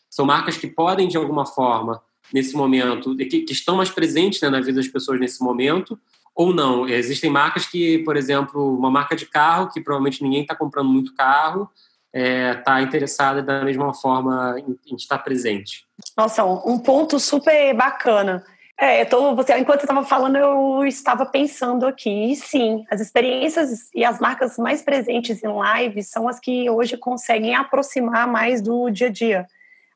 são 0.09 0.25
marcas 0.25 0.57
que 0.57 0.67
podem, 0.67 1.07
de 1.07 1.17
alguma 1.17 1.45
forma, 1.45 2.01
nesse 2.33 2.55
momento, 2.55 3.15
que, 3.15 3.41
que 3.41 3.53
estão 3.53 3.75
mais 3.75 3.89
presentes 3.89 4.41
né, 4.41 4.49
na 4.49 4.59
vida 4.59 4.73
das 4.73 4.87
pessoas 4.87 5.19
nesse 5.19 5.43
momento, 5.43 5.99
ou 6.35 6.53
não. 6.53 6.87
Existem 6.87 7.29
marcas 7.29 7.67
que, 7.67 7.99
por 7.99 8.17
exemplo, 8.17 8.75
uma 8.75 8.89
marca 8.89 9.15
de 9.15 9.27
carro, 9.27 9.69
que 9.71 9.79
provavelmente 9.79 10.23
ninguém 10.23 10.41
está 10.41 10.55
comprando 10.55 10.89
muito 10.89 11.13
carro, 11.13 11.69
está 12.13 12.19
é, 12.19 12.53
tá 12.55 12.81
interessada 12.81 13.41
da 13.41 13.65
mesma 13.65 13.93
forma 13.93 14.55
em, 14.59 14.95
estar 14.95 15.17
presente. 15.17 15.85
Nossa, 16.15 16.45
um 16.45 16.77
ponto 16.77 17.19
super 17.19 17.73
bacana. 17.73 18.43
É, 18.77 19.05
tô, 19.05 19.35
você, 19.35 19.57
enquanto 19.57 19.79
você 19.79 19.85
estava 19.85 20.03
falando, 20.03 20.37
eu 20.37 20.85
estava 20.85 21.25
pensando 21.25 21.87
aqui. 21.87 22.31
E 22.31 22.35
sim, 22.35 22.85
as 22.91 23.01
experiências 23.01 23.89
e 23.93 24.05
as 24.05 24.19
marcas 24.19 24.57
mais 24.57 24.81
presentes 24.83 25.43
em 25.43 25.47
live 25.47 26.03
são 26.03 26.27
as 26.27 26.39
que 26.39 26.69
hoje 26.69 26.97
conseguem 26.97 27.55
aproximar 27.55 28.27
mais 28.27 28.61
do 28.61 28.89
dia 28.89 29.07
a 29.07 29.11
dia. 29.11 29.47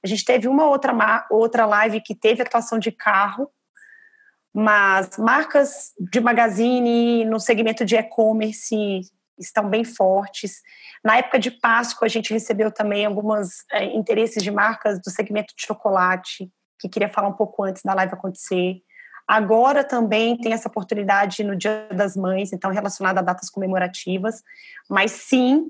A 0.03 0.07
gente 0.07 0.25
teve 0.25 0.47
uma 0.47 0.65
outra, 0.65 1.27
outra 1.29 1.65
live 1.65 2.01
que 2.01 2.15
teve 2.15 2.41
atuação 2.41 2.79
de 2.79 2.91
carro, 2.91 3.49
mas 4.53 5.17
marcas 5.17 5.91
de 5.99 6.19
magazine 6.19 7.25
no 7.25 7.39
segmento 7.39 7.83
de 7.83 7.95
e-commerce 7.95 9.01
estão 9.37 9.69
bem 9.69 9.83
fortes. 9.83 10.61
Na 11.03 11.17
época 11.17 11.39
de 11.39 11.51
Páscoa, 11.51 12.05
a 12.05 12.09
gente 12.09 12.33
recebeu 12.33 12.71
também 12.71 13.05
alguns 13.05 13.63
é, 13.71 13.85
interesses 13.95 14.43
de 14.43 14.51
marcas 14.51 14.99
do 15.01 15.09
segmento 15.09 15.53
de 15.55 15.65
chocolate, 15.65 16.51
que 16.79 16.89
queria 16.89 17.09
falar 17.09 17.27
um 17.27 17.33
pouco 17.33 17.63
antes 17.63 17.83
da 17.83 17.93
live 17.93 18.13
acontecer. 18.13 18.81
Agora 19.27 19.83
também 19.83 20.37
tem 20.37 20.53
essa 20.53 20.69
oportunidade 20.69 21.43
no 21.43 21.55
Dia 21.55 21.87
das 21.93 22.15
Mães, 22.15 22.53
então 22.53 22.71
relacionada 22.71 23.19
a 23.19 23.23
datas 23.23 23.49
comemorativas, 23.49 24.41
mas 24.89 25.11
sim, 25.11 25.65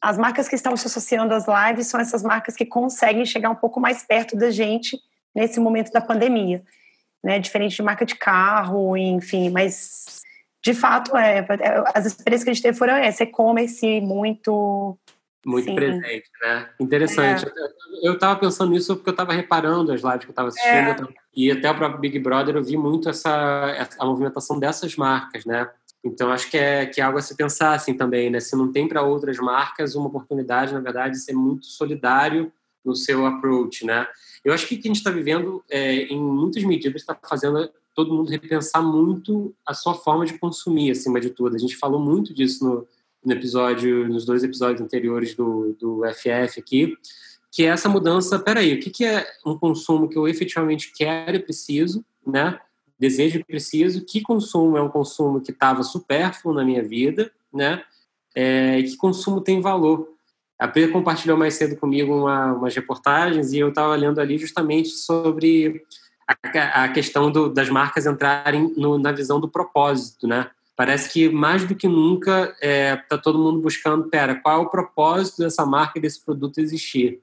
as 0.00 0.18
marcas 0.18 0.46
que 0.46 0.54
estão 0.54 0.76
se 0.76 0.86
associando 0.86 1.34
às 1.34 1.46
lives 1.46 1.86
são 1.86 1.98
essas 1.98 2.22
marcas 2.22 2.54
que 2.54 2.66
conseguem 2.66 3.24
chegar 3.24 3.50
um 3.50 3.54
pouco 3.54 3.80
mais 3.80 4.02
perto 4.02 4.36
da 4.36 4.50
gente 4.50 4.98
nesse 5.34 5.58
momento 5.58 5.90
da 5.90 6.00
pandemia, 6.00 6.62
né? 7.24 7.38
Diferente 7.38 7.76
de 7.76 7.82
marca 7.82 8.04
de 8.04 8.14
carro, 8.14 8.96
enfim, 8.96 9.50
mas 9.50 10.20
de 10.64 10.74
fato 10.74 11.16
é, 11.16 11.46
as 11.94 12.06
experiências 12.06 12.44
que 12.44 12.50
a 12.50 12.52
gente 12.54 12.62
teve 12.62 12.78
foram 12.78 12.94
essa, 12.94 13.22
e-commerce 13.22 14.00
muito 14.00 14.98
muito 15.46 15.66
Sim. 15.66 15.74
presente, 15.76 16.28
né? 16.42 16.68
Interessante. 16.80 17.46
É. 17.46 18.06
Eu 18.08 18.14
estava 18.14 18.38
pensando 18.38 18.72
nisso 18.72 18.96
porque 18.96 19.08
eu 19.08 19.12
estava 19.12 19.32
reparando 19.32 19.92
as 19.92 20.02
lives 20.02 20.20
que 20.20 20.26
eu 20.26 20.30
estava 20.30 20.48
assistindo 20.48 21.08
é. 21.08 21.14
e 21.34 21.50
até 21.50 21.70
o 21.70 21.74
próprio 21.74 22.00
Big 22.00 22.18
Brother 22.18 22.56
eu 22.56 22.62
vi 22.62 22.76
muito 22.76 23.08
essa, 23.08 23.74
essa 23.78 23.96
a 23.98 24.04
movimentação 24.04 24.58
dessas 24.58 24.96
marcas, 24.96 25.44
né? 25.44 25.70
Então, 26.04 26.30
acho 26.30 26.50
que 26.50 26.56
é, 26.56 26.86
que 26.86 27.00
é 27.00 27.04
algo 27.04 27.18
a 27.18 27.22
se 27.22 27.36
pensar 27.36 27.74
assim 27.74 27.94
também, 27.94 28.30
né? 28.30 28.40
Se 28.40 28.56
não 28.56 28.70
tem 28.70 28.86
para 28.86 29.02
outras 29.02 29.36
marcas 29.38 29.94
uma 29.94 30.08
oportunidade, 30.08 30.72
na 30.72 30.80
verdade, 30.80 31.14
de 31.14 31.20
ser 31.20 31.32
muito 31.32 31.66
solidário 31.66 32.52
no 32.84 32.94
seu 32.94 33.26
approach, 33.26 33.84
né? 33.84 34.06
Eu 34.44 34.52
acho 34.52 34.66
que 34.66 34.76
o 34.76 34.80
que 34.80 34.88
a 34.88 34.90
gente 34.90 34.98
está 34.98 35.10
vivendo, 35.10 35.62
é, 35.68 36.04
em 36.04 36.20
muitas 36.20 36.62
medidas, 36.62 37.02
está 37.02 37.18
fazendo 37.28 37.68
todo 37.98 38.14
mundo 38.14 38.30
repensar 38.30 38.80
muito 38.80 39.52
a 39.66 39.74
sua 39.74 39.92
forma 39.92 40.24
de 40.24 40.38
consumir, 40.38 40.92
acima 40.92 41.20
de 41.20 41.30
tudo. 41.30 41.56
A 41.56 41.58
gente 41.58 41.76
falou 41.76 41.98
muito 41.98 42.32
disso 42.32 42.64
no, 42.64 42.86
no 43.24 43.32
episódio, 43.32 44.08
nos 44.08 44.24
dois 44.24 44.44
episódios 44.44 44.80
anteriores 44.80 45.34
do, 45.34 45.76
do 45.80 46.02
FF 46.14 46.60
aqui, 46.60 46.96
que 47.50 47.64
é 47.64 47.70
essa 47.70 47.88
mudança, 47.88 48.38
peraí, 48.38 48.72
o 48.74 48.78
que, 48.78 48.88
que 48.88 49.04
é 49.04 49.26
um 49.44 49.58
consumo 49.58 50.08
que 50.08 50.16
eu 50.16 50.28
efetivamente 50.28 50.92
quero 50.96 51.38
e 51.38 51.40
preciso, 51.40 52.04
né? 52.24 52.60
desejo 52.96 53.40
e 53.40 53.44
preciso, 53.44 54.04
que 54.04 54.20
consumo 54.20 54.76
é 54.76 54.82
um 54.82 54.88
consumo 54.88 55.40
que 55.40 55.50
estava 55.50 55.82
supérfluo 55.82 56.54
na 56.54 56.64
minha 56.64 56.84
vida, 56.84 57.32
né? 57.52 57.82
É, 58.32 58.80
que 58.80 58.96
consumo 58.96 59.40
tem 59.40 59.60
valor. 59.60 60.08
A 60.56 60.68
Pri 60.68 60.86
compartilhou 60.86 61.36
mais 61.36 61.54
cedo 61.54 61.74
comigo 61.76 62.14
uma, 62.14 62.52
umas 62.52 62.76
reportagens 62.76 63.52
e 63.52 63.58
eu 63.58 63.70
estava 63.70 63.96
lendo 63.96 64.20
ali 64.20 64.38
justamente 64.38 64.90
sobre 64.90 65.82
a, 66.28 66.88
questão 66.88 67.30
do, 67.30 67.48
das 67.48 67.70
marcas 67.70 68.04
entrarem 68.04 68.74
no, 68.76 68.98
na 68.98 69.12
visão 69.12 69.40
do 69.40 69.48
propósito, 69.48 70.26
né? 70.26 70.50
Parece 70.76 71.10
que 71.10 71.28
mais 71.28 71.64
do 71.64 71.74
que 71.74 71.88
nunca 71.88 72.54
está 72.54 72.56
é, 72.60 72.96
tá 72.96 73.18
todo 73.18 73.38
mundo 73.38 73.60
buscando, 73.60 74.08
pera, 74.08 74.36
qual 74.36 74.60
é 74.60 74.62
o 74.64 74.70
propósito 74.70 75.38
dessa 75.38 75.66
marca 75.66 75.98
e 75.98 76.02
desse 76.02 76.24
produto 76.24 76.58
existir? 76.58 77.20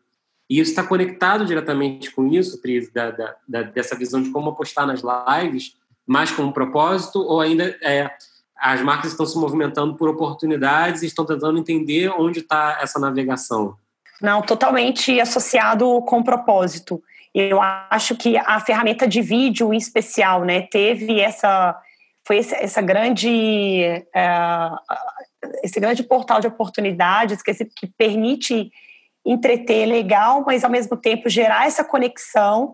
E 0.49 0.59
isso 0.59 0.71
está 0.71 0.83
conectado 0.83 1.45
diretamente 1.45 2.11
com 2.11 2.27
isso, 2.27 2.61
Pri, 2.61 2.91
da, 2.91 3.11
da, 3.11 3.35
da, 3.47 3.61
dessa 3.63 3.95
visão 3.95 4.21
de 4.21 4.29
como 4.31 4.49
apostar 4.49 4.85
nas 4.85 5.01
lives, 5.01 5.77
mais 6.05 6.31
com 6.31 6.43
um 6.43 6.51
propósito, 6.51 7.19
ou 7.19 7.39
ainda 7.39 7.75
é, 7.81 8.11
as 8.57 8.81
marcas 8.81 9.11
estão 9.11 9.25
se 9.25 9.37
movimentando 9.37 9.95
por 9.95 10.09
oportunidades 10.09 11.01
e 11.01 11.07
estão 11.07 11.25
tentando 11.25 11.57
entender 11.57 12.09
onde 12.09 12.39
está 12.39 12.77
essa 12.81 12.99
navegação? 12.99 13.75
Não, 14.21 14.41
totalmente 14.41 15.19
associado 15.19 16.01
com 16.01 16.23
propósito. 16.23 17.01
Eu 17.37 17.59
acho 17.61 18.15
que 18.15 18.37
a 18.37 18.61
ferramenta 18.61 19.05
de 19.05 19.21
vídeo 19.21 19.73
em 19.73 19.77
especial, 19.77 20.45
né, 20.45 20.61
teve 20.61 21.19
essa 21.19 21.77
foi 22.25 22.37
esse, 22.37 22.55
essa 22.55 22.81
grande 22.81 23.83
é, 24.15 24.69
esse 25.61 25.77
grande 25.79 26.01
portal 26.01 26.39
de 26.39 26.47
oportunidades 26.47 27.41
que, 27.41 27.53
que 27.53 27.87
permite 27.97 28.71
entreter 29.25 29.85
legal, 29.85 30.43
mas 30.45 30.63
ao 30.63 30.69
mesmo 30.69 30.95
tempo 30.95 31.29
gerar 31.29 31.67
essa 31.67 31.83
conexão 31.83 32.73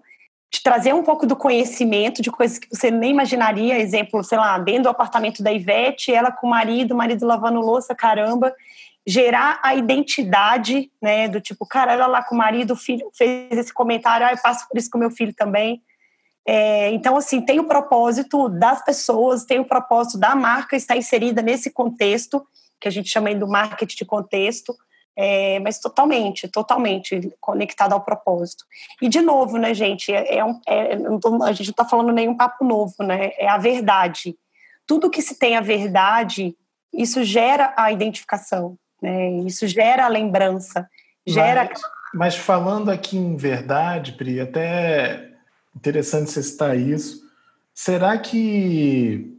de 0.53 0.61
trazer 0.61 0.93
um 0.93 1.01
pouco 1.01 1.25
do 1.25 1.35
conhecimento 1.35 2.21
de 2.21 2.29
coisas 2.29 2.59
que 2.59 2.67
você 2.69 2.91
nem 2.91 3.11
imaginaria, 3.11 3.79
exemplo, 3.79 4.21
sei 4.23 4.37
lá, 4.37 4.59
dentro 4.59 4.83
do 4.83 4.89
apartamento 4.89 5.41
da 5.41 5.51
Ivete, 5.51 6.13
ela 6.13 6.31
com 6.31 6.45
o 6.45 6.49
marido, 6.49 6.91
o 6.91 6.97
marido 6.97 7.25
lavando 7.25 7.61
louça, 7.61 7.95
caramba, 7.95 8.53
gerar 9.05 9.59
a 9.63 9.75
identidade, 9.75 10.91
né, 11.01 11.27
do 11.27 11.41
tipo, 11.41 11.65
cara, 11.65 11.93
ela 11.93 12.07
lá 12.07 12.23
com 12.23 12.35
o 12.35 12.37
marido, 12.37 12.73
o 12.73 12.77
filho 12.77 13.09
fez 13.15 13.51
esse 13.57 13.73
comentário, 13.73 14.27
ah, 14.27 14.31
eu 14.31 14.37
passo 14.37 14.67
por 14.67 14.77
isso 14.77 14.89
com 14.89 14.97
meu 14.97 15.11
filho 15.11 15.33
também. 15.33 15.81
É, 16.45 16.89
então, 16.91 17.15
assim, 17.15 17.41
tem 17.41 17.59
o 17.59 17.67
propósito 17.67 18.49
das 18.49 18.83
pessoas, 18.83 19.45
tem 19.45 19.59
o 19.59 19.65
propósito 19.65 20.17
da 20.17 20.35
marca 20.35 20.75
estar 20.75 20.97
inserida 20.97 21.41
nesse 21.41 21.71
contexto, 21.71 22.45
que 22.79 22.87
a 22.87 22.91
gente 22.91 23.09
chama 23.09 23.33
do 23.35 23.47
marketing 23.47 23.95
de 23.95 24.05
contexto, 24.05 24.75
é, 25.15 25.59
mas 25.59 25.79
totalmente, 25.79 26.47
totalmente 26.47 27.31
conectado 27.39 27.93
ao 27.93 28.01
propósito. 28.01 28.65
E 29.01 29.09
de 29.09 29.21
novo, 29.21 29.57
né, 29.57 29.73
gente, 29.73 30.11
é, 30.11 30.37
é 30.37 30.45
um, 30.45 30.59
é, 30.67 30.97
tô, 31.19 31.43
a 31.43 31.51
gente 31.51 31.67
não 31.67 31.71
está 31.71 31.85
falando 31.85 32.11
nenhum 32.11 32.35
papo 32.35 32.65
novo, 32.65 32.95
né? 33.03 33.31
É 33.37 33.47
a 33.47 33.57
verdade. 33.57 34.35
Tudo 34.87 35.09
que 35.09 35.21
se 35.21 35.37
tem 35.37 35.55
a 35.55 35.61
verdade, 35.61 36.55
isso 36.93 37.23
gera 37.23 37.73
a 37.77 37.91
identificação, 37.91 38.77
né? 39.01 39.37
Isso 39.39 39.67
gera 39.67 40.05
a 40.05 40.09
lembrança, 40.09 40.87
gera. 41.25 41.69
Mas, 41.69 41.81
mas 42.13 42.35
falando 42.35 42.89
aqui 42.89 43.17
em 43.17 43.35
verdade, 43.35 44.13
Pri, 44.13 44.39
até 44.39 45.31
interessante 45.75 46.31
você 46.31 46.43
citar 46.43 46.77
isso. 46.77 47.21
Será 47.73 48.17
que 48.17 49.37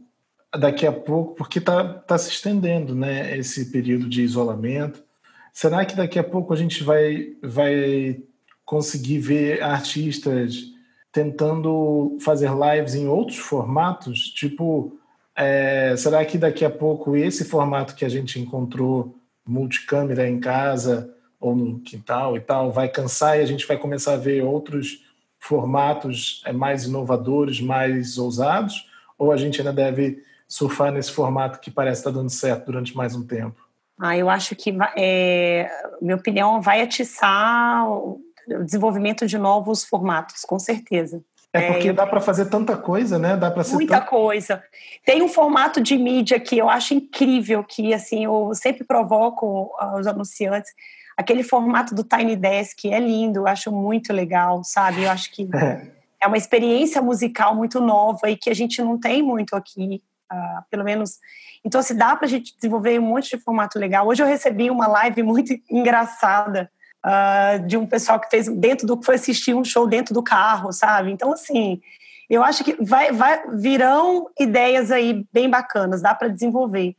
daqui 0.57 0.85
a 0.85 0.91
pouco, 0.91 1.35
porque 1.35 1.59
está 1.59 1.83
tá 1.83 2.17
se 2.17 2.29
estendendo, 2.29 2.95
né, 2.95 3.37
esse 3.37 3.71
período 3.71 4.07
de 4.07 4.21
isolamento? 4.21 5.03
Será 5.51 5.85
que 5.85 5.95
daqui 5.95 6.17
a 6.17 6.23
pouco 6.23 6.53
a 6.53 6.57
gente 6.57 6.83
vai, 6.83 7.33
vai 7.41 8.19
conseguir 8.65 9.19
ver 9.19 9.61
artistas 9.61 10.71
tentando 11.11 12.17
fazer 12.21 12.49
lives 12.51 12.95
em 12.95 13.07
outros 13.07 13.37
formatos? 13.37 14.29
Tipo, 14.29 14.97
é, 15.35 15.95
será 15.95 16.25
que 16.25 16.37
daqui 16.37 16.65
a 16.65 16.69
pouco 16.69 17.15
esse 17.15 17.45
formato 17.45 17.95
que 17.95 18.03
a 18.03 18.09
gente 18.09 18.39
encontrou, 18.39 19.15
multicâmera 19.45 20.27
em 20.27 20.39
casa 20.39 21.13
ou 21.39 21.55
no 21.55 21.79
quintal 21.79 22.37
e 22.37 22.39
tal, 22.39 22.71
vai 22.71 22.87
cansar 22.87 23.37
e 23.37 23.41
a 23.41 23.45
gente 23.45 23.67
vai 23.67 23.77
começar 23.77 24.13
a 24.13 24.17
ver 24.17 24.43
outros 24.43 25.03
formatos 25.39 26.41
é, 26.45 26.53
mais 26.53 26.85
inovadores, 26.85 27.59
mais 27.59 28.17
ousados? 28.17 28.89
Ou 29.17 29.31
a 29.31 29.37
gente 29.37 29.59
ainda 29.59 29.73
deve 29.73 30.23
surfar 30.47 30.91
nesse 30.91 31.11
formato 31.11 31.59
que 31.59 31.69
parece 31.69 31.99
estar 31.99 32.11
dando 32.11 32.29
certo 32.29 32.67
durante 32.67 32.95
mais 32.95 33.15
um 33.15 33.25
tempo? 33.25 33.61
Ah, 33.99 34.17
eu 34.17 34.29
acho 34.29 34.55
que, 34.55 34.75
é, 34.97 35.69
minha 36.01 36.15
opinião, 36.15 36.61
vai 36.61 36.81
atiçar 36.81 37.89
o 37.89 38.21
desenvolvimento 38.63 39.27
de 39.27 39.37
novos 39.37 39.83
formatos, 39.83 40.43
com 40.43 40.57
certeza. 40.57 41.23
É 41.53 41.71
porque 41.71 41.89
é, 41.89 41.93
dá 41.93 42.07
para 42.07 42.19
fazer 42.19 42.45
tanta 42.45 42.75
coisa, 42.75 43.19
né? 43.19 43.37
Dá 43.37 43.51
para 43.51 43.63
muita 43.69 44.01
coisa. 44.01 44.63
Tem 45.05 45.21
um 45.21 45.27
formato 45.27 45.79
de 45.79 45.95
mídia 45.97 46.39
que 46.39 46.57
eu 46.57 46.67
acho 46.67 46.95
incrível, 46.95 47.63
que 47.63 47.93
assim 47.93 48.25
eu 48.25 48.51
sempre 48.55 48.83
provoco 48.83 49.71
os 49.97 50.07
anunciantes. 50.07 50.71
Aquele 51.15 51.43
formato 51.43 51.93
do 51.93 52.03
Tiny 52.03 52.35
Desk 52.35 52.91
é 52.91 52.99
lindo, 52.99 53.41
eu 53.41 53.47
acho 53.47 53.71
muito 53.71 54.11
legal, 54.11 54.63
sabe? 54.63 55.03
Eu 55.03 55.11
acho 55.11 55.31
que 55.31 55.47
é, 55.55 55.91
é 56.21 56.27
uma 56.27 56.37
experiência 56.37 57.01
musical 57.03 57.55
muito 57.55 57.79
nova 57.79 58.31
e 58.31 58.35
que 58.35 58.49
a 58.49 58.55
gente 58.55 58.81
não 58.81 58.99
tem 58.99 59.21
muito 59.21 59.55
aqui, 59.55 60.01
uh, 60.31 60.63
pelo 60.71 60.83
menos 60.83 61.19
então, 61.65 61.81
se 61.81 61.93
dá 61.93 62.15
para 62.15 62.25
a 62.25 62.29
gente 62.29 62.53
desenvolver 62.55 62.99
um 62.99 63.03
monte 63.03 63.37
de 63.37 63.41
formato 63.41 63.79
legal. 63.79 64.05
Hoje 64.05 64.21
eu 64.21 64.27
recebi 64.27 64.69
uma 64.69 64.85
live 64.87 65.23
muito 65.23 65.53
engraçada 65.71 66.69
uh, 67.05 67.65
de 67.65 67.77
um 67.77 67.85
pessoal 67.85 68.19
que 68.19 68.29
fez 68.29 68.47
dentro 68.47 68.87
do 68.87 69.01
foi 69.03 69.15
assistir 69.15 69.53
um 69.53 69.63
show 69.63 69.87
dentro 69.87 70.13
do 70.13 70.23
carro, 70.23 70.71
sabe? 70.71 71.11
Então, 71.11 71.31
assim, 71.33 71.81
eu 72.29 72.43
acho 72.43 72.63
que 72.63 72.75
vai, 72.83 73.11
vai 73.11 73.43
virão 73.55 74.29
ideias 74.39 74.91
aí 74.91 75.25
bem 75.31 75.49
bacanas, 75.49 76.01
dá 76.01 76.15
para 76.15 76.29
desenvolver. 76.29 76.95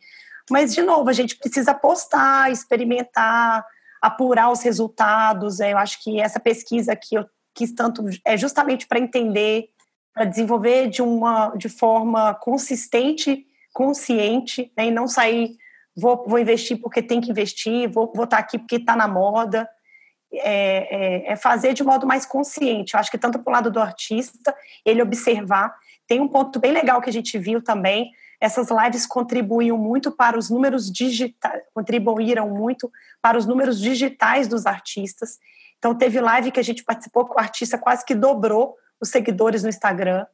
Mas, 0.51 0.75
de 0.75 0.83
novo, 0.83 1.09
a 1.09 1.13
gente 1.13 1.37
precisa 1.37 1.75
postar, 1.75 2.53
experimentar, 2.53 3.65
apurar 4.01 4.51
os 4.51 4.63
resultados. 4.63 5.61
Eu 5.61 5.79
acho 5.79 6.03
que 6.03 6.21
essa 6.21 6.39
pesquisa 6.39 6.95
que 6.95 7.17
eu 7.17 7.27
quis 7.55 7.73
tanto 7.73 8.05
é 8.25 8.37
justamente 8.37 8.87
para 8.87 8.99
entender, 8.99 9.69
para 10.13 10.25
desenvolver 10.25 10.89
de 10.89 11.01
uma 11.01 11.55
de 11.57 11.69
forma 11.69 12.35
consistente 12.35 13.47
consciente 13.75 14.73
né, 14.77 14.87
e 14.87 14.91
não 14.91 15.09
sair, 15.09 15.57
vou, 15.97 16.25
vou 16.27 16.39
investir 16.39 16.81
porque 16.81 17.03
tem 17.03 17.21
que 17.21 17.31
investir, 17.31 17.91
vou, 17.91 18.13
vou 18.15 18.25
estar 18.25 18.37
tá 18.37 18.43
aqui 18.43 18.57
porque 18.57 18.77
está 18.77 18.95
na 18.95 19.09
moda. 19.09 19.69
É, 20.39 21.27
é, 21.29 21.33
é, 21.33 21.37
fazer 21.37 21.75
de 21.75 21.85
modo 21.85 22.07
mais 22.07 22.27
consciente. 22.27 22.95
Eu 22.95 23.01
acho 23.01 23.11
que 23.11 23.19
tanto 23.19 23.39
para 23.39 23.51
o 23.51 23.53
lado 23.53 23.71
do 23.71 23.81
artista, 23.81 24.55
ele 24.85 25.03
observar. 25.03 25.75
Tem 26.07 26.21
um 26.21 26.29
ponto 26.29 26.59
bem 26.59 26.73
legal 26.73 27.01
que 27.01 27.11
a 27.11 27.13
gente 27.13 27.39
viu 27.39 27.63
também. 27.63 28.11
Essas 28.41 28.69
lives 28.71 29.07
contribuíam 29.07 29.79
muito 29.79 30.11
para 30.11 30.39
os 30.39 30.51
números 30.51 30.91
digitais, 30.91 31.63
contribuíram 31.73 32.49
muito 32.51 32.91
para 33.23 33.39
os 33.39 33.47
números 33.47 33.81
digitais 33.81 34.49
dos 34.49 34.67
artistas. 34.67 35.39
Então, 35.79 35.95
teve 35.95 36.21
live 36.21 36.51
que 36.51 36.61
a 36.61 36.65
gente 36.65 36.83
participou 36.83 37.27
que 37.27 37.35
o 37.35 37.39
artista 37.39 37.79
quase 37.79 38.05
que 38.05 38.15
dobrou 38.15 38.75
os 39.01 39.09
seguidores 39.09 39.63
no 39.63 39.69
Instagram. 39.69 40.27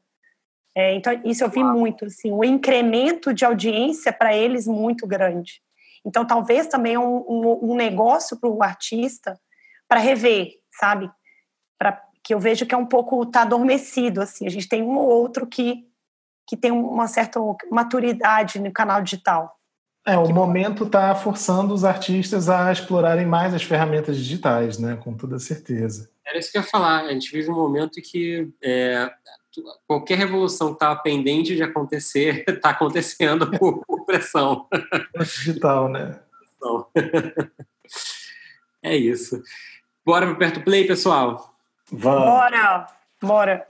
É, 0.74 0.94
então, 0.94 1.20
isso 1.24 1.44
eu 1.44 1.50
vi 1.50 1.62
muito, 1.62 2.04
assim, 2.04 2.32
o 2.32 2.44
incremento 2.44 3.34
de 3.34 3.44
audiência 3.44 4.12
para 4.12 4.34
eles 4.34 4.66
muito 4.66 5.06
grande. 5.06 5.60
Então, 6.04 6.24
talvez 6.24 6.66
também 6.66 6.96
um, 6.96 7.24
um, 7.28 7.72
um 7.72 7.74
negócio 7.74 8.38
para 8.38 8.48
o 8.48 8.62
artista 8.62 9.38
para 9.90 9.98
rever, 9.98 10.52
sabe? 10.70 11.10
Pra, 11.76 12.00
que 12.22 12.32
eu 12.32 12.38
vejo 12.38 12.64
que 12.64 12.72
é 12.72 12.78
um 12.78 12.86
pouco 12.86 13.26
tá 13.26 13.42
adormecido, 13.42 14.22
assim. 14.22 14.46
A 14.46 14.50
gente 14.50 14.68
tem 14.68 14.84
um 14.84 14.96
ou 14.96 15.08
outro 15.08 15.48
que, 15.48 15.84
que 16.46 16.56
tem 16.56 16.70
uma 16.70 17.08
certa 17.08 17.40
maturidade 17.72 18.60
no 18.60 18.72
canal 18.72 19.02
digital. 19.02 19.58
É, 20.06 20.16
o 20.16 20.32
momento 20.32 20.84
está 20.84 21.12
forçando 21.16 21.74
os 21.74 21.84
artistas 21.84 22.48
a 22.48 22.70
explorarem 22.70 23.26
mais 23.26 23.52
as 23.52 23.64
ferramentas 23.64 24.16
digitais, 24.16 24.78
né? 24.78 24.96
Com 24.96 25.16
toda 25.16 25.40
certeza. 25.40 26.08
Era 26.24 26.38
isso 26.38 26.52
que 26.52 26.58
eu 26.58 26.62
ia 26.62 26.68
falar. 26.68 27.00
A 27.00 27.12
gente 27.12 27.32
vive 27.32 27.50
um 27.50 27.56
momento 27.56 28.00
que 28.00 28.48
é, 28.62 29.10
qualquer 29.88 30.16
revolução 30.16 30.68
que 30.68 30.74
estava 30.74 31.02
pendente 31.02 31.56
de 31.56 31.64
acontecer 31.64 32.44
está 32.46 32.70
acontecendo 32.70 33.50
por, 33.50 33.84
por 33.84 34.06
pressão. 34.06 34.68
Digital, 35.18 35.88
né? 35.88 36.20
É 38.82 38.96
isso. 38.96 39.42
Bora 40.04 40.26
para 40.26 40.34
Perto 40.36 40.62
Play, 40.62 40.86
pessoal? 40.86 41.54
Vamos. 41.92 42.24
Bora! 42.24 42.86
Bora! 43.22 43.66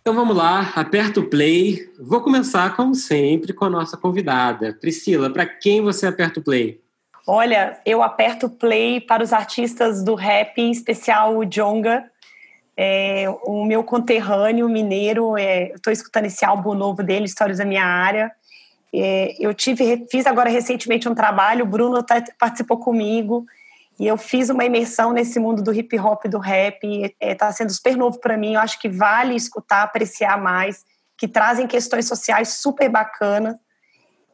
Então 0.00 0.12
vamos 0.12 0.36
lá, 0.36 0.72
aperta 0.74 1.20
o 1.20 1.28
play. 1.28 1.88
Vou 2.00 2.20
começar, 2.20 2.74
como 2.74 2.96
sempre, 2.96 3.52
com 3.52 3.66
a 3.66 3.70
nossa 3.70 3.96
convidada. 3.96 4.76
Priscila, 4.80 5.30
para 5.30 5.46
quem 5.46 5.82
você 5.82 6.06
aperta 6.06 6.40
o 6.40 6.42
play? 6.42 6.80
Olha, 7.26 7.78
eu 7.86 8.02
aperto 8.02 8.48
play 8.48 9.00
para 9.00 9.22
os 9.22 9.32
artistas 9.32 10.02
do 10.02 10.16
rap, 10.16 10.58
em 10.58 10.72
especial 10.72 11.36
o 11.36 11.44
Jonga, 11.44 12.10
é, 12.76 13.26
o 13.44 13.64
meu 13.64 13.84
conterrâneo 13.84 14.68
mineiro. 14.68 15.36
É, 15.36 15.72
Estou 15.74 15.92
escutando 15.92 16.24
esse 16.24 16.44
álbum 16.44 16.74
novo 16.74 17.04
dele, 17.04 17.26
Histórias 17.26 17.58
da 17.58 17.64
Minha 17.64 17.84
Área. 17.84 18.32
É, 18.94 19.34
eu 19.38 19.52
tive, 19.52 20.06
fiz 20.10 20.26
agora 20.26 20.48
recentemente 20.48 21.08
um 21.08 21.14
trabalho, 21.14 21.64
o 21.64 21.68
Bruno 21.68 22.02
tá, 22.02 22.22
participou 22.38 22.78
comigo, 22.78 23.44
e 23.98 24.06
eu 24.06 24.16
fiz 24.16 24.48
uma 24.48 24.64
imersão 24.64 25.12
nesse 25.12 25.40
mundo 25.40 25.62
do 25.62 25.74
hip 25.74 25.98
hop 25.98 26.24
e 26.24 26.28
do 26.28 26.38
rap. 26.38 26.78
Está 27.20 27.48
é, 27.48 27.52
sendo 27.52 27.72
super 27.72 27.96
novo 27.96 28.20
para 28.20 28.36
mim. 28.36 28.54
Eu 28.54 28.60
acho 28.60 28.80
que 28.80 28.88
vale 28.88 29.34
escutar, 29.34 29.82
apreciar 29.82 30.40
mais, 30.40 30.84
que 31.16 31.26
trazem 31.26 31.66
questões 31.66 32.06
sociais 32.06 32.54
super 32.54 32.88
bacanas 32.88 33.56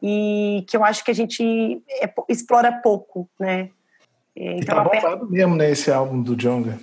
e 0.03 0.67
que 0.69 0.77
eu 0.77 0.85
acho 0.85 1.03
que 1.03 1.11
a 1.11 1.15
gente 1.15 1.83
é, 1.89 2.13
explora 2.29 2.71
pouco, 2.71 3.29
né? 3.41 3.71
Então, 4.37 4.59
e 4.59 4.65
tá 4.65 4.85
bombado 4.85 5.31
mesmo, 5.31 5.57
né, 5.57 5.71
esse 5.71 5.91
álbum 5.91 6.21
do 6.21 6.37
Jonga. 6.37 6.79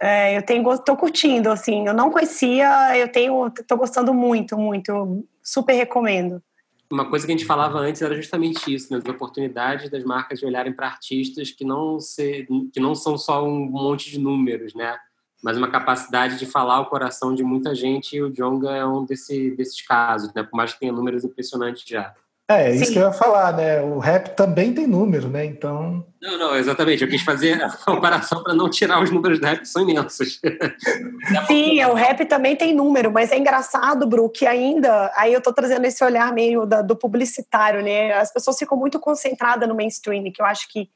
É, 0.00 0.36
eu 0.36 0.42
tenho, 0.42 0.78
tô 0.78 0.96
curtindo, 0.96 1.50
assim, 1.50 1.86
eu 1.86 1.94
não 1.94 2.10
conhecia, 2.10 2.96
eu 2.96 3.08
tenho, 3.10 3.50
tô 3.66 3.76
gostando 3.76 4.12
muito, 4.12 4.56
muito, 4.58 5.24
super 5.42 5.72
recomendo. 5.72 6.42
Uma 6.90 7.08
coisa 7.08 7.26
que 7.26 7.32
a 7.32 7.36
gente 7.36 7.46
falava 7.46 7.78
antes 7.78 8.00
era 8.00 8.14
justamente 8.14 8.72
isso, 8.72 8.92
né, 8.92 8.98
das 8.98 9.14
oportunidades 9.14 9.90
das 9.90 10.02
marcas 10.04 10.38
de 10.38 10.46
olharem 10.46 10.72
para 10.72 10.86
artistas 10.86 11.50
que 11.50 11.64
não, 11.64 12.00
se, 12.00 12.46
que 12.72 12.80
não 12.80 12.94
são 12.94 13.18
só 13.18 13.46
um 13.46 13.66
monte 13.66 14.10
de 14.10 14.18
números, 14.18 14.74
né, 14.74 14.96
mas 15.42 15.58
uma 15.58 15.70
capacidade 15.70 16.38
de 16.38 16.46
falar 16.46 16.80
o 16.80 16.86
coração 16.86 17.34
de 17.34 17.42
muita 17.42 17.74
gente 17.74 18.16
e 18.16 18.22
o 18.22 18.30
Jonga 18.30 18.70
é 18.70 18.86
um 18.86 19.04
desse, 19.04 19.50
desses 19.50 19.82
casos, 19.82 20.32
né, 20.32 20.42
por 20.42 20.56
mais 20.56 20.72
que 20.72 20.80
tenha 20.80 20.92
números 20.92 21.24
impressionantes 21.24 21.84
já. 21.86 22.14
É, 22.50 22.74
isso 22.74 22.86
Sim. 22.86 22.92
que 22.94 22.98
eu 22.98 23.02
ia 23.02 23.12
falar, 23.12 23.52
né? 23.54 23.82
O 23.82 23.98
rap 23.98 24.34
também 24.34 24.72
tem 24.72 24.86
número, 24.86 25.28
né? 25.28 25.44
Então. 25.44 26.06
Não, 26.20 26.38
não, 26.38 26.56
exatamente. 26.56 27.02
Eu 27.02 27.10
quis 27.10 27.20
fazer 27.20 27.62
a 27.62 27.68
comparação 27.84 28.42
para 28.42 28.54
não 28.54 28.70
tirar 28.70 29.02
os 29.02 29.10
números 29.10 29.38
do 29.38 29.44
rap, 29.44 29.60
que 29.60 29.68
são 29.68 29.82
imensos. 29.82 30.40
Sim, 31.46 31.84
o 31.84 31.92
rap 31.92 32.24
também 32.24 32.56
tem 32.56 32.74
número, 32.74 33.12
mas 33.12 33.30
é 33.30 33.36
engraçado, 33.36 34.06
Bru, 34.06 34.30
que 34.30 34.46
ainda. 34.46 35.12
Aí 35.14 35.30
eu 35.30 35.42
tô 35.42 35.52
trazendo 35.52 35.84
esse 35.84 36.02
olhar 36.02 36.32
meio 36.32 36.64
da, 36.64 36.80
do 36.80 36.96
publicitário, 36.96 37.82
né? 37.82 38.14
As 38.14 38.32
pessoas 38.32 38.58
ficam 38.58 38.78
muito 38.78 38.98
concentradas 38.98 39.68
no 39.68 39.74
mainstream, 39.74 40.32
que 40.32 40.40
eu 40.40 40.46
acho 40.46 40.72
que 40.72 40.88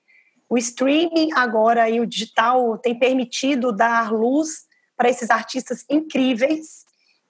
o 0.49 0.57
streaming 0.57 1.35
agora 1.35 1.89
e 1.91 2.01
o 2.01 2.07
digital 2.07 2.79
tem 2.79 2.99
permitido 2.99 3.73
dar 3.73 4.11
luz 4.11 4.63
para 4.97 5.11
esses 5.11 5.29
artistas 5.29 5.85
incríveis 5.91 6.87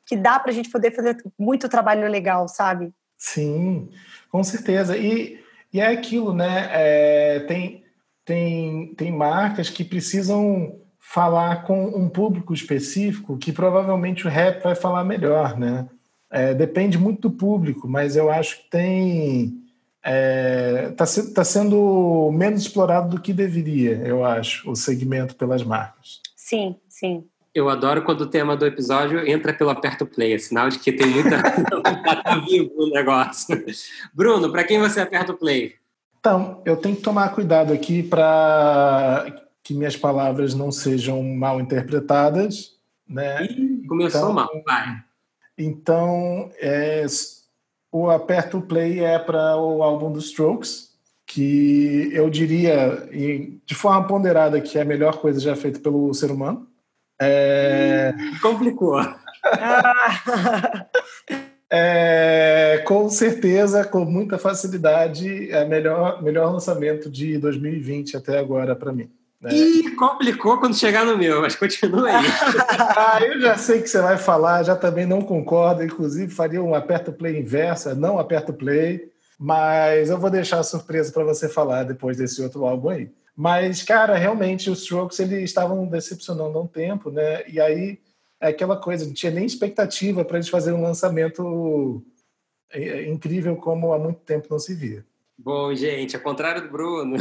que 0.06 0.16
dá 0.16 0.38
para 0.38 0.52
a 0.52 0.54
gente 0.54 0.70
poder 0.70 0.92
fazer 0.92 1.16
muito 1.36 1.68
trabalho 1.68 2.08
legal, 2.08 2.46
sabe? 2.46 2.92
Sim, 3.22 3.88
com 4.28 4.42
certeza. 4.42 4.98
E, 4.98 5.38
e 5.72 5.78
é 5.78 5.86
aquilo, 5.86 6.34
né? 6.34 6.68
É, 6.72 7.40
tem, 7.46 7.84
tem, 8.24 8.94
tem 8.96 9.12
marcas 9.12 9.70
que 9.70 9.84
precisam 9.84 10.80
falar 10.98 11.62
com 11.62 11.84
um 11.86 12.08
público 12.08 12.52
específico 12.52 13.38
que 13.38 13.52
provavelmente 13.52 14.26
o 14.26 14.30
rap 14.30 14.64
vai 14.64 14.74
falar 14.74 15.04
melhor, 15.04 15.56
né? 15.56 15.88
É, 16.28 16.52
depende 16.52 16.98
muito 16.98 17.28
do 17.28 17.36
público, 17.36 17.86
mas 17.86 18.16
eu 18.16 18.28
acho 18.28 18.64
que 18.64 18.70
tem 18.70 19.62
está 20.00 20.10
é, 20.10 20.90
tá, 20.90 21.04
tá 21.32 21.44
sendo 21.44 22.28
menos 22.32 22.62
explorado 22.62 23.10
do 23.10 23.22
que 23.22 23.32
deveria, 23.32 23.98
eu 24.04 24.24
acho, 24.24 24.68
o 24.68 24.74
segmento 24.74 25.36
pelas 25.36 25.62
marcas. 25.62 26.20
Sim, 26.34 26.74
sim. 26.88 27.24
Eu 27.54 27.68
adoro 27.68 28.02
quando 28.02 28.22
o 28.22 28.26
tema 28.26 28.56
do 28.56 28.64
episódio 28.64 29.28
entra 29.28 29.52
pelo 29.52 29.68
aperto 29.68 30.06
play, 30.06 30.32
é 30.32 30.38
sinal 30.38 30.70
de 30.70 30.78
que 30.78 30.90
tem 30.90 31.06
muita. 31.06 31.42
tá 32.22 32.38
vivo 32.38 32.72
o 32.76 32.86
negócio. 32.88 33.62
Bruno, 34.14 34.50
para 34.50 34.64
quem 34.64 34.78
você 34.78 35.00
aperta 35.00 35.32
o 35.32 35.36
play? 35.36 35.74
Então, 36.18 36.62
eu 36.64 36.76
tenho 36.76 36.96
que 36.96 37.02
tomar 37.02 37.34
cuidado 37.34 37.72
aqui 37.72 38.02
para 38.02 39.26
que 39.62 39.74
minhas 39.74 39.96
palavras 39.96 40.54
não 40.54 40.72
sejam 40.72 41.22
mal 41.22 41.60
interpretadas. 41.60 42.72
Né? 43.06 43.44
Ih, 43.44 43.86
começou 43.86 44.20
então, 44.20 44.32
mal, 44.32 44.48
vai. 44.64 45.02
Então, 45.58 46.50
é, 46.58 47.04
o 47.90 48.08
aperto 48.08 48.62
play 48.62 49.00
é 49.00 49.18
para 49.18 49.56
o 49.58 49.82
álbum 49.82 50.10
dos 50.10 50.26
Strokes, 50.26 50.92
que 51.26 52.10
eu 52.12 52.30
diria, 52.30 53.08
de 53.66 53.74
forma 53.74 54.06
ponderada, 54.06 54.60
que 54.60 54.78
é 54.78 54.82
a 54.82 54.86
melhor 54.86 55.18
coisa 55.18 55.38
já 55.38 55.54
feita 55.54 55.78
pelo 55.78 56.12
ser 56.14 56.30
humano. 56.30 56.66
É... 57.22 58.14
Complicou. 58.40 59.00
É, 61.74 62.84
com 62.86 63.08
certeza, 63.08 63.82
com 63.82 64.04
muita 64.04 64.36
facilidade, 64.36 65.50
é 65.50 65.64
o 65.64 65.68
melhor, 65.70 66.22
melhor 66.22 66.52
lançamento 66.52 67.10
de 67.10 67.38
2020 67.38 68.14
até 68.14 68.38
agora 68.38 68.76
para 68.76 68.92
mim. 68.92 69.08
Né? 69.40 69.54
Ih, 69.54 69.96
complicou 69.96 70.58
quando 70.58 70.76
chegar 70.76 71.06
no 71.06 71.16
meu, 71.16 71.40
mas 71.40 71.56
continua 71.56 72.10
aí. 72.10 72.26
ah, 72.94 73.18
eu 73.22 73.40
já 73.40 73.56
sei 73.56 73.80
que 73.80 73.88
você 73.88 74.02
vai 74.02 74.18
falar, 74.18 74.64
já 74.64 74.76
também 74.76 75.06
não 75.06 75.22
concordo, 75.22 75.82
inclusive 75.82 76.30
faria 76.30 76.62
um 76.62 76.74
aperto 76.74 77.10
play 77.10 77.40
inverso, 77.40 77.94
não 77.94 78.18
aperto 78.18 78.52
play, 78.52 79.10
mas 79.40 80.10
eu 80.10 80.18
vou 80.18 80.28
deixar 80.28 80.58
a 80.58 80.62
surpresa 80.62 81.10
para 81.10 81.24
você 81.24 81.48
falar 81.48 81.84
depois 81.84 82.18
desse 82.18 82.42
outro 82.42 82.66
álbum 82.66 82.90
aí. 82.90 83.10
Mas, 83.42 83.82
cara, 83.82 84.16
realmente 84.16 84.70
os 84.70 84.82
Strokes 84.82 85.18
eles 85.18 85.42
estavam 85.42 85.84
decepcionando 85.84 86.56
há 86.56 86.62
um 86.62 86.66
tempo, 86.68 87.10
né? 87.10 87.42
E 87.48 87.60
aí 87.60 87.98
é 88.40 88.46
aquela 88.46 88.76
coisa, 88.76 89.04
não 89.04 89.12
tinha 89.12 89.32
nem 89.32 89.44
expectativa 89.44 90.24
para 90.24 90.36
eles 90.36 90.48
fazerem 90.48 90.78
um 90.78 90.84
lançamento 90.84 92.04
é, 92.70 92.80
é, 92.80 93.10
incrível 93.10 93.56
como 93.56 93.92
há 93.92 93.98
muito 93.98 94.20
tempo 94.20 94.46
não 94.48 94.60
se 94.60 94.76
via. 94.76 95.04
Bom, 95.36 95.74
gente, 95.74 96.14
ao 96.14 96.22
contrário 96.22 96.62
do 96.62 96.68
Bruno, 96.68 97.16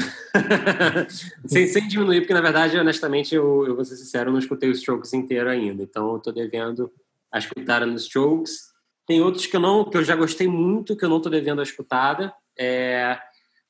sem, 1.47 1.65
sem 1.65 1.87
diminuir, 1.87 2.21
porque 2.21 2.35
na 2.35 2.41
verdade, 2.41 2.77
honestamente, 2.77 3.33
eu, 3.33 3.65
eu 3.65 3.75
vou 3.75 3.83
ser 3.83 3.95
sincero, 3.95 4.29
eu 4.29 4.33
não 4.33 4.39
escutei 4.39 4.69
os 4.69 4.77
Strokes 4.77 5.13
inteiro 5.13 5.49
ainda, 5.49 5.81
então 5.81 6.07
eu 6.11 6.17
estou 6.17 6.31
devendo 6.31 6.93
a 7.31 7.39
escutar 7.39 7.83
nos 7.83 8.03
Strokes. 8.03 8.69
Tem 9.07 9.23
outros 9.23 9.47
que 9.47 9.55
eu 9.55 9.59
não, 9.59 9.89
que 9.89 9.97
eu 9.97 10.03
já 10.03 10.15
gostei 10.15 10.47
muito, 10.47 10.95
que 10.95 11.03
eu 11.03 11.09
não 11.09 11.17
estou 11.17 11.31
devendo 11.31 11.61
a 11.61 11.63
escutada. 11.63 12.31
É, 12.55 13.17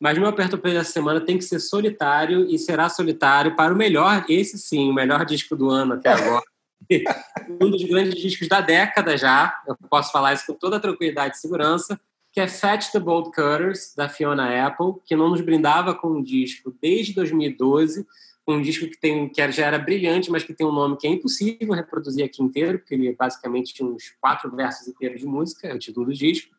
mas 0.02 0.18
meu 0.18 0.28
aperto 0.28 0.58
play 0.58 0.74
da 0.74 0.84
semana 0.84 1.22
tem 1.22 1.38
que 1.38 1.44
ser 1.44 1.60
solitário 1.60 2.50
e 2.50 2.58
será 2.58 2.90
solitário 2.90 3.56
para 3.56 3.72
o 3.72 3.78
melhor, 3.78 4.26
esse 4.28 4.58
sim, 4.58 4.90
o 4.90 4.94
melhor 4.94 5.24
disco 5.24 5.56
do 5.56 5.70
ano 5.70 5.94
até 5.94 6.10
agora. 6.10 6.44
um 7.62 7.70
dos 7.70 7.84
grandes 7.84 8.20
discos 8.20 8.48
da 8.48 8.62
década 8.62 9.16
já, 9.16 9.54
eu 9.68 9.78
posso 9.88 10.12
falar 10.12 10.34
isso 10.34 10.48
com 10.48 10.56
toda 10.56 10.80
tranquilidade 10.80 11.36
e 11.36 11.40
segurança, 11.40 12.02
que 12.34 12.42
é 12.42 12.48
Fetch 12.48 12.92
the 12.92 13.00
Bolt 13.00 13.28
Cutters, 13.28 13.94
da 13.96 14.10
Fiona 14.10 14.66
Apple, 14.66 14.96
que 15.06 15.16
não 15.16 15.30
nos 15.30 15.42
brindava 15.42 15.94
com 15.94 16.08
um 16.08 16.24
disco 16.24 16.76
desde 16.82 17.14
2012, 17.14 18.04
um 18.48 18.60
disco 18.60 18.88
que, 18.88 19.00
tem, 19.00 19.30
que 19.30 19.52
já 19.52 19.68
era 19.68 19.78
brilhante, 19.78 20.32
mas 20.32 20.44
que 20.44 20.52
tem 20.52 20.66
um 20.66 20.72
nome 20.72 20.98
que 20.98 21.06
é 21.06 21.12
impossível 21.12 21.74
reproduzir 21.74 22.26
aqui 22.26 22.42
inteiro, 22.42 22.80
porque 22.80 22.96
ele 22.96 23.14
basicamente 23.14 23.72
tinha 23.72 23.88
uns 23.88 24.16
quatro 24.20 24.54
versos 24.56 24.88
inteiros 24.88 25.22
de 25.22 25.28
música, 25.28 25.68
é 25.68 25.76
o 25.76 25.80
título 25.80 26.08
do 26.08 26.14
disco. 26.14 26.50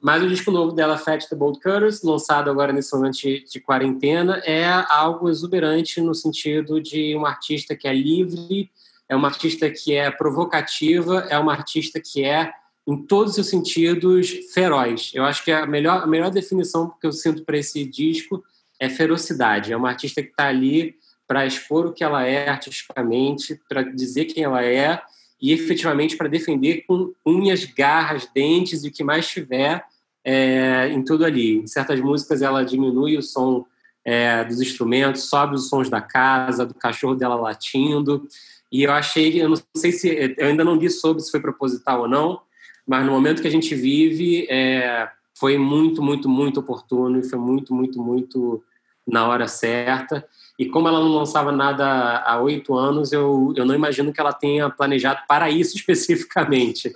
Mas 0.00 0.22
o 0.22 0.28
disco 0.28 0.50
novo 0.50 0.72
dela, 0.72 0.96
Fat 0.96 1.26
the 1.28 1.34
Bold 1.34 1.58
Cutters, 1.58 2.02
lançado 2.02 2.50
agora 2.50 2.72
nesse 2.72 2.94
momento 2.94 3.18
de, 3.18 3.44
de, 3.44 3.60
quarentena, 3.60 4.40
é 4.44 4.64
algo 4.88 5.28
exuberante 5.28 6.00
no 6.00 6.14
sentido 6.14 6.80
de 6.80 7.14
uma 7.16 7.28
artista 7.28 7.74
que 7.74 7.88
é 7.88 7.92
livre, 7.92 8.70
é 9.08 9.16
uma 9.16 9.28
artista 9.28 9.68
que 9.68 9.94
é 9.94 10.10
provocativa, 10.10 11.26
é 11.28 11.38
uma 11.38 11.52
artista 11.52 12.00
que 12.00 12.24
é, 12.24 12.52
em 12.86 12.96
todos 12.96 13.36
os 13.38 13.48
sentidos, 13.48 14.30
feroz. 14.54 15.10
Eu 15.14 15.24
acho 15.24 15.44
que 15.44 15.50
a 15.50 15.66
melhor, 15.66 16.02
a 16.02 16.06
melhor 16.06 16.30
definição 16.30 16.94
que 17.00 17.06
eu 17.06 17.12
sinto 17.12 17.44
para 17.44 17.58
esse 17.58 17.84
disco 17.84 18.42
é 18.78 18.88
ferocidade. 18.88 19.72
É 19.72 19.76
uma 19.76 19.88
artista 19.88 20.22
que 20.22 20.30
está 20.30 20.48
ali 20.48 20.96
para 21.26 21.44
expor 21.44 21.86
o 21.86 21.92
que 21.92 22.04
ela 22.04 22.24
é 22.24 22.48
artisticamente, 22.48 23.60
para 23.68 23.82
dizer 23.82 24.26
quem 24.26 24.44
ela 24.44 24.64
é 24.64 25.02
e 25.40 25.52
efetivamente 25.52 26.16
para 26.16 26.28
defender 26.28 26.84
com 26.86 27.12
unhas, 27.24 27.64
garras, 27.64 28.28
dentes 28.34 28.84
e 28.84 28.88
o 28.88 28.92
que 28.92 29.04
mais 29.04 29.28
tiver 29.28 29.84
é, 30.24 30.88
em 30.88 31.02
tudo 31.02 31.24
ali. 31.24 31.58
Em 31.58 31.66
certas 31.66 32.00
músicas 32.00 32.42
ela 32.42 32.64
diminui 32.64 33.16
o 33.16 33.22
som 33.22 33.64
é, 34.04 34.44
dos 34.44 34.60
instrumentos, 34.60 35.28
sobe 35.28 35.54
os 35.54 35.68
sons 35.68 35.88
da 35.88 36.00
casa, 36.00 36.66
do 36.66 36.74
cachorro 36.74 37.14
dela 37.14 37.36
latindo. 37.36 38.26
E 38.70 38.82
eu 38.82 38.92
achei, 38.92 39.40
eu 39.40 39.48
não 39.48 39.56
sei 39.76 39.92
se, 39.92 40.34
eu 40.36 40.46
ainda 40.46 40.64
não 40.64 40.76
li 40.76 40.90
sobre 40.90 41.22
se 41.22 41.30
foi 41.30 41.40
proposital 41.40 42.02
ou 42.02 42.08
não, 42.08 42.40
mas 42.86 43.04
no 43.04 43.12
momento 43.12 43.42
que 43.42 43.48
a 43.48 43.50
gente 43.50 43.74
vive, 43.74 44.46
é, 44.50 45.08
foi 45.38 45.56
muito, 45.56 46.02
muito, 46.02 46.28
muito 46.28 46.60
oportuno 46.60 47.20
e 47.20 47.28
foi 47.28 47.38
muito, 47.38 47.74
muito, 47.74 48.02
muito 48.02 48.62
na 49.06 49.26
hora 49.26 49.46
certa. 49.46 50.26
E 50.58 50.66
como 50.66 50.88
ela 50.88 50.98
não 50.98 51.14
lançava 51.14 51.52
nada 51.52 52.18
há 52.26 52.40
oito 52.40 52.74
anos, 52.74 53.12
eu, 53.12 53.54
eu 53.56 53.64
não 53.64 53.74
imagino 53.74 54.12
que 54.12 54.20
ela 54.20 54.32
tenha 54.32 54.68
planejado 54.68 55.20
para 55.28 55.48
isso 55.48 55.76
especificamente. 55.78 56.92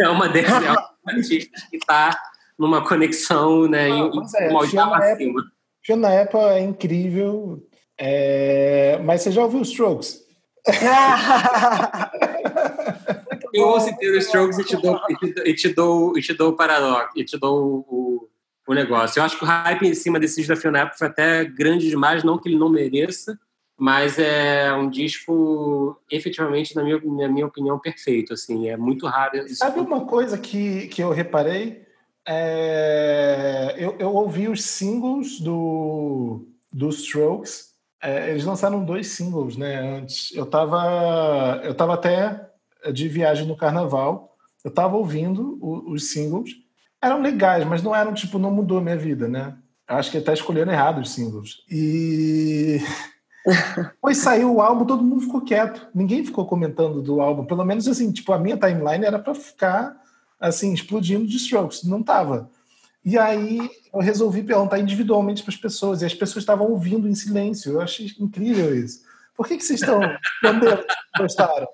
é 0.00 0.08
uma 0.08 0.28
dessas 0.28 0.64
é 0.64 0.68
artistas 1.06 1.62
que 1.70 1.76
está 1.76 2.18
numa 2.58 2.84
conexão, 2.86 3.68
né, 3.68 3.88
não, 3.88 4.10
em, 4.10 4.22
é, 4.36 4.50
uma 4.50 4.60
oitava 4.60 4.96
acima. 4.96 5.42
Fiona 5.82 6.22
Apple 6.22 6.40
é 6.40 6.60
incrível, 6.60 7.66
é... 7.96 9.00
mas 9.02 9.22
você 9.22 9.32
já 9.32 9.42
ouviu 9.42 9.60
os 9.60 9.70
Strokes? 9.70 10.20
eu 13.54 13.66
ouço 13.66 13.88
inteiro 13.88 14.18
os 14.18 14.26
Strokes 14.26 14.58
e 14.58 14.64
te 14.64 14.76
dou, 14.76 15.00
e 15.08 15.16
te, 15.16 15.26
e 15.46 15.54
te 15.54 15.70
dou, 15.70 16.18
e 16.18 16.20
te 16.20 16.34
dou 16.34 16.50
o 16.50 16.56
paradoxo, 16.56 17.12
e 17.16 17.24
te 17.24 17.38
dou 17.38 17.86
o, 17.88 17.99
o 18.70 18.74
negócio. 18.74 19.18
Eu 19.18 19.24
acho 19.24 19.36
que 19.36 19.44
o 19.44 19.46
hype 19.46 19.86
em 19.86 19.94
cima 19.94 20.20
desse 20.20 20.36
disco 20.36 20.54
da 20.54 20.60
Fiona 20.60 20.82
Apple 20.82 20.98
foi 20.98 21.08
até 21.08 21.44
grande 21.44 21.88
demais, 21.88 22.22
não 22.22 22.38
que 22.38 22.48
ele 22.48 22.58
não 22.58 22.68
mereça, 22.68 23.38
mas 23.76 24.18
é 24.18 24.72
um 24.72 24.88
disco 24.88 26.00
efetivamente, 26.10 26.76
na 26.76 26.84
minha, 26.84 27.00
na 27.02 27.28
minha 27.28 27.46
opinião, 27.46 27.78
perfeito. 27.78 28.32
Assim, 28.32 28.68
é 28.68 28.76
muito 28.76 29.06
raro. 29.06 29.48
Sabe 29.48 29.80
uma 29.80 30.06
coisa 30.06 30.38
que, 30.38 30.86
que 30.88 31.02
eu 31.02 31.10
reparei? 31.10 31.84
É, 32.26 33.74
eu, 33.78 33.96
eu 33.98 34.14
ouvi 34.14 34.48
os 34.48 34.62
singles 34.62 35.40
do, 35.40 36.46
dos 36.72 37.00
Strokes. 37.00 37.70
É, 38.00 38.30
eles 38.30 38.44
lançaram 38.44 38.84
dois 38.84 39.08
singles, 39.08 39.56
né? 39.56 39.98
Antes 39.98 40.34
eu 40.34 40.44
estava 40.44 41.60
eu 41.64 41.74
tava 41.74 41.94
até 41.94 42.48
de 42.92 43.08
viagem 43.08 43.46
no 43.46 43.56
Carnaval. 43.56 44.36
Eu 44.64 44.68
estava 44.68 44.96
ouvindo 44.96 45.58
o, 45.60 45.92
os 45.92 46.10
singles 46.10 46.50
eram 47.02 47.22
legais, 47.22 47.64
mas 47.64 47.82
não 47.82 47.94
eram, 47.94 48.12
tipo, 48.12 48.38
não 48.38 48.50
mudou 48.50 48.78
a 48.78 48.82
minha 48.82 48.96
vida, 48.96 49.28
né? 49.28 49.56
Eu 49.88 49.96
acho 49.96 50.10
que 50.10 50.18
ele 50.18 50.24
tá 50.24 50.32
escolhendo 50.32 50.70
errado 50.70 51.00
os 51.00 51.10
símbolos. 51.10 51.64
E. 51.68 52.80
Depois 53.76 54.18
saiu 54.18 54.54
o 54.54 54.60
álbum, 54.60 54.84
todo 54.84 55.02
mundo 55.02 55.22
ficou 55.22 55.40
quieto. 55.40 55.88
Ninguém 55.94 56.24
ficou 56.24 56.46
comentando 56.46 57.02
do 57.02 57.20
álbum. 57.20 57.44
Pelo 57.44 57.64
menos 57.64 57.88
assim, 57.88 58.12
tipo, 58.12 58.32
a 58.32 58.38
minha 58.38 58.56
timeline 58.56 59.04
era 59.04 59.18
para 59.18 59.34
ficar 59.34 59.96
assim, 60.38 60.72
explodindo 60.72 61.26
de 61.26 61.36
strokes. 61.36 61.82
Não 61.84 62.02
tava. 62.02 62.50
E 63.04 63.18
aí 63.18 63.70
eu 63.92 64.00
resolvi 64.00 64.42
perguntar 64.42 64.78
individualmente 64.78 65.42
para 65.42 65.52
as 65.52 65.58
pessoas, 65.58 66.02
e 66.02 66.04
as 66.04 66.14
pessoas 66.14 66.42
estavam 66.42 66.70
ouvindo 66.70 67.08
em 67.08 67.14
silêncio. 67.14 67.72
Eu 67.72 67.80
achei 67.80 68.10
incrível 68.20 68.74
isso. 68.76 69.00
Por 69.34 69.48
que, 69.48 69.56
que 69.56 69.64
vocês 69.64 69.80
estão? 69.80 70.00
Gostaram? 71.18 71.66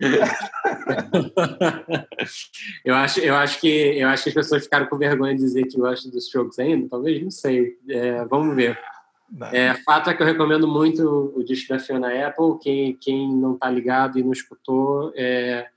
eu 2.84 2.94
acho, 2.94 3.20
eu 3.20 3.36
acho 3.36 3.60
que 3.60 3.68
eu 3.68 4.08
acho 4.08 4.24
que 4.24 4.30
as 4.30 4.34
pessoas 4.34 4.64
ficaram 4.64 4.86
com 4.86 4.96
vergonha 4.96 5.34
de 5.34 5.42
dizer 5.42 5.64
que 5.64 5.76
gostam 5.76 6.10
dos 6.10 6.24
Strokes 6.24 6.58
ainda. 6.58 6.88
Talvez, 6.88 7.22
não 7.22 7.30
sei. 7.30 7.76
É, 7.88 8.24
vamos 8.24 8.56
ver. 8.56 8.78
É, 9.52 9.74
fato 9.84 10.10
é 10.10 10.14
que 10.14 10.22
eu 10.22 10.26
recomendo 10.26 10.66
muito 10.66 11.32
o 11.36 11.44
disco 11.44 11.68
da 11.68 11.78
Fiona 11.78 12.26
Apple. 12.26 12.58
Quem, 12.60 12.96
quem 12.96 13.36
não 13.36 13.54
está 13.54 13.70
ligado 13.70 14.18
e 14.18 14.22
não 14.22 14.32
escutou, 14.32 15.12
é, 15.14 15.68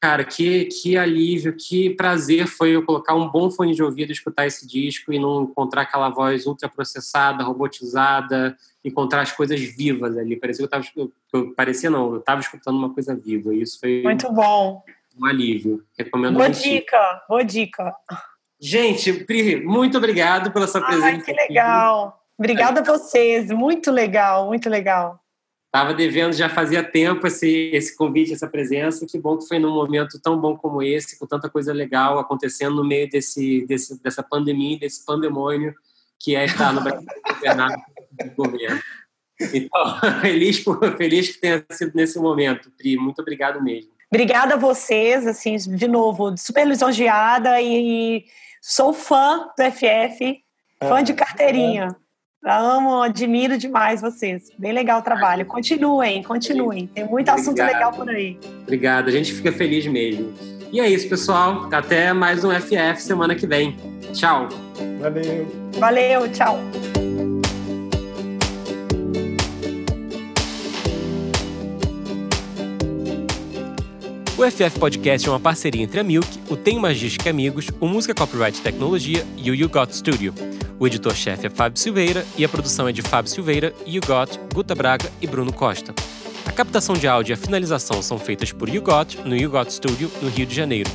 cara, 0.00 0.24
que, 0.24 0.66
que 0.66 0.96
alívio, 0.96 1.56
que 1.56 1.90
prazer 1.90 2.46
foi 2.46 2.70
eu 2.76 2.84
colocar 2.84 3.14
um 3.14 3.28
bom 3.28 3.50
fone 3.50 3.74
de 3.74 3.82
ouvido, 3.82 4.12
escutar 4.12 4.46
esse 4.46 4.66
disco 4.66 5.12
e 5.12 5.18
não 5.18 5.44
encontrar 5.44 5.82
aquela 5.82 6.08
voz 6.08 6.46
ultraprocessada, 6.46 7.42
robotizada, 7.44 8.56
encontrar 8.84 9.22
as 9.22 9.32
coisas 9.32 9.60
vivas 9.60 10.16
ali. 10.16 10.36
Parecia 10.36 10.66
que 10.66 10.74
eu 10.74 10.78
estava, 10.78 11.12
eu, 11.32 11.54
parecia 11.54 11.90
não, 11.90 12.12
eu 12.12 12.18
estava 12.18 12.40
escutando 12.40 12.76
uma 12.76 12.92
coisa 12.92 13.14
viva. 13.14 13.54
E 13.54 13.62
isso 13.62 13.80
foi 13.80 14.02
muito 14.02 14.32
bom, 14.32 14.82
um 15.18 15.26
alívio. 15.26 15.84
Recomendo 15.98 16.34
boa 16.34 16.50
dica, 16.50 17.24
boa 17.28 17.44
dica. 17.44 17.94
Gente, 18.60 19.12
Pri, 19.24 19.64
muito 19.64 19.98
obrigado 19.98 20.50
pela 20.50 20.66
sua 20.66 20.80
presença. 20.80 21.06
Ai, 21.06 21.20
que 21.22 21.32
legal. 21.32 22.08
Aqui. 22.08 22.18
Obrigada 22.38 22.80
a 22.80 22.84
vocês, 22.84 23.50
muito 23.50 23.90
legal, 23.90 24.46
muito 24.46 24.68
legal. 24.68 25.20
Estava 25.68 25.92
devendo 25.92 26.32
já 26.32 26.48
fazia 26.48 26.82
tempo 26.82 27.26
esse, 27.26 27.70
esse 27.74 27.94
convite, 27.94 28.32
essa 28.32 28.48
presença. 28.48 29.06
Que 29.06 29.18
bom 29.18 29.36
que 29.36 29.46
foi 29.46 29.58
num 29.58 29.74
momento 29.74 30.18
tão 30.18 30.40
bom 30.40 30.56
como 30.56 30.82
esse, 30.82 31.18
com 31.18 31.26
tanta 31.26 31.48
coisa 31.48 31.74
legal 31.74 32.18
acontecendo 32.18 32.76
no 32.76 32.84
meio 32.84 33.08
desse, 33.08 33.66
desse 33.66 34.02
dessa 34.02 34.22
pandemia, 34.22 34.78
desse 34.78 35.04
pandemônio 35.04 35.74
que 36.18 36.34
é 36.34 36.44
estar 36.44 36.72
no 36.72 36.80
Brasil 36.80 37.06
governado 37.28 37.82
governo. 38.36 38.80
Então, 39.54 40.00
feliz, 40.20 40.58
por, 40.60 40.96
feliz 40.96 41.28
que 41.28 41.40
tenha 41.40 41.64
sido 41.70 41.92
nesse 41.94 42.18
momento, 42.18 42.70
Pri. 42.76 42.96
Muito 42.96 43.20
obrigado 43.20 43.62
mesmo. 43.62 43.90
Obrigada 44.10 44.54
a 44.54 44.58
vocês, 44.58 45.26
assim, 45.26 45.56
de 45.56 45.86
novo, 45.86 46.34
super 46.36 46.66
lisonjeada 46.66 47.60
e 47.60 48.24
sou 48.60 48.92
fã 48.94 49.50
do 49.56 49.64
FF, 49.70 50.42
fã 50.80 51.02
de 51.02 51.12
carteirinha. 51.12 51.94
Amo, 52.44 53.02
admiro 53.02 53.58
demais 53.58 54.00
vocês. 54.00 54.50
Bem 54.58 54.72
legal 54.72 55.00
o 55.00 55.02
trabalho. 55.02 55.44
Continuem, 55.44 56.22
continuem. 56.22 56.86
Tem 56.86 57.04
muito 57.04 57.28
Obrigado. 57.30 57.38
assunto 57.40 57.58
legal 57.58 57.92
por 57.92 58.08
aí. 58.08 58.38
Obrigado, 58.62 59.08
a 59.08 59.10
gente 59.10 59.32
fica 59.32 59.50
feliz 59.52 59.86
mesmo. 59.86 60.32
E 60.70 60.80
é 60.80 60.88
isso, 60.88 61.08
pessoal. 61.08 61.68
Até 61.72 62.12
mais 62.12 62.44
um 62.44 62.50
FF 62.50 63.02
semana 63.02 63.34
que 63.34 63.46
vem. 63.46 63.76
Tchau. 64.12 64.48
Valeu. 65.00 65.46
Valeu, 65.78 66.32
tchau. 66.32 66.58
O 74.38 74.48
FF 74.48 74.78
Podcast 74.78 75.26
é 75.26 75.32
uma 75.32 75.40
parceria 75.40 75.82
entre 75.82 75.98
a 75.98 76.04
Milk, 76.04 76.28
o 76.48 76.56
Tem 76.56 76.78
Magística 76.78 77.28
Amigos, 77.28 77.66
o 77.80 77.88
Música 77.88 78.14
Copyright 78.14 78.62
Tecnologia 78.62 79.26
e 79.36 79.50
o 79.50 79.54
You 79.54 79.68
Got 79.68 79.90
Studio. 79.90 80.32
O 80.78 80.86
editor-chefe 80.86 81.48
é 81.48 81.50
Fábio 81.50 81.76
Silveira 81.80 82.24
e 82.36 82.44
a 82.44 82.48
produção 82.48 82.86
é 82.86 82.92
de 82.92 83.02
Fábio 83.02 83.32
Silveira, 83.32 83.74
You 83.84 84.00
Got, 84.06 84.38
Guta 84.54 84.76
Braga 84.76 85.10
e 85.20 85.26
Bruno 85.26 85.52
Costa. 85.52 85.92
A 86.46 86.52
captação 86.52 86.94
de 86.94 87.08
áudio 87.08 87.32
e 87.32 87.34
a 87.34 87.36
finalização 87.36 88.00
são 88.00 88.16
feitas 88.16 88.52
por 88.52 88.68
You 88.68 88.80
Got 88.80 89.16
no 89.24 89.34
You 89.34 89.50
Got 89.50 89.72
Studio, 89.72 90.08
no 90.22 90.28
Rio 90.28 90.46
de 90.46 90.54
Janeiro. 90.54 90.88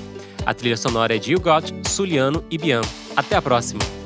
A 0.46 0.54
trilha 0.54 0.78
sonora 0.78 1.14
é 1.14 1.20
de 1.20 1.34
You 1.34 1.42
Got, 1.42 1.74
Suliano 1.90 2.46
e 2.50 2.58
Bian. 2.58 2.82
Até 3.14 3.36
a 3.36 3.42
próxima! 3.42 4.03